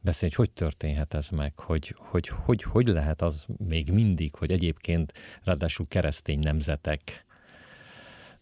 beszélni, 0.00 0.34
hogy 0.34 0.46
hogy 0.46 0.54
történhet 0.54 1.14
ez 1.14 1.28
meg, 1.28 1.58
hogy, 1.58 1.94
hogy, 1.98 2.28
hogy, 2.28 2.62
hogy 2.62 2.86
lehet 2.86 3.22
az 3.22 3.46
még 3.68 3.90
mindig, 3.92 4.34
hogy 4.34 4.52
egyébként 4.52 5.12
ráadásul 5.42 5.86
keresztény 5.88 6.38
nemzetek, 6.38 7.26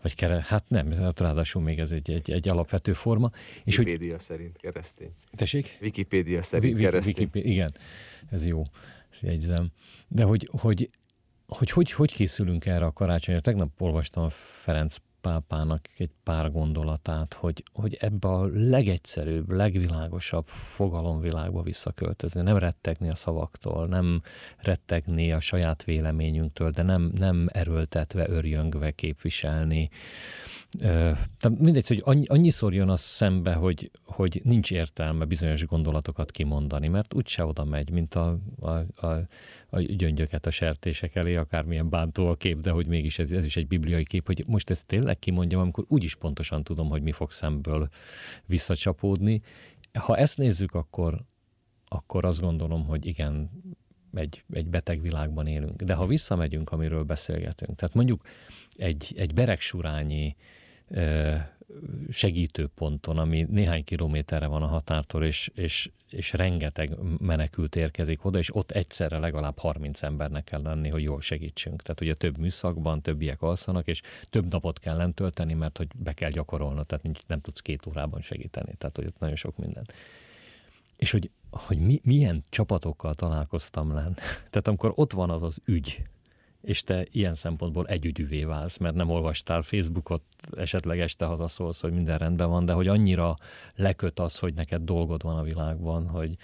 vagy 0.03 0.15
kere, 0.15 0.45
hát 0.47 0.69
nem, 0.69 0.93
hát 0.93 1.21
ráadásul 1.21 1.63
még 1.63 1.79
ez 1.79 1.91
egy, 1.91 2.11
egy, 2.11 2.31
egy 2.31 2.49
alapvető 2.49 2.93
forma. 2.93 3.31
És 3.65 3.79
Wikipédia 3.79 4.11
hogy, 4.11 4.21
szerint 4.21 4.57
keresztény. 4.57 5.13
Tessék? 5.33 5.79
Wikipédia 5.81 6.43
szerint 6.43 6.79
keresztény. 6.79 7.15
Wikipédia, 7.19 7.53
igen, 7.53 7.75
ez 8.31 8.47
jó, 8.47 8.63
ezt 9.11 9.23
jegyzem. 9.23 9.69
De 10.09 10.23
hogy, 10.23 10.49
hogy 10.61 10.91
hogy, 11.47 11.71
hogy, 11.71 11.91
hogy 11.91 12.13
készülünk 12.13 12.67
erre 12.67 12.85
a 12.85 12.93
karácsonyra? 12.93 13.41
Tegnap 13.41 13.81
olvastam 13.81 14.25
a 14.25 14.31
Ferenc 14.31 14.97
pápának 15.27 15.89
egy 15.97 16.11
pár 16.23 16.53
gondolatát, 16.53 17.35
hogy, 17.35 17.63
hogy 17.73 17.97
ebbe 18.01 18.29
a 18.29 18.47
legegyszerűbb, 18.47 19.51
legvilágosabb 19.51 20.47
fogalomvilágba 20.47 21.63
visszaköltözni, 21.63 22.41
nem 22.41 22.59
rettegni 22.59 23.11
a 23.11 23.15
szavaktól, 23.15 23.87
nem 23.87 24.23
rettegni 24.57 25.33
a 25.33 25.41
saját 25.41 25.85
véleményünktől, 25.85 26.71
de 26.71 26.83
nem, 26.83 27.11
nem 27.15 27.49
erőltetve, 27.53 28.29
örjöngve 28.29 28.91
képviselni. 28.91 29.91
Tehát 30.79 31.59
mindegy, 31.59 31.87
hogy 31.87 32.01
annyi, 32.05 32.27
annyiszor 32.27 32.75
jön 32.75 32.89
az 32.89 33.01
szembe, 33.01 33.55
hogy, 33.55 33.91
hogy 34.05 34.41
nincs 34.45 34.71
értelme 34.71 35.25
bizonyos 35.25 35.65
gondolatokat 35.65 36.31
kimondani, 36.31 36.89
mert 36.89 37.15
úgyse 37.15 37.45
oda 37.45 37.65
megy, 37.65 37.91
mint 37.91 38.15
a, 38.15 38.39
a, 38.61 38.71
a, 39.07 39.27
a 39.71 39.81
gyöngyöket 39.81 40.47
a 40.47 40.51
sertések 40.51 41.15
elé, 41.15 41.37
akármilyen 41.37 41.89
bántó 41.89 42.29
a 42.29 42.35
kép, 42.35 42.61
de 42.61 42.71
hogy 42.71 42.87
mégis 42.87 43.19
ez, 43.19 43.31
ez 43.31 43.45
is 43.45 43.57
egy 43.57 43.67
bibliai 43.67 44.05
kép, 44.05 44.27
hogy 44.27 44.45
most 44.47 44.71
ezt 44.71 44.87
tényleg 44.87 45.19
kimondjam, 45.19 45.61
amikor 45.61 45.85
úgyis 45.89 46.15
pontosan 46.15 46.65
tudom, 46.65 46.89
hogy 46.89 47.03
mi 47.03 47.13
fog 47.13 47.31
szemből 47.31 47.89
visszacsapódni. 48.47 49.43
Ha 49.93 50.17
ezt 50.17 50.37
nézzük, 50.37 50.75
akkor, 50.75 51.25
akkor 51.89 52.25
azt 52.25 52.41
gondolom, 52.41 52.87
hogy 52.87 53.07
igen, 53.07 53.51
egy, 54.15 54.45
egy 54.51 54.69
beteg 54.69 55.01
világban 55.01 55.47
élünk. 55.47 55.83
De 55.83 55.95
ha 55.95 56.07
visszamegyünk, 56.07 56.71
amiről 56.71 57.03
beszélgetünk, 57.03 57.77
tehát 57.77 57.95
mondjuk 57.95 58.23
egy, 58.77 59.15
egy 59.17 59.35
beregsurányi 59.35 60.37
segítőponton, 62.11 63.19
ami 63.19 63.47
néhány 63.51 63.85
kilométerre 63.85 64.47
van 64.47 64.63
a 64.63 64.67
határtól, 64.67 65.25
és, 65.25 65.51
és, 65.55 65.91
és 66.11 66.33
rengeteg 66.33 66.97
menekült 67.19 67.77
érkezik 67.77 68.25
oda, 68.25 68.39
és 68.39 68.55
ott 68.55 68.71
egyszerre 68.71 69.19
legalább 69.19 69.59
30 69.59 70.03
embernek 70.03 70.45
kell 70.45 70.63
lenni, 70.63 70.89
hogy 70.89 71.03
jól 71.03 71.21
segítsünk. 71.21 71.83
Tehát 71.83 72.01
ugye 72.01 72.15
több 72.15 72.39
műszakban, 72.39 73.03
többiek 73.03 73.43
alszanak, 73.43 73.87
és 73.87 74.03
több 74.31 74.53
napot 74.53 74.79
kell 74.79 74.97
lent 74.97 75.15
tölteni, 75.15 75.55
mert 75.55 75.77
hogy 75.77 75.89
be 75.97 76.13
kell 76.13 76.31
gyakorolni, 76.31 76.85
tehát 76.87 77.05
nincs, 77.05 77.19
nem 77.27 77.41
tudsz 77.41 77.61
két 77.61 77.87
órában 77.87 78.21
segíteni. 78.21 78.75
Tehát 78.79 78.97
hogy 78.97 79.07
ott 79.07 79.19
nagyon 79.19 79.37
sok 79.37 79.57
minden. 79.57 79.89
és 80.97 81.11
hogy, 81.11 81.31
hogy 81.51 81.79
mi, 81.79 82.01
milyen 82.05 82.45
csapatokkal 82.49 83.15
találkoztam 83.15 83.93
len. 83.93 84.15
Tehát 84.51 84.67
amikor 84.67 84.93
ott 84.95 85.13
van 85.13 85.31
az 85.31 85.43
az 85.43 85.61
ügy, 85.67 86.03
és 86.67 86.83
te 86.83 87.07
ilyen 87.11 87.35
szempontból 87.35 87.87
együgyűvé 87.87 88.45
válsz, 88.45 88.77
mert 88.77 88.95
nem 88.95 89.11
olvastál 89.11 89.63
Facebookot, 89.63 90.23
esetleg 90.57 91.01
este 91.01 91.25
hazaszólsz, 91.25 91.81
hogy 91.81 91.93
minden 91.93 92.19
rendben 92.19 92.49
van, 92.49 92.65
de 92.65 92.73
hogy 92.73 92.89
annyira 92.89 93.37
leköt 93.75 94.21
az, 94.21 94.39
hogy 94.39 94.55
neked 94.55 94.83
dolgod 94.83 95.23
van 95.23 95.37
a 95.37 95.43
világban, 95.43 96.09
hogy, 96.09 96.37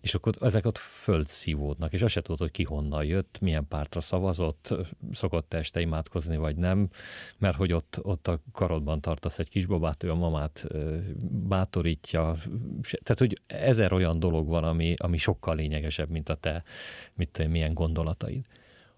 és 0.00 0.14
akkor 0.14 0.34
ezek 0.40 0.66
ott 0.66 0.78
földszívódnak, 0.78 1.92
és 1.92 2.02
azt 2.02 2.12
se 2.12 2.20
tudod, 2.20 2.38
hogy 2.38 2.50
ki 2.50 2.64
honnan 2.64 3.04
jött, 3.04 3.38
milyen 3.40 3.68
pártra 3.68 4.00
szavazott, 4.00 4.74
szokott 5.12 5.54
este 5.54 5.80
imádkozni, 5.80 6.36
vagy 6.36 6.56
nem, 6.56 6.88
mert 7.38 7.56
hogy 7.56 7.72
ott, 7.72 7.98
ott 8.02 8.28
a 8.28 8.40
karodban 8.52 9.00
tartasz 9.00 9.38
egy 9.38 9.48
kisbabát, 9.48 10.02
ő 10.02 10.10
a 10.10 10.14
mamát 10.14 10.66
bátorítja, 11.30 12.34
tehát 13.02 13.18
hogy 13.18 13.40
ezer 13.46 13.92
olyan 13.92 14.18
dolog 14.18 14.48
van, 14.48 14.64
ami, 14.64 14.94
ami 14.96 15.16
sokkal 15.16 15.56
lényegesebb, 15.56 16.10
mint 16.10 16.28
a 16.28 16.34
te, 16.34 16.62
mint 17.14 17.30
te 17.30 17.46
milyen 17.46 17.74
gondolataid 17.74 18.46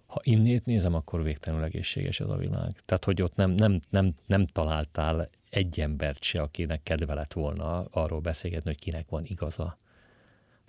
ha 0.06 0.20
innét 0.22 0.64
nézem, 0.64 0.94
akkor 0.94 1.22
végtelenül 1.22 1.64
egészséges 1.64 2.20
ez 2.20 2.28
a 2.28 2.36
világ. 2.36 2.80
Tehát, 2.84 3.04
hogy 3.04 3.22
ott 3.22 3.34
nem, 3.34 3.50
nem, 3.50 3.80
nem, 3.90 4.14
nem 4.26 4.46
találtál 4.46 5.30
egy 5.50 5.80
embert 5.80 6.22
se, 6.22 6.40
akinek 6.40 6.82
kedve 6.82 7.14
lett 7.14 7.32
volna 7.32 7.84
arról 7.84 8.20
beszélgetni, 8.20 8.70
hogy 8.70 8.80
kinek 8.80 9.08
van 9.08 9.24
igaza. 9.24 9.78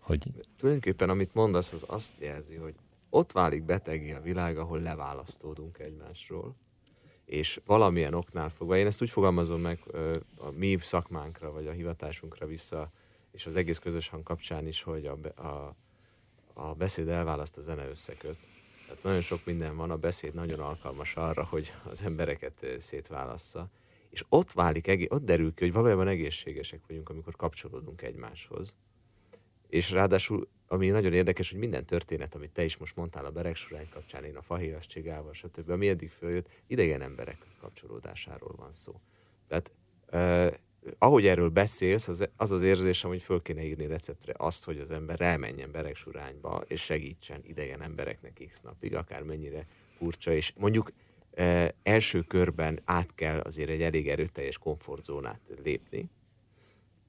Hogy... 0.01 0.27
Tulajdonképpen 0.57 1.09
amit 1.09 1.33
mondasz, 1.33 1.73
az 1.73 1.85
azt 1.88 2.21
jelzi, 2.21 2.55
hogy 2.55 2.75
ott 3.09 3.31
válik 3.31 3.63
betegé 3.63 4.11
a 4.13 4.21
világ, 4.21 4.57
ahol 4.57 4.79
leválasztódunk 4.79 5.79
egymásról, 5.79 6.55
és 7.25 7.61
valamilyen 7.65 8.13
oknál 8.13 8.49
fogva, 8.49 8.77
én 8.77 8.85
ezt 8.85 9.01
úgy 9.01 9.09
fogalmazom 9.09 9.61
meg 9.61 9.79
a 10.38 10.51
mi 10.51 10.77
szakmánkra, 10.79 11.51
vagy 11.51 11.67
a 11.67 11.71
hivatásunkra 11.71 12.45
vissza, 12.45 12.91
és 13.31 13.45
az 13.45 13.55
egész 13.55 13.77
közös 13.77 14.07
hang 14.07 14.23
kapcsán 14.23 14.67
is, 14.67 14.81
hogy 14.83 15.05
a, 15.05 15.41
a, 15.47 15.75
a 16.53 16.73
beszéd 16.73 17.07
elválaszt, 17.07 17.57
a 17.57 17.61
zene 17.61 17.88
összeköt 17.89 18.38
tehát 18.88 19.03
nagyon 19.03 19.21
sok 19.21 19.45
minden 19.45 19.75
van, 19.75 19.91
a 19.91 19.97
beszéd 19.97 20.33
nagyon 20.33 20.59
alkalmas 20.59 21.15
arra, 21.15 21.43
hogy 21.43 21.73
az 21.83 22.01
embereket 22.01 22.65
szétválassza. 22.77 23.69
És 24.09 24.23
ott 24.29 24.51
válik, 24.51 25.05
ott 25.07 25.23
derül 25.23 25.53
ki, 25.53 25.63
hogy 25.63 25.73
valójában 25.73 26.07
egészségesek 26.07 26.81
vagyunk, 26.88 27.09
amikor 27.09 27.35
kapcsolódunk 27.35 28.01
egymáshoz. 28.01 28.75
És 29.67 29.91
ráadásul, 29.91 30.47
ami 30.67 30.89
nagyon 30.89 31.13
érdekes, 31.13 31.51
hogy 31.51 31.59
minden 31.59 31.85
történet, 31.85 32.35
amit 32.35 32.51
te 32.51 32.63
is 32.63 32.77
most 32.77 32.95
mondtál 32.95 33.25
a 33.25 33.31
beregsurány 33.31 33.89
kapcsán, 33.89 34.23
én 34.23 34.35
a 34.35 34.41
fahéjasságával, 34.41 35.33
stb., 35.33 35.69
ami 35.69 35.88
eddig 35.88 36.09
följött, 36.09 36.49
idegen 36.67 37.01
emberek 37.01 37.38
kapcsolódásáról 37.59 38.55
van 38.57 38.71
szó. 38.71 38.99
Tehát 39.47 39.73
ahogy 40.97 41.27
erről 41.27 41.49
beszélsz, 41.49 42.07
az, 42.07 42.29
az 42.35 42.51
az 42.51 42.61
érzésem, 42.61 43.09
hogy 43.09 43.21
föl 43.21 43.41
kéne 43.41 43.63
írni 43.63 43.88
receptre 43.88 44.33
azt, 44.38 44.65
hogy 44.65 44.79
az 44.79 44.91
ember 44.91 45.21
elmenjen 45.21 45.71
beregsurányba, 45.71 46.61
és 46.67 46.81
segítsen 46.81 47.41
idegen 47.43 47.81
embereknek 47.81 48.41
x 48.49 48.61
napig, 48.61 48.95
akár 48.95 49.23
mennyire 49.23 49.67
furcsa, 49.97 50.33
és 50.33 50.53
mondjuk 50.57 50.91
e, 51.33 51.75
első 51.83 52.21
körben 52.21 52.79
át 52.85 53.15
kell 53.15 53.39
azért 53.39 53.69
egy 53.69 53.81
elég 53.81 54.09
erőteljes 54.09 54.57
komfortzónát 54.57 55.41
lépni, 55.63 56.09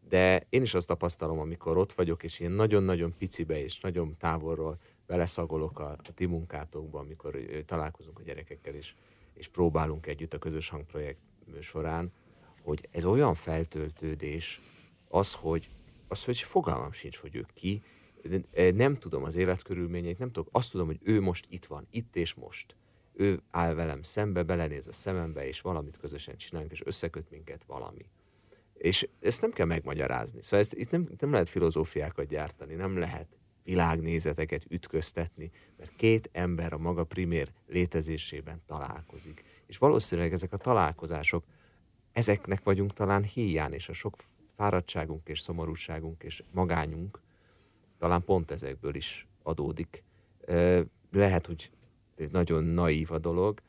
de 0.08 0.46
én 0.48 0.62
is 0.62 0.74
azt 0.74 0.86
tapasztalom, 0.86 1.38
amikor 1.38 1.78
ott 1.78 1.92
vagyok, 1.92 2.22
és 2.22 2.40
ilyen 2.40 2.52
nagyon-nagyon 2.52 3.14
picibe 3.18 3.62
és 3.62 3.80
nagyon 3.80 4.16
távolról 4.18 4.78
beleszagolok 5.06 5.78
a, 5.78 5.90
a 5.90 6.14
ti 6.14 6.26
munkátokba, 6.26 6.98
amikor 6.98 7.38
találkozunk 7.64 8.18
a 8.18 8.22
gyerekekkel, 8.22 8.74
és, 8.74 8.94
és 9.34 9.48
próbálunk 9.48 10.06
együtt 10.06 10.34
a 10.34 10.38
közös 10.38 10.68
hangprojekt 10.68 11.20
során, 11.60 12.12
hogy 12.68 12.88
ez 12.90 13.04
olyan 13.04 13.34
feltöltődés, 13.34 14.60
az, 15.08 15.34
hogy, 15.34 15.70
az, 16.08 16.24
hogy 16.24 16.38
fogalmam 16.38 16.92
sincs, 16.92 17.16
hogy 17.16 17.36
ő 17.36 17.46
ki, 17.54 17.82
nem 18.74 18.96
tudom 18.96 19.24
az 19.24 19.36
életkörülményeit, 19.36 20.18
nem 20.18 20.30
tudok, 20.30 20.48
azt 20.52 20.70
tudom, 20.70 20.86
hogy 20.86 20.98
ő 21.02 21.20
most 21.20 21.46
itt 21.48 21.64
van, 21.64 21.86
itt 21.90 22.16
és 22.16 22.34
most. 22.34 22.76
Ő 23.14 23.40
áll 23.50 23.74
velem 23.74 24.02
szembe, 24.02 24.42
belenéz 24.42 24.86
a 24.86 24.92
szemembe, 24.92 25.46
és 25.46 25.60
valamit 25.60 25.96
közösen 25.96 26.36
csinálunk, 26.36 26.72
és 26.72 26.86
összeköt 26.86 27.30
minket 27.30 27.64
valami. 27.66 28.04
És 28.74 29.08
ezt 29.20 29.40
nem 29.40 29.50
kell 29.50 29.66
megmagyarázni. 29.66 30.42
Szóval 30.42 30.58
ezt, 30.58 30.74
itt 30.74 30.90
nem, 30.90 31.06
nem 31.18 31.32
lehet 31.32 31.48
filozófiákat 31.48 32.26
gyártani, 32.26 32.74
nem 32.74 32.98
lehet 32.98 33.28
világnézeteket 33.64 34.66
ütköztetni, 34.68 35.50
mert 35.76 35.96
két 35.96 36.28
ember 36.32 36.72
a 36.72 36.78
maga 36.78 37.04
primér 37.04 37.52
létezésében 37.66 38.62
találkozik. 38.66 39.44
És 39.66 39.78
valószínűleg 39.78 40.32
ezek 40.32 40.52
a 40.52 40.56
találkozások 40.56 41.44
ezeknek 42.18 42.64
vagyunk 42.64 42.92
talán 42.92 43.22
híján, 43.22 43.72
és 43.72 43.88
a 43.88 43.92
sok 43.92 44.16
fáradtságunk 44.56 45.28
és 45.28 45.40
szomorúságunk 45.40 46.22
és 46.22 46.42
magányunk 46.52 47.20
talán 47.98 48.24
pont 48.24 48.50
ezekből 48.50 48.94
is 48.94 49.26
adódik. 49.42 50.04
Lehet, 51.12 51.46
hogy 51.46 51.70
nagyon 52.30 52.64
naív 52.64 53.12
a 53.12 53.18
dolog, 53.18 53.60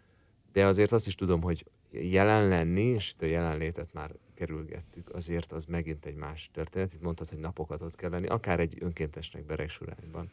de 0.52 0.66
azért 0.66 0.92
azt 0.92 1.08
is 1.08 1.16
tudom, 1.16 1.42
hogy 1.42 1.66
jelen 1.92 2.48
lenni, 2.48 2.82
és 2.82 3.14
a 3.20 3.26
jelenlétet 3.26 3.94
már 3.94 4.12
kerülgettük, 4.34 5.10
azért 5.10 5.52
az 5.52 5.66
megint 5.66 6.06
egy 6.06 6.16
más 6.16 6.50
történet. 6.54 6.94
Itt 6.94 7.02
mondtad, 7.02 7.30
hogy 7.30 7.40
napokat 7.40 7.82
ott 7.82 7.96
kell 7.96 8.10
lenni, 8.10 8.28
akár 8.28 8.60
egy 8.60 8.78
önkéntesnek 8.80 9.46
beregsurányban. 9.46 10.32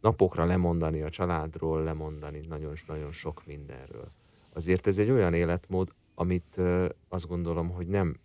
Napokra 0.00 0.44
lemondani 0.44 1.02
a 1.02 1.10
családról, 1.10 1.82
lemondani 1.82 2.38
nagyon-nagyon 2.38 3.12
sok 3.12 3.46
mindenről. 3.46 4.10
Azért 4.52 4.86
ez 4.86 4.98
egy 4.98 5.10
olyan 5.10 5.34
életmód, 5.34 5.94
amit 6.18 6.60
azt 7.08 7.26
gondolom, 7.26 7.70
hogy 7.70 7.86
nem, 7.86 8.16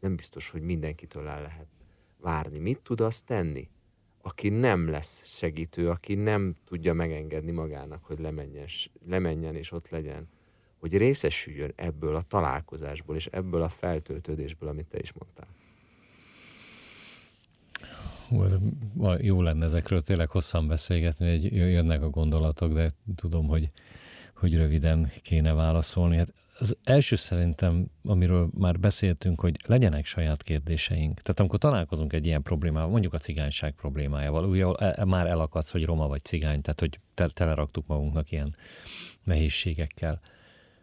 nem 0.00 0.16
biztos, 0.16 0.50
hogy 0.50 0.62
mindenkitől 0.62 1.28
el 1.28 1.42
lehet 1.42 1.66
várni. 2.20 2.58
Mit 2.58 2.80
tud 2.82 3.00
azt 3.00 3.24
tenni, 3.24 3.68
aki 4.22 4.48
nem 4.48 4.88
lesz 4.88 5.26
segítő, 5.36 5.90
aki 5.90 6.14
nem 6.14 6.54
tudja 6.64 6.92
megengedni 6.92 7.50
magának, 7.50 8.04
hogy 8.04 8.18
lemenjen, 8.18 8.66
lemenjen 9.06 9.54
és 9.54 9.72
ott 9.72 9.88
legyen, 9.88 10.28
hogy 10.78 10.96
részesüljön 10.96 11.72
ebből 11.76 12.16
a 12.16 12.22
találkozásból 12.22 13.16
és 13.16 13.26
ebből 13.26 13.62
a 13.62 13.68
feltöltődésből, 13.68 14.68
amit 14.68 14.88
te 14.88 14.98
is 14.98 15.12
mondtál. 15.12 15.48
Hú, 18.28 18.44
jó 19.18 19.42
lenne 19.42 19.64
ezekről 19.64 20.00
tényleg 20.00 20.30
hosszan 20.30 20.68
beszélgetni, 20.68 21.30
hogy 21.30 21.52
jönnek 21.52 22.02
a 22.02 22.10
gondolatok, 22.10 22.72
de 22.72 22.92
tudom, 23.16 23.46
hogy, 23.46 23.70
hogy 24.34 24.54
röviden 24.54 25.12
kéne 25.22 25.52
válaszolni. 25.52 26.16
Hát 26.16 26.32
az 26.58 26.76
első 26.84 27.16
szerintem, 27.16 27.86
amiről 28.04 28.48
már 28.54 28.78
beszéltünk, 28.78 29.40
hogy 29.40 29.56
legyenek 29.66 30.04
saját 30.04 30.42
kérdéseink. 30.42 31.20
Tehát 31.20 31.40
amikor 31.40 31.58
találkozunk 31.58 32.12
egy 32.12 32.26
ilyen 32.26 32.42
problémával, 32.42 32.90
mondjuk 32.90 33.12
a 33.12 33.18
cigányság 33.18 33.72
problémájával, 33.72 34.44
ugye 34.44 34.64
e, 34.64 35.04
már 35.04 35.26
elakadsz, 35.26 35.70
hogy 35.70 35.84
roma 35.84 36.06
vagy 36.06 36.20
cigány, 36.20 36.60
tehát 36.60 36.80
hogy 36.80 36.98
teleraktuk 37.32 37.86
magunknak 37.86 38.30
ilyen 38.30 38.56
nehézségekkel. 39.24 40.20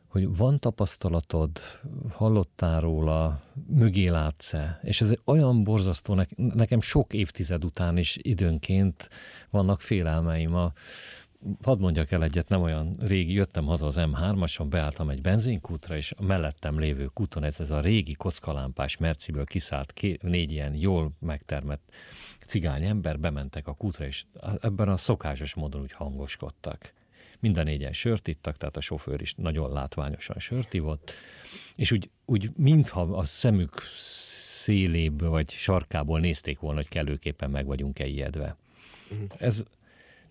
Hogy 0.07 0.35
van 0.37 0.59
tapasztalatod, 0.59 1.59
hallottál 2.09 2.81
róla, 2.81 3.41
mögé 3.67 4.07
látsz-e? 4.07 4.79
És 4.83 5.01
ez 5.01 5.13
olyan 5.25 5.63
borzasztó, 5.63 6.25
nekem 6.35 6.81
sok 6.81 7.13
évtized 7.13 7.65
után 7.65 7.97
is 7.97 8.17
időnként 8.21 9.09
vannak 9.49 9.81
félelmeim 9.81 10.55
a, 10.55 10.71
hadd 11.61 11.79
mondjak 11.79 12.11
el 12.11 12.23
egyet, 12.23 12.49
nem 12.49 12.61
olyan 12.61 12.95
régi, 12.99 13.33
jöttem 13.33 13.65
haza 13.65 13.85
az 13.85 13.95
M3-ason, 13.97 14.65
beálltam 14.69 15.09
egy 15.09 15.21
benzinkútra, 15.21 15.95
és 15.95 16.13
a 16.17 16.23
mellettem 16.23 16.79
lévő 16.79 17.05
kúton 17.05 17.43
ez, 17.43 17.59
ez 17.59 17.69
a 17.69 17.79
régi 17.79 18.13
kockalámpás 18.13 18.97
merciből 18.97 19.45
kiszállt 19.45 19.93
ké, 19.93 20.17
négy 20.21 20.51
ilyen 20.51 20.75
jól 20.75 21.11
megtermett 21.19 21.93
cigány 22.45 22.83
ember, 22.83 23.19
bementek 23.19 23.67
a 23.67 23.73
kútra, 23.73 24.05
és 24.05 24.25
ebben 24.61 24.89
a 24.89 24.97
szokásos 24.97 25.53
módon 25.53 25.81
úgy 25.81 25.91
hangoskodtak. 25.91 26.93
Minden 27.39 27.65
négyen 27.65 27.93
sört 27.93 28.27
ittak, 28.27 28.57
tehát 28.57 28.77
a 28.77 28.81
sofőr 28.81 29.21
is 29.21 29.33
nagyon 29.33 29.71
látványosan 29.71 30.39
sört 30.39 30.73
ivott, 30.73 31.11
és 31.75 31.91
úgy, 31.91 32.09
úgy 32.25 32.51
mintha 32.55 33.01
a 33.01 33.23
szemük 33.23 33.81
széléből 34.63 35.29
vagy 35.29 35.49
sarkából 35.49 36.19
nézték 36.19 36.59
volna, 36.59 36.77
hogy 36.77 36.87
kellőképpen 36.87 37.49
meg 37.49 37.65
vagyunk-e 37.65 38.05
ijedve. 38.05 38.57
Uh-huh. 39.11 39.27
Ez 39.37 39.63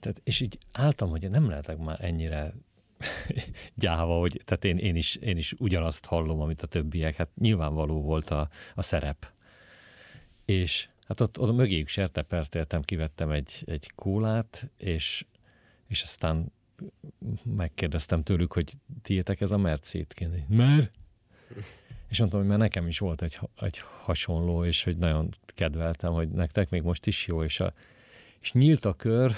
tehát, 0.03 0.21
és 0.25 0.41
így 0.41 0.59
álltam, 0.73 1.11
hogy 1.11 1.31
nem 1.31 1.49
lehetek 1.49 1.79
már 1.79 2.05
ennyire 2.05 2.55
gyáva, 3.75 4.19
hogy 4.19 4.41
tehát 4.45 4.65
én, 4.65 4.79
én, 4.79 4.97
is, 4.97 5.17
én 5.17 5.37
is 5.37 5.55
ugyanazt 5.59 6.05
hallom, 6.05 6.41
amit 6.41 6.63
a 6.63 6.67
többiek. 6.67 7.17
Hát 7.17 7.29
nyilvánvaló 7.35 8.01
volt 8.01 8.31
a, 8.31 8.49
a 8.75 8.83
szerep. 8.83 9.31
És 10.45 10.89
hát 11.07 11.21
ott, 11.21 11.39
ott 11.39 11.55
mögéjük 11.55 11.89
sertepertéltem, 11.89 12.83
kivettem 12.83 13.31
egy, 13.31 13.63
egy 13.65 13.91
kólát, 13.95 14.71
és, 14.77 15.25
és 15.89 16.03
aztán 16.03 16.53
megkérdeztem 17.43 18.23
tőlük, 18.23 18.53
hogy 18.53 18.73
tiétek 19.03 19.41
ez 19.41 19.51
a 19.51 19.59
mercét? 19.59 20.29
Mert? 20.49 20.91
És 22.09 22.19
mondtam, 22.19 22.41
hogy 22.41 22.49
már 22.49 22.59
nekem 22.59 22.87
is 22.87 22.99
volt 22.99 23.23
egy, 23.23 23.39
egy 23.57 23.79
hasonló, 24.03 24.65
és 24.65 24.85
hogy 24.85 24.99
nagyon 24.99 25.37
kedveltem, 25.47 26.13
hogy 26.13 26.29
nektek 26.29 26.71
még 26.71 26.83
most 26.83 27.07
is 27.07 27.27
jó, 27.27 27.43
és 27.43 27.61
a, 27.61 27.73
és 28.43 28.53
nyílt 28.53 28.85
a 28.85 28.93
kör, 28.93 29.33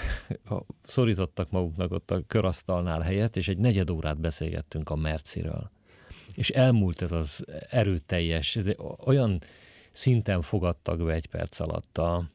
szorítottak 0.83 1.51
maguknak 1.51 1.91
ott 1.91 2.11
a 2.11 2.21
körasztalnál 2.27 3.01
helyet, 3.01 3.35
és 3.35 3.47
egy 3.47 3.57
negyed 3.57 3.89
órát 3.89 4.19
beszélgettünk 4.19 4.89
a 4.89 4.95
Merciről. 4.95 5.71
És 6.35 6.49
elmúlt 6.49 7.01
ez 7.01 7.11
az 7.11 7.45
erőteljes, 7.69 8.55
ez 8.55 8.65
olyan 9.05 9.41
szinten 9.91 10.41
fogadtak 10.41 11.03
be 11.03 11.13
egy 11.13 11.27
perc 11.27 11.59
alatt 11.59 11.97
a, 11.97 12.29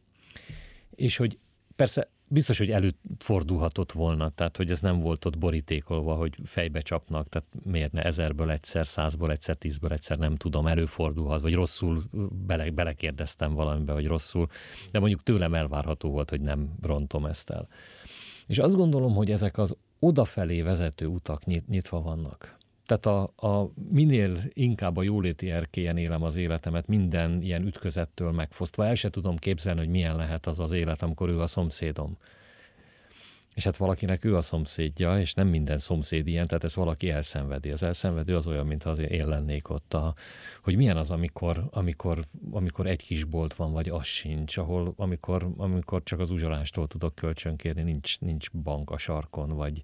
és 0.94 1.16
hogy 1.16 1.38
persze 1.76 2.08
biztos, 2.30 2.58
hogy 2.58 2.70
előfordulhatott 2.70 3.92
volna, 3.92 4.30
tehát 4.30 4.56
hogy 4.56 4.70
ez 4.70 4.80
nem 4.80 5.00
volt 5.00 5.24
ott 5.24 5.38
borítékolva, 5.38 6.14
hogy 6.14 6.34
fejbe 6.44 6.80
csapnak, 6.80 7.28
tehát 7.28 7.48
miért 7.64 7.92
ne 7.92 8.02
ezerből 8.02 8.50
egyszer, 8.50 8.86
százból 8.86 9.30
egyszer, 9.30 9.56
tízből 9.56 9.92
egyszer, 9.92 10.18
nem 10.18 10.36
tudom, 10.36 10.66
előfordulhat, 10.66 11.40
vagy 11.40 11.54
rosszul 11.54 12.02
bele, 12.46 12.70
belekérdeztem 12.70 13.54
valamibe, 13.54 13.92
vagy 13.92 14.06
rosszul, 14.06 14.46
de 14.90 14.98
mondjuk 14.98 15.22
tőlem 15.22 15.54
elvárható 15.54 16.10
volt, 16.10 16.30
hogy 16.30 16.40
nem 16.40 16.70
rontom 16.82 17.24
ezt 17.24 17.50
el. 17.50 17.68
És 18.46 18.58
azt 18.58 18.76
gondolom, 18.76 19.14
hogy 19.14 19.30
ezek 19.30 19.58
az 19.58 19.76
odafelé 19.98 20.62
vezető 20.62 21.06
utak 21.06 21.44
nyit, 21.44 21.68
nyitva 21.68 22.00
vannak. 22.00 22.58
Tehát 22.90 23.06
a, 23.06 23.48
a 23.48 23.70
minél 23.90 24.38
inkább 24.52 24.96
a 24.96 25.02
jóléti 25.02 25.50
erkélyen 25.50 25.96
élem 25.96 26.22
az 26.22 26.36
életemet, 26.36 26.86
minden 26.86 27.42
ilyen 27.42 27.66
ütközettől 27.66 28.30
megfosztva. 28.30 28.86
El 28.86 28.94
se 28.94 29.10
tudom 29.10 29.36
képzelni, 29.36 29.78
hogy 29.80 29.88
milyen 29.88 30.16
lehet 30.16 30.46
az 30.46 30.58
az 30.58 30.72
élet, 30.72 31.02
amikor 31.02 31.28
ő 31.28 31.40
a 31.40 31.46
szomszédom. 31.46 32.16
És 33.54 33.64
hát 33.64 33.76
valakinek 33.76 34.24
ő 34.24 34.36
a 34.36 34.42
szomszédja, 34.42 35.20
és 35.20 35.34
nem 35.34 35.48
minden 35.48 35.78
szomszéd 35.78 36.26
ilyen, 36.26 36.46
tehát 36.46 36.64
ez 36.64 36.74
valaki 36.74 37.10
elszenvedi. 37.10 37.70
Az 37.70 37.82
elszenvedő 37.82 38.36
az 38.36 38.46
olyan, 38.46 38.66
mintha 38.66 38.90
az 38.90 38.98
én 38.98 39.26
lennék 39.26 39.68
ott. 39.68 39.94
A, 39.94 40.14
hogy 40.62 40.76
milyen 40.76 40.96
az, 40.96 41.10
amikor, 41.10 41.68
amikor, 41.70 42.24
amikor 42.50 42.86
egy 42.86 43.02
kis 43.02 43.24
bolt 43.24 43.54
van, 43.54 43.72
vagy 43.72 43.88
az 43.88 44.06
sincs, 44.06 44.56
ahol 44.56 44.92
amikor, 44.96 45.50
amikor 45.56 46.02
csak 46.02 46.20
az 46.20 46.30
uzsolástól 46.30 46.86
tudok 46.86 47.14
kölcsönkérni, 47.14 47.82
nincs, 47.82 48.20
nincs 48.20 48.50
bank 48.50 48.90
a 48.90 48.98
sarkon, 48.98 49.48
vagy, 49.48 49.82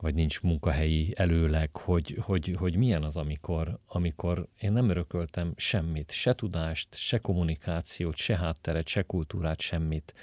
vagy 0.00 0.14
nincs 0.14 0.40
munkahelyi 0.40 1.12
előleg, 1.16 1.76
hogy, 1.76 2.18
hogy, 2.20 2.54
hogy 2.58 2.76
milyen 2.76 3.02
az, 3.02 3.16
amikor, 3.16 3.78
amikor 3.86 4.48
én 4.60 4.72
nem 4.72 4.88
örököltem 4.88 5.52
semmit, 5.56 6.10
se 6.10 6.34
tudást, 6.34 6.94
se 6.94 7.18
kommunikációt, 7.18 8.16
se 8.16 8.36
hátteret, 8.36 8.88
se 8.88 9.02
kultúrát, 9.02 9.60
semmit, 9.60 10.14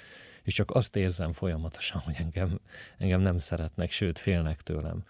és 0.42 0.54
csak 0.54 0.70
azt 0.70 0.96
érzem 0.96 1.32
folyamatosan, 1.32 2.00
hogy 2.00 2.14
engem, 2.18 2.60
engem 2.98 3.20
nem 3.20 3.38
szeretnek, 3.38 3.90
sőt 3.90 4.18
félnek 4.18 4.60
tőlem. 4.60 5.04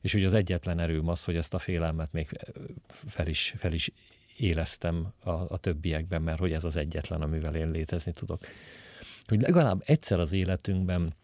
És 0.00 0.14
ugye 0.14 0.26
az 0.26 0.34
egyetlen 0.34 0.78
erőm 0.78 1.08
az, 1.08 1.24
hogy 1.24 1.36
ezt 1.36 1.54
a 1.54 1.58
félelmet 1.58 2.12
még 2.12 2.28
fel 3.06 3.26
is, 3.26 3.54
fel 3.56 3.72
is 3.72 3.90
éleztem 4.36 5.12
a, 5.18 5.30
a 5.30 5.56
többiekben, 5.56 6.22
mert 6.22 6.38
hogy 6.38 6.52
ez 6.52 6.64
az 6.64 6.76
egyetlen, 6.76 7.22
amivel 7.22 7.54
én 7.54 7.70
létezni 7.70 8.12
tudok. 8.12 8.46
Hogy 9.26 9.40
legalább 9.40 9.82
egyszer 9.84 10.20
az 10.20 10.32
életünkben 10.32 11.14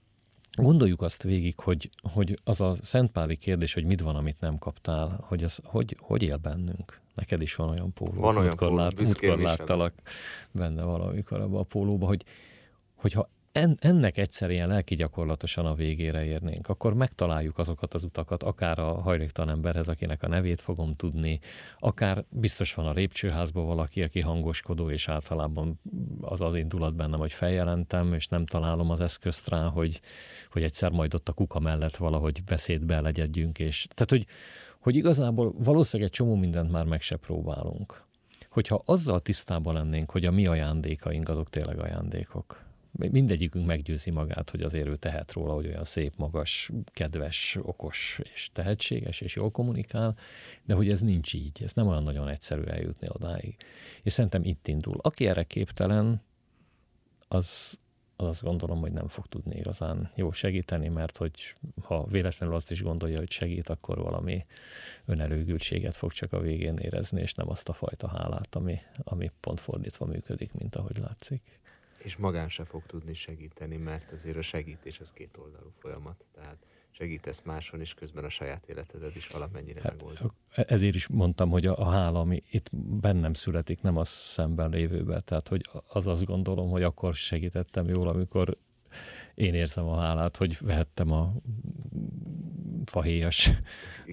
Gondoljuk 0.56 1.02
azt 1.02 1.22
végig, 1.22 1.58
hogy, 1.60 1.90
hogy 2.12 2.40
az 2.44 2.60
a 2.60 2.74
szentpáli 2.82 3.36
kérdés, 3.36 3.74
hogy 3.74 3.84
mit 3.84 4.00
van, 4.00 4.16
amit 4.16 4.40
nem 4.40 4.58
kaptál, 4.58 5.24
hogy 5.28 5.42
ez 5.42 5.56
hogy, 5.62 5.96
hogy 6.00 6.22
él 6.22 6.36
bennünk. 6.36 7.00
Neked 7.14 7.40
is 7.40 7.54
van 7.54 7.68
olyan 7.68 7.92
póló. 7.92 8.20
Van 8.20 8.36
olyan 8.36 8.56
póló, 8.56 8.76
lát, 8.76 9.20
láttalak 9.20 9.92
benne 10.50 10.82
valamikor 10.82 11.40
abban 11.40 11.60
a 11.60 11.62
pólóba, 11.62 12.06
hogy, 12.06 12.24
hogyha 12.94 13.28
en, 13.54 13.78
ennek 13.80 14.16
egyszer 14.16 14.50
ilyen 14.50 14.68
lelki 14.68 14.94
gyakorlatosan 14.94 15.66
a 15.66 15.74
végére 15.74 16.24
érnénk, 16.24 16.68
akkor 16.68 16.94
megtaláljuk 16.94 17.58
azokat 17.58 17.94
az 17.94 18.04
utakat, 18.04 18.42
akár 18.42 18.78
a 18.78 19.00
hajléktalan 19.00 19.54
emberhez, 19.54 19.88
akinek 19.88 20.22
a 20.22 20.28
nevét 20.28 20.60
fogom 20.60 20.96
tudni, 20.96 21.40
akár 21.78 22.24
biztos 22.28 22.74
van 22.74 22.86
a 22.86 22.92
lépcsőházban 22.92 23.66
valaki, 23.66 24.02
aki 24.02 24.20
hangoskodó, 24.20 24.90
és 24.90 25.08
általában 25.08 25.80
az 26.20 26.40
az 26.40 26.54
indulat 26.54 26.94
bennem, 26.94 27.18
hogy 27.18 27.32
feljelentem, 27.32 28.14
és 28.14 28.28
nem 28.28 28.46
találom 28.46 28.90
az 28.90 29.00
eszközt 29.00 29.48
rá, 29.48 29.68
hogy, 29.68 30.00
hogy 30.50 30.62
egyszer 30.62 30.90
majd 30.90 31.14
ott 31.14 31.28
a 31.28 31.32
kuka 31.32 31.58
mellett 31.58 31.96
valahogy 31.96 32.44
beszédbe 32.44 33.00
legyedjünk, 33.00 33.58
és 33.58 33.86
tehát, 33.94 34.10
hogy, 34.10 34.26
hogy 34.80 34.96
igazából 34.96 35.54
valószínűleg 35.58 36.10
egy 36.12 36.16
csomó 36.16 36.34
mindent 36.34 36.70
már 36.70 36.84
meg 36.84 37.00
se 37.00 37.16
próbálunk. 37.16 38.02
Hogyha 38.48 38.82
azzal 38.84 39.20
tisztában 39.20 39.74
lennénk, 39.74 40.10
hogy 40.10 40.24
a 40.24 40.30
mi 40.30 40.46
ajándékaink 40.46 41.28
azok 41.28 41.50
tényleg 41.50 41.78
ajándékok, 41.78 42.63
mindegyikünk 42.96 43.66
meggyőzi 43.66 44.10
magát, 44.10 44.50
hogy 44.50 44.60
azért 44.60 44.86
ő 44.86 44.96
tehet 44.96 45.32
róla, 45.32 45.52
hogy 45.52 45.66
olyan 45.66 45.84
szép, 45.84 46.12
magas, 46.16 46.70
kedves, 46.84 47.58
okos 47.62 48.20
és 48.32 48.50
tehetséges, 48.52 49.20
és 49.20 49.34
jól 49.34 49.50
kommunikál, 49.50 50.16
de 50.64 50.74
hogy 50.74 50.90
ez 50.90 51.00
nincs 51.00 51.34
így, 51.34 51.62
ez 51.62 51.72
nem 51.72 51.86
olyan 51.86 52.02
nagyon 52.02 52.28
egyszerű 52.28 52.62
eljutni 52.62 53.08
odáig. 53.10 53.56
És 54.02 54.12
szerintem 54.12 54.44
itt 54.44 54.68
indul. 54.68 54.96
Aki 55.00 55.26
erre 55.26 55.42
képtelen, 55.42 56.22
az, 57.28 57.78
az 58.16 58.26
azt 58.26 58.42
gondolom, 58.42 58.80
hogy 58.80 58.92
nem 58.92 59.06
fog 59.06 59.26
tudni 59.26 59.58
igazán 59.58 60.10
jó 60.16 60.32
segíteni, 60.32 60.88
mert 60.88 61.16
hogy 61.16 61.54
ha 61.82 62.06
véletlenül 62.06 62.54
azt 62.54 62.70
is 62.70 62.82
gondolja, 62.82 63.18
hogy 63.18 63.30
segít, 63.30 63.68
akkor 63.68 63.98
valami 63.98 64.46
önelőgültséget 65.04 65.96
fog 65.96 66.12
csak 66.12 66.32
a 66.32 66.40
végén 66.40 66.76
érezni, 66.76 67.20
és 67.20 67.34
nem 67.34 67.50
azt 67.50 67.68
a 67.68 67.72
fajta 67.72 68.08
hálát, 68.08 68.54
ami, 68.54 68.80
ami 68.96 69.30
pont 69.40 69.60
fordítva 69.60 70.06
működik, 70.06 70.52
mint 70.52 70.76
ahogy 70.76 70.98
látszik. 70.98 71.62
És 72.04 72.16
magán 72.16 72.48
se 72.48 72.64
fog 72.64 72.86
tudni 72.86 73.14
segíteni, 73.14 73.76
mert 73.76 74.12
azért 74.12 74.36
a 74.36 74.42
segítés 74.42 75.00
az 75.00 75.12
két 75.12 75.36
oldalú 75.36 75.72
folyamat. 75.78 76.24
Tehát 76.32 76.66
segítesz 76.90 77.42
máson, 77.42 77.80
és 77.80 77.94
közben 77.94 78.24
a 78.24 78.28
saját 78.28 78.66
életedet 78.66 79.16
is 79.16 79.28
valamennyire 79.28 79.80
hát, 79.80 79.92
megoldod. 79.92 80.32
Ezért 80.54 80.94
is 80.94 81.08
mondtam, 81.08 81.50
hogy 81.50 81.66
a, 81.66 81.78
a 81.78 81.90
hála, 81.90 82.20
ami 82.20 82.42
itt 82.50 82.76
bennem 82.76 83.34
születik, 83.34 83.80
nem 83.80 83.96
az 83.96 84.08
szemben 84.08 84.70
lévőben. 84.70 85.22
Tehát, 85.24 85.48
hogy 85.48 85.70
az 85.88 86.06
azt 86.06 86.24
gondolom, 86.24 86.70
hogy 86.70 86.82
akkor 86.82 87.14
segítettem 87.14 87.88
jól, 87.88 88.08
amikor 88.08 88.58
én 89.34 89.54
érzem 89.54 89.88
a 89.88 90.00
hálát, 90.00 90.36
hogy 90.36 90.58
vehettem 90.60 91.12
a 91.12 91.32
fahéjas 92.84 93.50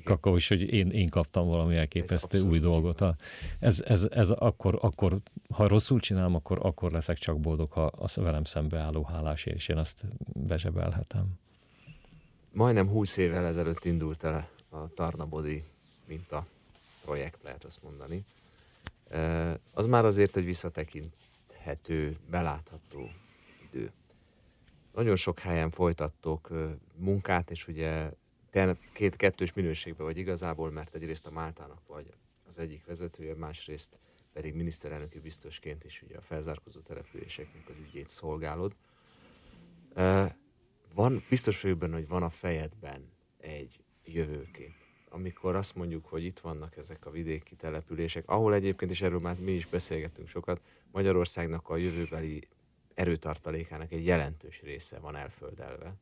kakao 0.04 0.36
is, 0.36 0.48
hogy 0.48 0.62
én, 0.74 0.90
én 0.90 1.10
kaptam 1.10 1.48
valami 1.48 1.76
elképesztő 1.76 2.38
ez 2.38 2.44
új 2.44 2.60
dolgot. 2.60 3.02
A, 3.02 3.16
ez, 3.60 3.82
ez, 3.86 4.04
ez 4.10 4.30
akkor, 4.30 4.78
akkor, 4.82 5.18
ha 5.50 5.68
rosszul 5.68 6.00
csinálom, 6.00 6.36
akkor, 6.36 6.60
akkor 6.62 6.92
leszek 6.92 7.18
csak 7.18 7.40
boldog, 7.40 7.72
ha 7.72 7.86
az 7.86 8.16
velem 8.16 8.44
szembeálló 8.44 9.04
hálásért, 9.04 9.56
és 9.56 9.68
én 9.68 9.78
azt 9.78 10.04
bezsebelhetem. 10.34 11.40
Majdnem 12.52 12.88
húsz 12.88 13.18
évvel 13.18 13.46
ezelőtt 13.46 13.86
indult 13.86 14.24
el 14.24 14.50
a 14.70 14.94
Tarnabodi 14.94 15.64
minta 16.08 16.46
projekt, 17.06 17.40
lehet 17.44 17.64
azt 17.64 17.84
mondani. 17.84 18.24
Az 19.74 19.86
már 19.86 20.06
azért 20.06 20.36
egy 20.36 20.46
visszatekinthető, 20.46 22.18
belátható 22.30 23.10
idő. 23.72 23.92
Nagyon 24.94 25.16
sok 25.16 25.40
helyen 25.40 25.70
folytattok 25.70 26.50
munkát, 26.96 27.52
és 27.52 27.68
ugye 27.68 28.12
két 28.94 29.16
kettős 29.16 29.54
minőségben 29.54 30.06
vagy 30.06 30.18
igazából, 30.18 30.72
mert 30.72 30.96
egyrészt 30.96 31.26
a 31.26 31.32
Máltának 31.32 31.82
vagy 31.88 32.14
az 32.48 32.60
egyik 32.60 32.86
vezetője, 32.86 33.36
másrészt 33.36 34.00
pedig 34.34 34.54
miniszterelnöki 34.54 35.20
biztosként 35.20 35.84
is 35.84 36.02
ugye 36.02 36.18
a 36.18 36.22
felzárkozó 36.22 36.80
településeknek 36.80 37.70
az 37.70 37.76
ügyét 37.88 38.10
szolgálod. 38.10 38.76
Van, 40.96 41.24
biztos 41.30 41.62
vagyok 41.62 41.78
benne, 41.78 41.96
hogy 41.96 42.08
van 42.08 42.24
a 42.24 42.30
fejedben 42.30 43.12
egy 43.38 43.84
jövőkép, 44.04 44.74
amikor 45.10 45.56
azt 45.56 45.76
mondjuk, 45.76 46.06
hogy 46.06 46.24
itt 46.24 46.40
vannak 46.40 46.78
ezek 46.78 47.06
a 47.06 47.12
vidéki 47.12 47.56
települések, 47.56 48.24
ahol 48.28 48.54
egyébként, 48.54 48.92
és 48.92 49.02
erről 49.02 49.20
már 49.20 49.40
mi 49.40 49.52
is 49.52 49.66
beszélgettünk 49.66 50.28
sokat, 50.28 50.62
Magyarországnak 50.92 51.70
a 51.70 51.78
jövőbeli 51.78 52.48
erőtartalékának 52.94 53.92
egy 53.92 54.06
jelentős 54.06 54.62
része 54.62 55.00
van 55.00 55.16
elföldelve, 55.16 55.96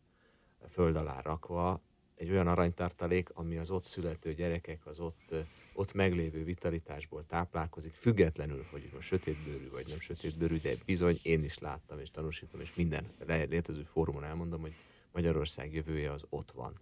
föld 0.69 0.95
alá 0.95 1.21
rakva, 1.21 1.81
egy 2.15 2.31
olyan 2.31 2.47
aranytartalék, 2.47 3.29
ami 3.33 3.57
az 3.57 3.71
ott 3.71 3.83
születő 3.83 4.33
gyerekek, 4.33 4.85
az 4.85 4.99
ott, 4.99 5.33
ott 5.73 5.93
meglévő 5.93 6.43
vitalitásból 6.43 7.25
táplálkozik, 7.25 7.93
függetlenül, 7.93 8.65
hogy 8.71 8.89
most 8.93 9.07
sötétbőrű 9.07 9.69
vagy 9.69 9.85
nem 9.87 9.99
sötétbőrű, 9.99 10.57
de 10.57 10.73
bizony 10.85 11.19
én 11.21 11.43
is 11.43 11.57
láttam 11.57 11.99
és 11.99 12.11
tanúsítom, 12.11 12.61
és 12.61 12.75
minden 12.75 13.11
létező 13.27 13.81
fórumon 13.81 14.23
elmondom, 14.23 14.61
hogy 14.61 14.73
Magyarország 15.11 15.73
jövője 15.73 16.11
az 16.11 16.25
ott 16.29 16.51
van. 16.51 16.73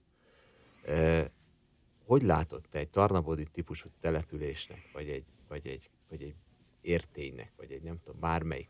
Hogy 2.05 2.21
látod 2.21 2.63
te 2.69 2.79
egy 2.79 2.89
Tarnabodi 2.89 3.45
típusú 3.45 3.89
településnek, 3.99 4.89
vagy 4.93 5.09
egy, 5.09 5.25
vagy 5.47 5.67
egy, 5.67 5.89
vagy 6.09 6.21
egy 6.21 6.35
érténynek, 6.81 7.51
vagy 7.57 7.71
egy 7.71 7.81
nem 7.81 7.99
tudom, 8.03 8.19
bármelyik 8.19 8.69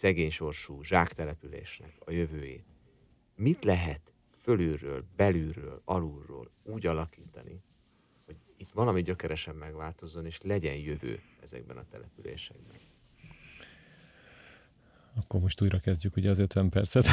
szegény 0.00 0.30
sorsú 0.30 0.82
zsáktelepülésnek 0.82 1.94
a 1.98 2.10
jövőjét? 2.10 2.64
Mit 3.36 3.64
lehet 3.64 4.12
fölülről, 4.42 5.04
belülről, 5.16 5.82
alulról 5.84 6.50
úgy 6.64 6.86
alakítani, 6.86 7.62
hogy 8.26 8.36
itt 8.56 8.70
valami 8.70 9.02
gyökeresen 9.02 9.54
megváltozzon, 9.54 10.26
és 10.26 10.38
legyen 10.42 10.74
jövő 10.74 11.20
ezekben 11.42 11.76
a 11.76 11.84
településekben. 11.90 12.76
Akkor 15.14 15.40
most 15.40 15.60
újra 15.60 15.78
kezdjük 15.78 16.16
ugye 16.16 16.30
az 16.30 16.38
50 16.38 16.68
percet. 16.68 17.06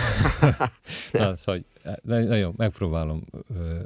Na, 1.11 1.35
szóval, 1.35 1.63
nagyon 2.03 2.53
megpróbálom 2.57 3.25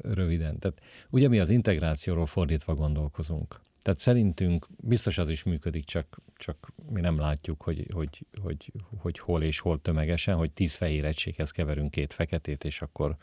röviden. 0.02 0.60
Tehát, 0.60 0.82
ugye 1.12 1.28
mi 1.28 1.39
az 1.39 1.49
integrációról 1.49 2.26
fordítva 2.26 2.76
gondolkozunk. 2.76 3.60
Tehát 3.82 4.00
szerintünk 4.00 4.68
biztos 4.78 5.18
az 5.18 5.30
is 5.30 5.44
működik, 5.44 5.86
csak, 5.86 6.18
csak 6.36 6.72
mi 6.90 7.02
nem 7.02 7.20
látjuk, 7.20 7.62
hogy, 7.62 7.88
hogy, 7.94 8.26
hogy, 8.42 8.72
hogy 8.98 9.20
hol 9.20 9.44
és 9.44 9.60
hol 9.60 9.82
tömegesen, 9.82 10.36
hogy 10.36 10.52
tíz 10.52 10.76
fehér 10.76 11.06
egységhez 11.06 11.52
keverünk 11.52 11.92
két 11.92 12.14
feketét, 12.14 12.64
és 12.64 12.82
akkor 12.82 13.16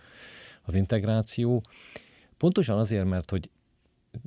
az 0.63 0.75
integráció. 0.75 1.63
Pontosan 2.37 2.79
azért, 2.79 3.05
mert 3.05 3.31
hogy 3.31 3.51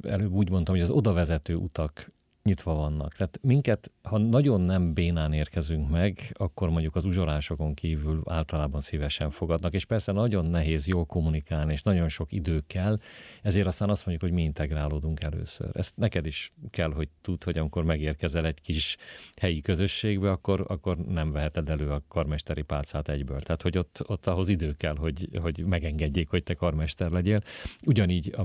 előbb 0.02 0.32
úgy 0.32 0.50
mondtam, 0.50 0.76
hogy 0.76 0.84
az 0.84 0.90
oda 0.90 1.14
vezető 1.14 1.56
utak 1.56 2.12
nyitva 2.44 2.74
vannak. 2.74 3.14
Tehát 3.16 3.40
minket, 3.42 3.92
ha 4.04 4.18
nagyon 4.18 4.62
nem 4.62 4.94
bénán 4.94 5.34
érkezünk 5.34 5.90
meg, 5.90 6.20
akkor 6.34 6.70
mondjuk 6.70 6.96
az 6.96 7.06
uzsorásokon 7.06 7.74
kívül 7.74 8.22
általában 8.26 8.82
szívesen 8.82 9.30
fogadnak, 9.30 9.74
és 9.74 9.86
persze 9.86 10.12
nagyon 10.12 10.46
nehéz 10.46 10.88
jól 10.88 11.06
kommunikálni, 11.06 11.72
és 11.74 11.82
nagyon 11.82 12.10
sok 12.10 12.32
idő 12.32 12.64
kell, 12.68 13.00
ezért 13.42 13.68
aztán 13.68 13.90
azt 13.90 14.06
mondjuk, 14.06 14.30
hogy 14.30 14.40
mi 14.40 14.46
integrálódunk 14.46 15.22
először. 15.22 15.70
Ezt 15.74 15.98
neked 15.98 16.26
is 16.26 16.52
kell, 16.70 16.92
hogy 16.92 17.10
tud, 17.22 17.44
hogy 17.44 17.58
amikor 17.58 17.84
megérkezel 17.84 18.46
egy 18.46 18.62
kis 18.62 18.98
helyi 19.40 19.62
közösségbe, 19.62 20.32
akkor, 20.32 20.66
akkor 20.68 20.98
nem 20.98 21.32
veheted 21.32 21.70
elő 21.70 21.90
a 21.90 22.04
karmesteri 22.08 22.62
pálcát 22.62 23.10
egyből. 23.10 23.42
Tehát, 23.42 23.62
hogy 23.62 23.78
ott, 23.78 24.04
ott 24.08 24.26
ahhoz 24.26 24.50
idő 24.50 24.74
kell, 24.78 24.96
hogy, 24.96 25.28
hogy 25.42 25.66
megengedjék, 25.66 26.30
hogy 26.30 26.44
te 26.44 26.54
karmester 26.54 27.10
legyél. 27.10 27.42
Ugyanígy, 27.86 28.34
a, 28.38 28.42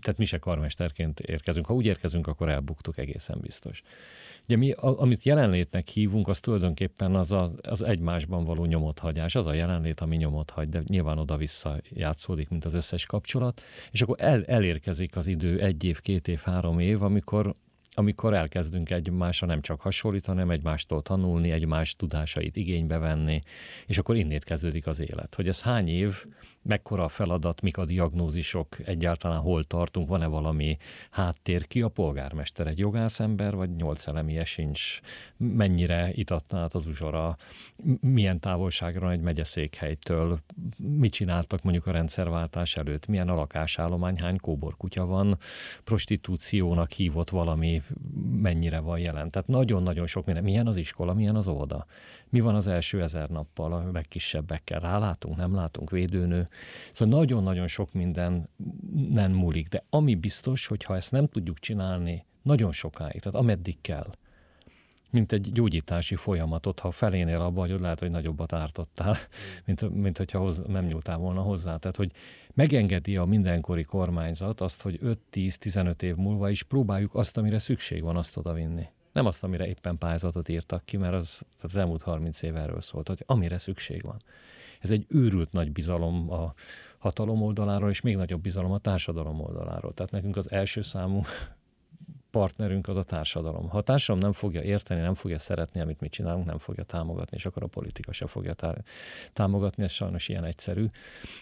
tehát 0.00 0.18
mi 0.18 0.24
se 0.24 0.38
karmesterként 0.38 1.20
érkezünk. 1.20 1.66
Ha 1.66 1.74
úgy 1.74 1.86
érkezünk, 1.86 2.26
akkor 2.26 2.48
elbuktuk 2.48 2.98
egész 2.98 3.15
egészen 3.16 3.38
biztos. 3.40 3.82
Ugye 4.44 4.56
mi, 4.56 4.70
amit 4.76 5.22
jelenlétnek 5.22 5.88
hívunk, 5.88 6.28
az 6.28 6.40
tulajdonképpen 6.40 7.14
az, 7.14 7.32
a, 7.32 7.52
az 7.62 7.82
egymásban 7.82 8.44
való 8.44 8.64
nyomothagyás, 8.64 9.34
az 9.34 9.46
a 9.46 9.52
jelenlét, 9.52 10.00
ami 10.00 10.16
nyomot 10.16 10.50
hagy, 10.50 10.68
de 10.68 10.82
nyilván 10.86 11.18
oda-vissza 11.18 11.80
játszódik, 11.90 12.48
mint 12.48 12.64
az 12.64 12.74
összes 12.74 13.06
kapcsolat, 13.06 13.62
és 13.90 14.02
akkor 14.02 14.16
el, 14.18 14.44
elérkezik 14.44 15.16
az 15.16 15.26
idő 15.26 15.60
egy 15.60 15.84
év, 15.84 16.00
két 16.00 16.28
év, 16.28 16.40
három 16.40 16.78
év, 16.78 17.02
amikor 17.02 17.54
amikor 17.98 18.34
elkezdünk 18.34 18.90
egymásra 18.90 19.46
nem 19.46 19.60
csak 19.60 19.80
hasonlítani, 19.80 20.38
hanem 20.38 20.50
egymástól 20.50 21.02
tanulni, 21.02 21.50
egymás 21.50 21.96
tudásait 21.96 22.56
igénybe 22.56 22.98
venni, 22.98 23.42
és 23.86 23.98
akkor 23.98 24.16
innét 24.16 24.44
kezdődik 24.44 24.86
az 24.86 25.00
élet. 25.00 25.34
Hogy 25.34 25.48
ez 25.48 25.62
hány 25.62 25.88
év, 25.88 26.24
mekkora 26.66 27.04
a 27.04 27.08
feladat, 27.08 27.60
mik 27.60 27.76
a 27.78 27.84
diagnózisok, 27.84 28.76
egyáltalán 28.84 29.40
hol 29.40 29.64
tartunk, 29.64 30.08
van-e 30.08 30.26
valami 30.26 30.76
háttér, 31.10 31.66
ki 31.66 31.82
a 31.82 31.88
polgármester, 31.88 32.66
egy 32.66 32.78
jogászember, 32.78 33.54
vagy 33.54 33.76
nyolc 33.76 34.06
elemie 34.06 34.44
sincs, 34.44 35.00
mennyire 35.36 36.10
itatta 36.12 36.58
át 36.58 36.74
az 36.74 36.86
uzsora, 36.86 37.36
milyen 38.00 38.40
távolságra 38.40 39.10
egy 39.10 39.20
megyeszékhelytől, 39.20 40.40
mit 40.76 41.12
csináltak 41.12 41.62
mondjuk 41.62 41.86
a 41.86 41.90
rendszerváltás 41.90 42.76
előtt, 42.76 43.06
milyen 43.06 43.28
a 43.28 43.34
lakásállomány, 43.34 44.18
hány 44.18 44.38
kóborkutya 44.38 45.06
van, 45.06 45.38
prostitúciónak 45.84 46.90
hívott 46.90 47.30
valami, 47.30 47.82
mennyire 48.40 48.78
van 48.78 48.98
jelen. 48.98 49.30
Tehát 49.30 49.48
nagyon-nagyon 49.48 50.06
sok 50.06 50.24
minden. 50.26 50.44
Milyen 50.44 50.66
az 50.66 50.76
iskola, 50.76 51.14
milyen 51.14 51.36
az 51.36 51.46
óvoda 51.46 51.86
mi 52.36 52.42
van 52.42 52.54
az 52.54 52.66
első 52.66 53.02
ezer 53.02 53.28
nappal 53.28 53.72
a 53.72 53.90
legkisebbekkel, 53.92 54.80
rálátunk, 54.80 55.36
nem 55.36 55.54
látunk, 55.54 55.90
védőnő. 55.90 56.46
Szóval 56.92 57.18
nagyon-nagyon 57.18 57.66
sok 57.66 57.92
minden 57.92 58.48
nem 59.10 59.32
múlik, 59.32 59.68
de 59.68 59.82
ami 59.90 60.14
biztos, 60.14 60.66
hogy 60.66 60.84
ha 60.84 60.96
ezt 60.96 61.10
nem 61.10 61.26
tudjuk 61.26 61.58
csinálni 61.58 62.24
nagyon 62.42 62.72
sokáig, 62.72 63.20
tehát 63.20 63.38
ameddig 63.38 63.80
kell, 63.80 64.12
mint 65.10 65.32
egy 65.32 65.52
gyógyítási 65.52 66.16
folyamatot, 66.16 66.80
ha 66.80 66.90
felénél 66.90 67.40
abba, 67.40 67.60
hogy 67.60 67.80
lehet, 67.80 67.98
hogy 67.98 68.10
nagyobbat 68.10 68.52
ártottál, 68.52 69.16
mint, 69.64 69.90
mint 69.94 70.18
hogyha 70.18 70.38
hoz, 70.38 70.62
nem 70.66 70.84
nyúltál 70.84 71.16
volna 71.16 71.40
hozzá. 71.40 71.76
Tehát, 71.76 71.96
hogy 71.96 72.10
megengedi 72.54 73.16
a 73.16 73.24
mindenkori 73.24 73.84
kormányzat 73.84 74.60
azt, 74.60 74.82
hogy 74.82 74.98
5-10-15 75.32 76.02
év 76.02 76.14
múlva 76.16 76.50
is 76.50 76.62
próbáljuk 76.62 77.14
azt, 77.14 77.38
amire 77.38 77.58
szükség 77.58 78.02
van, 78.02 78.16
azt 78.16 78.36
odavinni. 78.36 78.86
Nem 79.16 79.26
azt, 79.26 79.44
amire 79.44 79.66
éppen 79.66 79.98
pályázatot 79.98 80.48
írtak 80.48 80.84
ki, 80.84 80.96
mert 80.96 81.14
az, 81.14 81.42
az 81.60 81.76
elmúlt 81.76 82.02
30 82.02 82.42
év 82.42 82.56
erről 82.56 82.80
szólt, 82.80 83.08
hogy 83.08 83.22
amire 83.26 83.58
szükség 83.58 84.02
van. 84.02 84.22
Ez 84.80 84.90
egy 84.90 85.06
őrült 85.08 85.52
nagy 85.52 85.72
bizalom 85.72 86.32
a 86.32 86.54
hatalom 86.98 87.42
oldaláról, 87.42 87.90
és 87.90 88.00
még 88.00 88.16
nagyobb 88.16 88.40
bizalom 88.40 88.72
a 88.72 88.78
társadalom 88.78 89.40
oldaláról. 89.40 89.92
Tehát 89.92 90.12
nekünk 90.12 90.36
az 90.36 90.50
első 90.50 90.82
számú 90.82 91.20
partnerünk 92.30 92.88
az 92.88 92.96
a 92.96 93.02
társadalom. 93.02 93.68
Ha 93.68 93.78
a 93.78 93.82
társadalom 93.82 94.22
nem 94.22 94.32
fogja 94.32 94.62
érteni, 94.62 95.00
nem 95.00 95.14
fogja 95.14 95.38
szeretni, 95.38 95.80
amit 95.80 96.00
mi 96.00 96.08
csinálunk, 96.08 96.46
nem 96.46 96.58
fogja 96.58 96.84
támogatni, 96.84 97.36
és 97.36 97.46
akkor 97.46 97.62
a 97.62 97.66
politika 97.66 98.12
se 98.12 98.26
fogja 98.26 98.54
támogatni, 99.32 99.82
ez 99.82 99.92
sajnos 99.92 100.28
ilyen 100.28 100.44
egyszerű. 100.44 100.86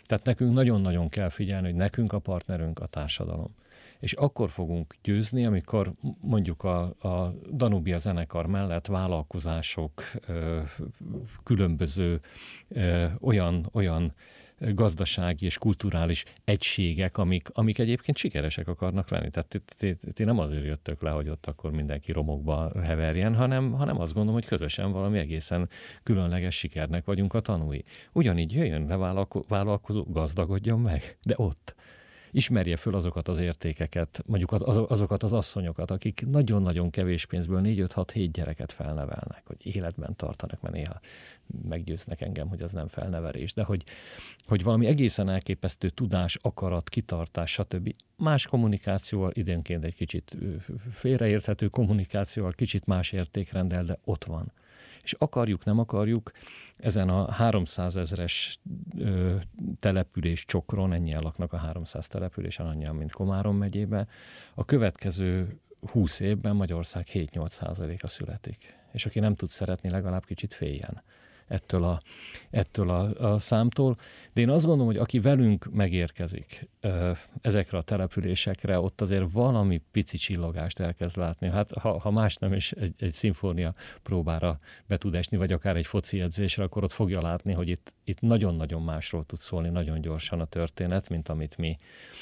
Tehát 0.05 0.25
nekünk 0.25 0.53
nagyon-nagyon 0.53 1.09
kell 1.09 1.29
figyelni, 1.29 1.67
hogy 1.67 1.77
nekünk 1.77 2.13
a 2.13 2.19
partnerünk 2.19 2.79
a 2.79 2.87
társadalom 2.87 3.55
és 4.01 4.13
akkor 4.13 4.51
fogunk 4.51 4.95
győzni, 5.03 5.47
amikor 5.47 5.93
mondjuk 6.21 6.63
a, 6.63 6.81
a 6.83 7.35
Danubia 7.53 7.99
zenekar 7.99 8.47
mellett 8.47 8.87
vállalkozások, 8.87 10.03
különböző 11.43 12.21
olyan, 13.21 13.69
olyan 13.73 14.15
gazdasági 14.59 15.45
és 15.45 15.59
kulturális 15.59 16.25
egységek, 16.45 17.19
amik, 17.19 17.49
amik 17.53 17.79
egyébként 17.79 18.17
sikeresek 18.17 18.69
akarnak 18.69 19.09
lenni. 19.09 19.31
Tehát 19.31 19.49
ti, 19.49 19.61
ti, 19.77 19.97
ti 20.13 20.25
nem 20.25 20.39
azért 20.39 20.65
jöttök 20.65 21.03
le, 21.03 21.11
hogy 21.11 21.29
ott 21.29 21.47
akkor 21.47 21.71
mindenki 21.71 22.13
romokba 22.13 22.73
heverjen, 22.83 23.35
hanem, 23.35 23.73
hanem 23.73 24.01
azt 24.01 24.13
gondolom, 24.13 24.41
hogy 24.41 24.49
közösen 24.49 24.93
valami 24.93 25.19
egészen 25.19 25.69
különleges 26.03 26.59
sikernek 26.59 27.05
vagyunk 27.05 27.35
a 27.35 27.41
tanúi. 27.41 27.85
Ugyanígy 28.13 28.53
jöjjön 28.53 28.87
le 28.87 28.97
vállalko, 29.49 30.05
gazdagodjon 30.07 30.81
meg, 30.81 31.19
de 31.23 31.35
ott 31.37 31.75
ismerje 32.35 32.77
föl 32.77 32.95
azokat 32.95 33.29
az 33.29 33.39
értékeket, 33.39 34.23
mondjuk 34.27 34.53
azokat 34.89 35.23
az 35.23 35.33
asszonyokat, 35.33 35.91
akik 35.91 36.27
nagyon-nagyon 36.31 36.91
kevés 36.91 37.27
pénzből 37.27 37.61
4-5-6-7 37.65 38.29
gyereket 38.33 38.73
felnevelnek, 38.73 39.43
hogy 39.45 39.77
életben 39.77 40.17
tartanak, 40.17 40.61
mert 40.61 40.75
néha 40.75 41.01
meggyőznek 41.69 42.21
engem, 42.21 42.49
hogy 42.49 42.63
az 42.63 42.73
nem 42.73 42.89
felnevelés, 42.89 43.53
de 43.53 43.63
hogy, 43.63 43.85
hogy 44.47 44.63
valami 44.63 44.87
egészen 44.87 45.29
elképesztő 45.29 45.89
tudás, 45.89 46.37
akarat, 46.41 46.89
kitartás, 46.89 47.53
stb. 47.53 47.95
Más 48.17 48.47
kommunikációval, 48.47 49.31
időnként 49.35 49.85
egy 49.85 49.95
kicsit 49.95 50.37
félreérthető 50.93 51.69
kommunikációval, 51.69 52.53
kicsit 52.53 52.87
más 52.87 53.13
értékrendel, 53.13 53.85
de 53.85 53.99
ott 54.05 54.25
van 54.25 54.53
és 55.05 55.13
akarjuk, 55.13 55.65
nem 55.65 55.79
akarjuk, 55.79 56.31
ezen 56.77 57.09
a 57.09 57.31
300 57.31 57.97
ezres 57.97 58.61
település 59.79 60.45
csokron, 60.45 60.93
ennyien 60.93 61.23
laknak 61.23 61.53
a 61.53 61.57
300 61.57 62.07
településen, 62.07 62.67
annyian, 62.67 62.95
mint 62.95 63.13
Komárom 63.13 63.57
megyében, 63.57 64.09
a 64.55 64.65
következő 64.65 65.59
20 65.91 66.21
évben 66.21 66.57
Magyarország 66.57 67.07
7-8 67.13 67.49
százaléka 67.49 68.07
születik. 68.07 68.83
És 68.93 69.07
aki 69.07 69.21
nem 69.21 69.35
tud 69.35 69.49
szeretni, 69.49 69.91
legalább 69.91 70.25
kicsit 70.25 70.55
féljen 70.55 71.03
ettől 71.47 71.85
a, 71.85 72.01
ettől 72.51 72.91
a, 72.91 73.33
a 73.33 73.39
számtól. 73.39 73.97
De 74.33 74.41
én 74.41 74.49
azt 74.49 74.65
gondolom, 74.65 74.93
hogy 74.93 75.01
aki 75.01 75.21
velünk 75.21 75.69
megérkezik 75.73 76.69
ezekre 77.41 77.79
a 77.79 77.83
településekre, 77.83 78.81
ott 78.81 79.01
azért 79.01 79.33
valami 79.33 79.83
pici 79.91 80.17
csillogást 80.17 80.81
elkezd 80.81 81.17
látni. 81.17 81.49
Hát 81.49 81.71
ha, 81.71 81.99
ha 81.99 82.11
más 82.11 82.37
nem 82.37 82.53
is 82.53 82.73
egy, 82.73 82.95
egy 82.99 83.13
szimfónia 83.13 83.75
próbára 84.03 84.59
be 84.87 84.97
tud 84.97 85.15
esni, 85.15 85.37
vagy 85.37 85.53
akár 85.53 85.77
egy 85.77 85.87
foci 85.87 86.21
edzésre, 86.21 86.63
akkor 86.63 86.85
ott 86.85 86.93
fogja 86.93 87.21
látni, 87.21 87.53
hogy 87.53 87.69
itt, 87.69 87.93
itt 88.05 88.21
nagyon-nagyon 88.21 88.83
másról 88.83 89.25
tud 89.25 89.39
szólni 89.39 89.69
nagyon 89.69 90.01
gyorsan 90.01 90.41
a 90.41 90.45
történet, 90.45 91.09
mint 91.09 91.29
amit 91.29 91.57
mi 91.57 91.77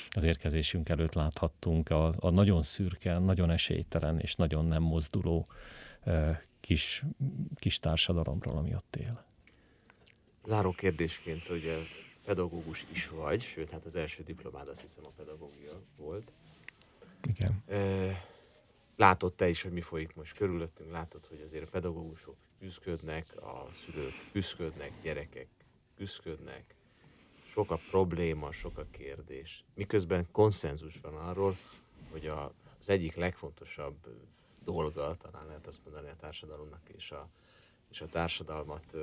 az 0.08 0.24
érkezésünk 0.24 0.88
előtt 0.88 1.14
láthattunk. 1.14 1.90
A, 1.90 2.14
a 2.18 2.30
nagyon 2.30 2.62
szürke, 2.62 3.18
nagyon 3.18 3.50
esélytelen 3.50 4.18
és 4.18 4.34
nagyon 4.34 4.64
nem 4.64 4.82
mozduló 4.82 5.46
kis, 6.62 7.04
kis 7.54 7.78
társadalomról, 7.78 8.56
ami 8.56 8.74
ott 8.74 8.96
él. 8.96 9.24
Záró 10.44 10.72
kérdésként, 10.72 11.48
ugye 11.48 11.78
pedagógus 12.24 12.86
is 12.92 13.08
vagy, 13.08 13.42
sőt, 13.42 13.70
hát 13.70 13.84
az 13.84 13.94
első 13.94 14.22
diplomád 14.22 14.68
azt 14.68 14.80
hiszem 14.80 15.04
a 15.04 15.12
pedagógia 15.16 15.72
volt. 15.96 16.32
Igen. 17.22 17.62
Látod 18.96 19.34
te 19.34 19.48
is, 19.48 19.62
hogy 19.62 19.72
mi 19.72 19.80
folyik 19.80 20.14
most 20.14 20.36
körülöttünk, 20.36 20.90
látod, 20.90 21.26
hogy 21.26 21.40
azért 21.44 21.66
a 21.66 21.70
pedagógusok 21.70 22.36
küzdködnek, 22.58 23.36
a 23.36 23.68
szülők 23.74 24.14
küzdködnek, 24.32 24.92
gyerekek 25.02 25.48
küzdködnek, 25.96 26.74
sok 27.46 27.70
a 27.70 27.80
probléma, 27.90 28.52
sok 28.52 28.78
a 28.78 28.86
kérdés. 28.90 29.64
Miközben 29.74 30.28
konszenzus 30.30 31.00
van 31.00 31.14
arról, 31.14 31.56
hogy 32.10 32.26
a, 32.26 32.54
az 32.78 32.88
egyik 32.88 33.14
legfontosabb 33.14 33.96
dolga, 34.64 35.14
talán 35.14 35.46
lehet 35.46 35.66
azt 35.66 35.84
mondani 35.84 36.08
a 36.08 36.16
társadalomnak 36.16 36.88
és 36.88 37.10
a, 37.10 37.28
és 37.90 38.00
a 38.00 38.06
társadalmat 38.06 38.96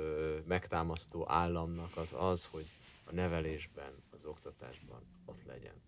megtámasztó 0.46 1.28
államnak 1.28 1.96
az 1.96 2.14
az, 2.18 2.46
hogy 2.46 2.66
a 3.04 3.12
nevelésben, 3.12 3.92
az 4.10 4.24
oktatásban 4.24 5.02
ott 5.24 5.44
legyen. 5.44 5.82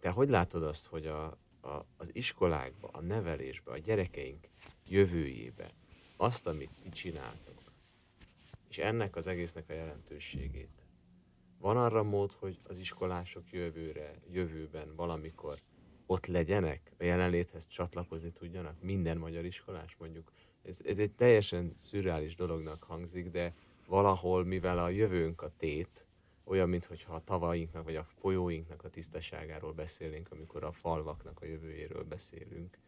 Te 0.00 0.10
hogy 0.10 0.28
látod 0.28 0.62
azt, 0.62 0.86
hogy 0.86 1.06
a, 1.06 1.24
a, 1.60 1.84
az 1.96 2.10
iskolákba, 2.12 2.88
a 2.88 3.00
nevelésbe, 3.00 3.70
a 3.72 3.78
gyerekeink 3.78 4.48
jövőjébe 4.86 5.70
azt, 6.16 6.46
amit 6.46 6.70
ti 6.82 6.88
csináltok, 6.88 7.62
és 8.68 8.78
ennek 8.78 9.16
az 9.16 9.26
egésznek 9.26 9.68
a 9.68 9.72
jelentőségét, 9.72 10.78
van 11.58 11.76
arra 11.76 12.02
mód, 12.02 12.32
hogy 12.32 12.58
az 12.62 12.78
iskolások 12.78 13.50
jövőre, 13.50 14.14
jövőben 14.30 14.94
valamikor 14.94 15.58
ott 16.10 16.26
legyenek, 16.26 16.92
a 16.98 17.04
jelenléthez 17.04 17.66
csatlakozni 17.66 18.30
tudjanak, 18.30 18.82
minden 18.82 19.18
magyar 19.18 19.44
iskolás 19.44 19.96
mondjuk. 19.98 20.32
Ez, 20.62 20.78
ez 20.84 20.98
egy 20.98 21.12
teljesen 21.12 21.72
szürreális 21.76 22.34
dolognak 22.34 22.82
hangzik, 22.82 23.30
de 23.30 23.54
valahol, 23.86 24.44
mivel 24.44 24.78
a 24.78 24.88
jövőnk 24.88 25.42
a 25.42 25.50
tét, 25.56 26.06
olyan, 26.44 26.68
mintha 26.68 27.14
a 27.14 27.24
tavainknak 27.24 27.84
vagy 27.84 27.96
a 27.96 28.02
folyóinknak 28.02 28.84
a 28.84 28.88
tisztaságáról 28.88 29.72
beszélnénk, 29.72 30.28
amikor 30.30 30.64
a 30.64 30.72
falvaknak 30.72 31.40
a 31.40 31.46
jövőjéről 31.46 32.04
beszélünk. 32.04 32.78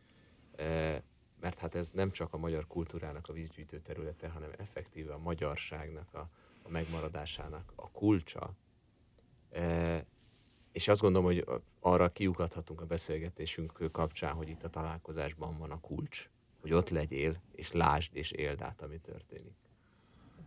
E, 0.57 1.03
mert 1.41 1.59
hát 1.59 1.75
ez 1.75 1.91
nem 1.91 2.11
csak 2.11 2.35
a 2.35 2.39
magyar 2.39 2.67
kultúrának 2.67 3.29
a 3.29 3.33
vízgyűjtő 3.33 3.79
területe, 3.79 4.29
hanem 4.29 4.51
effektíve 4.59 5.13
a 5.13 5.19
magyarságnak 5.19 6.15
a, 6.15 6.31
a 6.63 6.69
megmaradásának 6.69 7.73
a 7.75 7.91
kulcsa. 7.91 8.57
E, 9.51 10.05
és 10.73 10.89
azt 10.89 11.01
gondolom, 11.01 11.27
hogy 11.27 11.45
arra 11.81 12.09
kiukadhatunk 12.09 12.81
a 12.81 12.87
beszélgetésünk 12.87 13.91
kapcsán, 13.93 14.33
hogy 14.33 14.49
itt 14.49 14.63
a 14.63 14.69
találkozásban 14.69 15.59
van 15.59 15.71
a 15.71 15.81
kulcs, 15.81 16.31
hogy 16.61 16.73
ott 16.73 16.89
legyél, 16.89 17.37
és 17.53 17.73
lásd 17.73 18.17
és 18.17 18.31
éld 18.31 18.63
át, 18.63 18.83
ami 18.83 18.99
történik. 18.99 19.55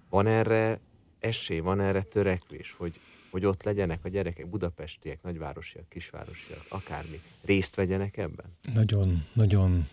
Van 0.10 0.28
erre 0.28 0.80
esély, 1.20 1.60
van 1.60 1.80
erre 1.80 2.04
törekvés, 2.04 2.74
hogy, 2.74 3.00
hogy 3.32 3.46
ott 3.46 3.64
legyenek 3.64 4.06
a 4.06 4.10
gyerekek, 4.10 4.50
budapestiek, 4.50 5.22
nagyvárosiak, 5.22 5.90
kisvárosiak, 5.90 6.66
akármi, 6.70 7.22
részt 7.42 7.76
vegyenek 7.76 8.18
ebben? 8.18 8.58
Nagyon, 8.74 9.28
nagyon 9.34 9.88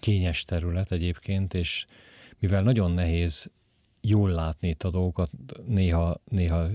kényes 0.00 0.44
terület 0.44 0.92
egyébként, 0.92 1.54
és 1.54 1.86
mivel 2.38 2.62
nagyon 2.62 2.90
nehéz 2.90 3.50
jól 4.00 4.30
látni 4.30 4.68
itt 4.68 4.82
a 4.82 4.90
dolgokat, 4.90 5.30
néha, 5.66 6.20
néha, 6.24 6.68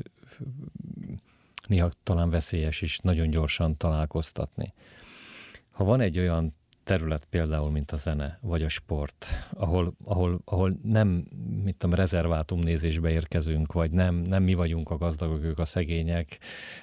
néha 1.72 1.91
talán 2.03 2.30
veszélyes 2.30 2.82
is 2.82 2.99
nagyon 2.99 3.30
gyorsan 3.30 3.78
találkoztatni. 3.78 4.74
Ha 5.72 5.84
van 5.84 6.01
egy 6.01 6.19
olyan 6.19 6.55
terület 6.84 7.26
például, 7.30 7.72
mint 7.72 7.91
a 7.91 7.95
zene, 7.95 8.39
vagy 8.41 8.63
a 8.63 8.69
sport, 8.69 9.26
ahol, 9.51 9.93
ahol, 10.05 10.41
ahol 10.45 10.80
nem, 10.84 11.07
mit 11.63 11.76
tudom, 11.78 11.95
rezervátum 11.95 12.59
nézésbe 12.59 13.09
érkezünk, 13.09 13.74
vagy 13.74 13.91
nem, 13.91 14.15
nem 14.15 14.43
mi 14.43 14.53
vagyunk 14.53 14.89
a 14.89 14.97
gazdagok, 14.97 15.43
ők 15.43 15.59
a 15.59 15.65
szegények, 15.65 16.39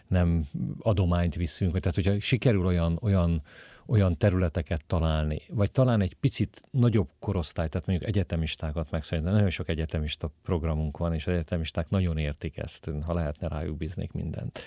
nem 0.07 0.49
adományt 0.78 1.34
viszünk, 1.34 1.78
tehát 1.78 1.95
hogyha 1.95 2.20
sikerül 2.20 2.66
olyan, 2.66 2.99
olyan, 3.03 3.43
olyan 3.89 4.16
területeket 4.16 4.84
találni, 4.86 5.41
vagy 5.49 5.70
talán 5.70 6.01
egy 6.01 6.14
picit 6.14 6.62
nagyobb 6.70 7.09
korosztály, 7.18 7.68
tehát 7.68 7.86
mondjuk 7.86 8.09
egyetemistákat 8.09 8.91
meg 8.91 9.05
szerintem 9.05 9.32
nagyon 9.32 9.51
sok 9.51 9.68
egyetemista 9.68 10.30
programunk 10.43 10.97
van, 10.97 11.14
és 11.14 11.26
az 11.26 11.32
egyetemisták 11.32 11.89
nagyon 11.91 12.18
értik 12.18 12.57
ezt, 12.57 12.91
ha 13.07 13.14
lehetne 13.14 13.49
rájuk 13.49 13.76
bíznék 13.76 14.12
mindent. 14.12 14.59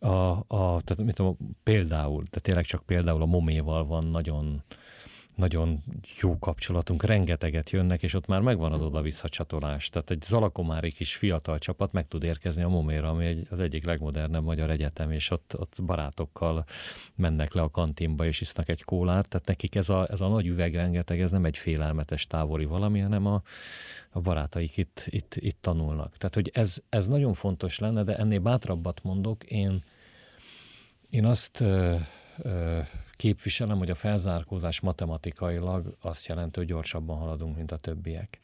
A, 0.00 0.08
a, 0.08 0.80
tehát 0.84 0.96
mit 1.04 1.14
tudom, 1.14 1.36
például, 1.62 2.22
de 2.30 2.40
tényleg 2.40 2.64
csak 2.64 2.82
például 2.82 3.22
a 3.22 3.26
moméval 3.26 3.86
van 3.86 4.06
nagyon, 4.06 4.62
nagyon 5.38 5.82
jó 6.20 6.38
kapcsolatunk, 6.38 7.02
rengeteget 7.02 7.70
jönnek, 7.70 8.02
és 8.02 8.14
ott 8.14 8.26
már 8.26 8.40
megvan 8.40 8.72
az 8.72 8.82
oda-vissza. 8.82 9.28
Tehát 9.28 10.10
egy 10.10 10.22
zalakomári 10.22 10.92
kis 10.92 11.16
fiatal 11.16 11.58
csapat 11.58 11.92
meg 11.92 12.08
tud 12.08 12.22
érkezni 12.22 12.62
a 12.62 12.68
Moméra, 12.68 13.08
ami 13.08 13.24
egy, 13.24 13.46
az 13.50 13.60
egyik 13.60 13.84
legmodernebb 13.84 14.42
magyar 14.42 14.70
egyetem, 14.70 15.10
és 15.10 15.30
ott, 15.30 15.54
ott 15.58 15.78
barátokkal 15.82 16.64
mennek 17.14 17.52
le 17.52 17.62
a 17.62 17.70
kantinba, 17.70 18.26
és 18.26 18.40
isznak 18.40 18.68
egy 18.68 18.84
kólát. 18.84 19.28
Tehát 19.28 19.46
nekik 19.46 19.74
ez 19.74 19.88
a, 19.88 20.06
ez 20.10 20.20
a 20.20 20.28
nagy 20.28 20.46
üveg 20.46 20.74
rengeteg, 20.74 21.20
ez 21.20 21.30
nem 21.30 21.44
egy 21.44 21.56
félelmetes 21.56 22.26
távoli 22.26 22.64
valami, 22.64 23.00
hanem 23.00 23.26
a, 23.26 23.42
a 24.10 24.20
barátaik 24.20 24.76
itt, 24.76 25.04
itt, 25.06 25.34
itt 25.36 25.58
tanulnak. 25.60 26.16
Tehát, 26.16 26.34
hogy 26.34 26.50
ez, 26.54 26.76
ez 26.88 27.06
nagyon 27.06 27.34
fontos 27.34 27.78
lenne, 27.78 28.02
de 28.02 28.16
ennél 28.16 28.40
bátrabbat 28.40 29.02
mondok, 29.02 29.44
én, 29.44 29.84
én 31.10 31.24
azt 31.24 31.60
ö, 31.60 31.96
ö, 32.38 32.80
képviselem, 33.18 33.78
hogy 33.78 33.90
a 33.90 33.94
felzárkózás 33.94 34.80
matematikailag 34.80 35.96
azt 36.00 36.26
jelenti, 36.26 36.58
hogy 36.58 36.68
gyorsabban 36.68 37.18
haladunk, 37.18 37.56
mint 37.56 37.72
a 37.72 37.76
többiek. 37.76 38.40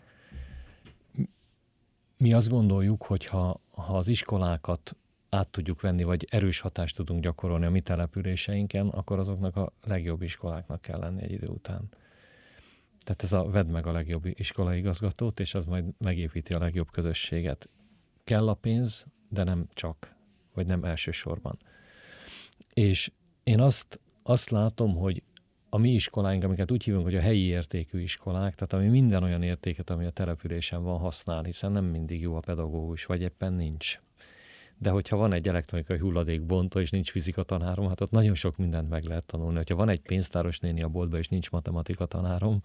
Mi 2.17 2.33
azt 2.33 2.49
gondoljuk, 2.49 3.03
hogy 3.03 3.27
ha, 3.27 3.61
ha 3.71 3.97
az 3.99 4.09
iskolákat 4.09 4.97
át 5.29 5.49
tudjuk 5.49 5.81
venni, 5.81 6.03
vagy 6.03 6.27
erős 6.31 6.61
hatást 6.61 6.97
tudunk 6.97 7.23
gyakorolni 7.23 7.65
a 7.65 7.71
mi 7.71 7.81
településeinken, 7.81 8.89
akkor 8.89 9.19
azoknak 9.19 9.57
a 9.57 9.73
legjobb 9.83 10.23
iskoláknak 10.23 10.81
kell 10.81 10.99
lenni 10.99 11.23
egy 11.23 11.33
idő 11.33 11.47
után. 11.47 11.89
Tehát 12.99 13.23
ez 13.23 13.33
a 13.33 13.45
vedd 13.51 13.67
meg 13.67 13.87
a 13.87 13.93
legjobb 13.93 14.27
iskolai 14.27 14.79
igazgatót, 14.79 15.41
és 15.41 15.55
az 15.55 15.65
majd 15.65 15.85
megépíti 15.99 16.53
a 16.53 16.59
legjobb 16.59 16.91
közösséget. 16.91 17.69
Kell 18.25 18.49
a 18.49 18.55
pénz, 18.55 19.07
de 19.29 19.45
nem 19.45 19.69
csak, 19.73 20.15
vagy 20.55 20.67
nem 20.67 20.85
elsősorban. 20.85 21.59
És 22.73 23.11
én 23.45 23.61
azt, 23.61 24.01
azt 24.27 24.51
látom, 24.51 24.95
hogy 24.95 25.23
a 25.69 25.79
mi 25.79 25.91
iskoláink, 25.91 26.45
amiket 26.45 26.71
úgy 26.71 26.85
hívunk, 26.85 27.05
hogy 27.05 27.15
a 27.15 27.21
helyi 27.21 27.45
értékű 27.45 28.01
iskolák, 28.01 28.55
tehát 28.55 28.73
ami 28.73 28.99
minden 28.99 29.23
olyan 29.23 29.43
értéket, 29.43 29.91
ami 29.91 30.05
a 30.05 30.11
településen 30.11 30.83
van, 30.83 30.99
használ, 30.99 31.43
hiszen 31.43 31.73
nem 31.73 31.85
mindig 31.85 32.21
jó 32.21 32.37
a 32.37 32.41
pedagógus, 32.41 33.05
vagy 33.05 33.21
éppen 33.21 33.53
nincs 33.53 33.99
de 34.79 34.91
hogyha 34.91 35.17
van 35.17 35.33
egy 35.33 35.49
elektronikai 35.49 35.99
hulladékbontó, 35.99 36.81
és 36.81 36.91
nincs 36.91 37.11
fizika 37.11 37.43
tanárom, 37.43 37.89
hát 37.89 38.01
ott 38.01 38.11
nagyon 38.11 38.35
sok 38.35 38.57
mindent 38.57 38.89
meg 38.89 39.05
lehet 39.05 39.25
tanulni. 39.25 39.57
Hogyha 39.57 39.75
van 39.75 39.89
egy 39.89 40.01
pénztáros 40.01 40.59
néni 40.59 40.83
a 40.83 40.89
boltban, 40.89 41.19
és 41.19 41.29
nincs 41.29 41.51
matematika 41.51 42.07
tanárom, 42.07 42.61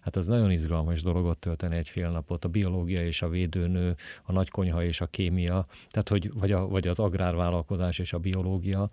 hát 0.00 0.16
az 0.16 0.26
nagyon 0.26 0.50
izgalmas 0.50 1.02
dolog 1.02 1.24
ott 1.24 1.40
tölteni 1.40 1.76
egy 1.76 1.88
fél 1.88 2.10
napot. 2.10 2.44
A 2.44 2.48
biológia 2.48 3.06
és 3.06 3.22
a 3.22 3.28
védőnő, 3.28 3.94
a 4.22 4.32
nagykonyha 4.32 4.84
és 4.84 5.00
a 5.00 5.06
kémia, 5.06 5.64
tehát 5.88 6.08
hogy, 6.08 6.32
vagy, 6.32 6.52
a, 6.52 6.68
vagy 6.68 6.88
az 6.88 6.98
agrárvállalkozás 6.98 7.98
és 7.98 8.12
a 8.12 8.18
biológia, 8.18 8.90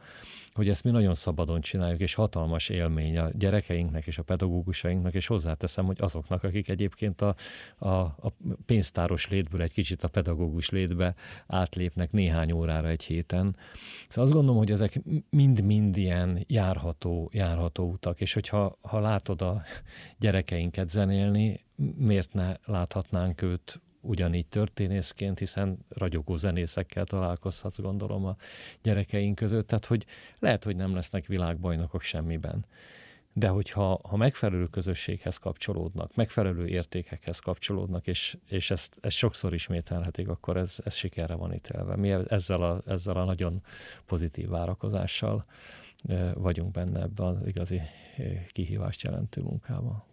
hogy 0.60 0.70
ezt 0.70 0.84
mi 0.84 0.92
nagyon 0.92 1.16
szabadon 1.16 1.62
csináljuk, 1.62 2.00
és 2.00 2.14
hatalmas 2.14 2.70
élmény 2.70 3.18
a 3.18 3.30
gyerekeinknek 3.34 4.08
és 4.08 4.18
a 4.18 4.24
pedagógusainknak, 4.24 5.14
és 5.14 5.28
hozzáteszem, 5.28 5.86
hogy 5.86 5.98
azoknak, 6.00 6.44
akik 6.44 6.70
egyébként 6.70 7.22
a, 7.22 7.36
a, 7.78 7.90
a 8.00 8.34
pénztáros 8.66 9.30
létből 9.30 9.62
egy 9.62 9.72
kicsit 9.72 10.04
a 10.04 10.08
pedagógus 10.08 10.70
létbe 10.70 11.16
átlépnek 11.48 12.12
néhány 12.12 12.52
órára 12.52 12.88
egy 12.88 13.04
héten. 13.04 13.56
Szóval 14.08 14.24
azt 14.24 14.34
gondolom, 14.34 14.58
hogy 14.58 14.72
ezek 14.72 15.02
mind-mind 15.30 15.98
ilyen 15.98 16.44
járható, 16.48 17.30
járható 17.34 17.92
utak, 17.92 18.22
és 18.22 18.34
hogyha 18.34 18.78
ha 18.82 19.00
látod 19.00 19.42
a 19.42 19.62
gyerekeinket 20.18 20.90
zenélni, 20.90 21.66
miért 21.98 22.34
ne 22.34 22.54
láthatnánk 22.66 23.42
őt 23.42 23.82
ugyanígy 24.02 24.48
történészként, 24.48 25.40
hiszen 25.40 25.86
ragyogó 25.90 26.38
zenészekkel 26.38 27.06
találkozhatsz, 27.06 27.80
gondolom 27.80 28.26
a 28.26 28.36
gyerekeink 28.82 29.36
között, 29.36 29.68
tehát 29.68 29.86
hogy 29.86 30.06
lehet, 30.40 30.64
hogy 30.64 30.76
nem 30.76 30.94
lesznek 30.94 31.26
világbajnokok 31.26 32.02
semmiben. 32.02 32.66
De 33.34 33.48
hogyha 33.48 34.00
ha 34.04 34.18
megfelelő 34.18 34.68
közösséghez 34.68 35.38
kapcsolódnak, 35.38 36.16
megfelelő 36.16 36.68
értékekhez 36.68 37.40
kapcsolódnak, 37.40 38.08
és, 38.08 38.38
és 38.48 38.72
ezt, 38.72 38.96
ezt 39.02 39.16
sokszor 39.16 39.54
ismételhetik, 39.54 40.28
akkor 40.28 40.58
ez, 40.58 40.76
ez 40.84 40.94
sikerre 40.94 41.36
van 41.36 41.54
ítélve. 41.54 41.96
Mi 41.96 42.12
ezzel 42.12 42.62
a, 42.62 42.82
ezzel 42.86 43.16
a 43.16 43.24
nagyon 43.24 43.64
pozitív 44.06 44.50
várakozással 44.50 45.46
vagyunk 46.34 46.72
benne 46.72 47.02
ebben 47.02 47.26
az 47.26 47.46
igazi 47.46 47.82
kihívást 48.52 49.02
jelentő 49.02 49.42
munkában. 49.42 50.04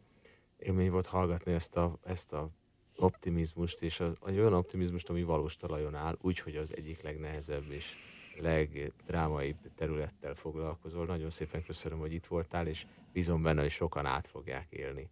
Élmény 0.56 0.90
volt 0.90 1.06
hallgatni 1.06 1.52
ezt 1.52 1.76
a, 1.76 1.98
ezt 2.04 2.32
a 2.32 2.50
optimizmust, 2.96 3.82
és 3.82 4.00
az, 4.00 4.12
egy 4.26 4.38
olyan 4.38 4.52
optimizmust, 4.52 5.08
ami 5.08 5.22
valós 5.22 5.56
talajon 5.56 5.94
áll, 5.94 6.16
úgyhogy 6.20 6.56
az 6.56 6.76
egyik 6.76 7.02
legnehezebb 7.02 7.70
és 7.70 7.96
legdrámaibb 8.40 9.56
területtel 9.74 10.34
foglalkozol. 10.34 11.06
Nagyon 11.06 11.30
szépen 11.30 11.62
köszönöm, 11.62 11.98
hogy 11.98 12.12
itt 12.12 12.26
voltál, 12.26 12.66
és 12.66 12.86
bízom 13.12 13.42
benne, 13.42 13.60
hogy 13.60 13.70
sokan 13.70 14.06
át 14.06 14.26
fogják 14.26 14.66
élni, 14.70 15.10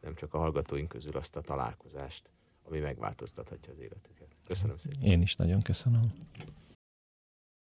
nem 0.00 0.14
csak 0.14 0.34
a 0.34 0.38
hallgatóink 0.38 0.88
közül 0.88 1.16
azt 1.16 1.36
a 1.36 1.40
találkozást, 1.40 2.30
ami 2.62 2.78
megváltoztathatja 2.78 3.72
az 3.72 3.78
életüket. 3.78 4.28
Köszönöm 4.46 4.76
szépen. 4.76 5.02
Én 5.02 5.22
is 5.22 5.36
nagyon 5.36 5.62
köszönöm. 5.62 6.12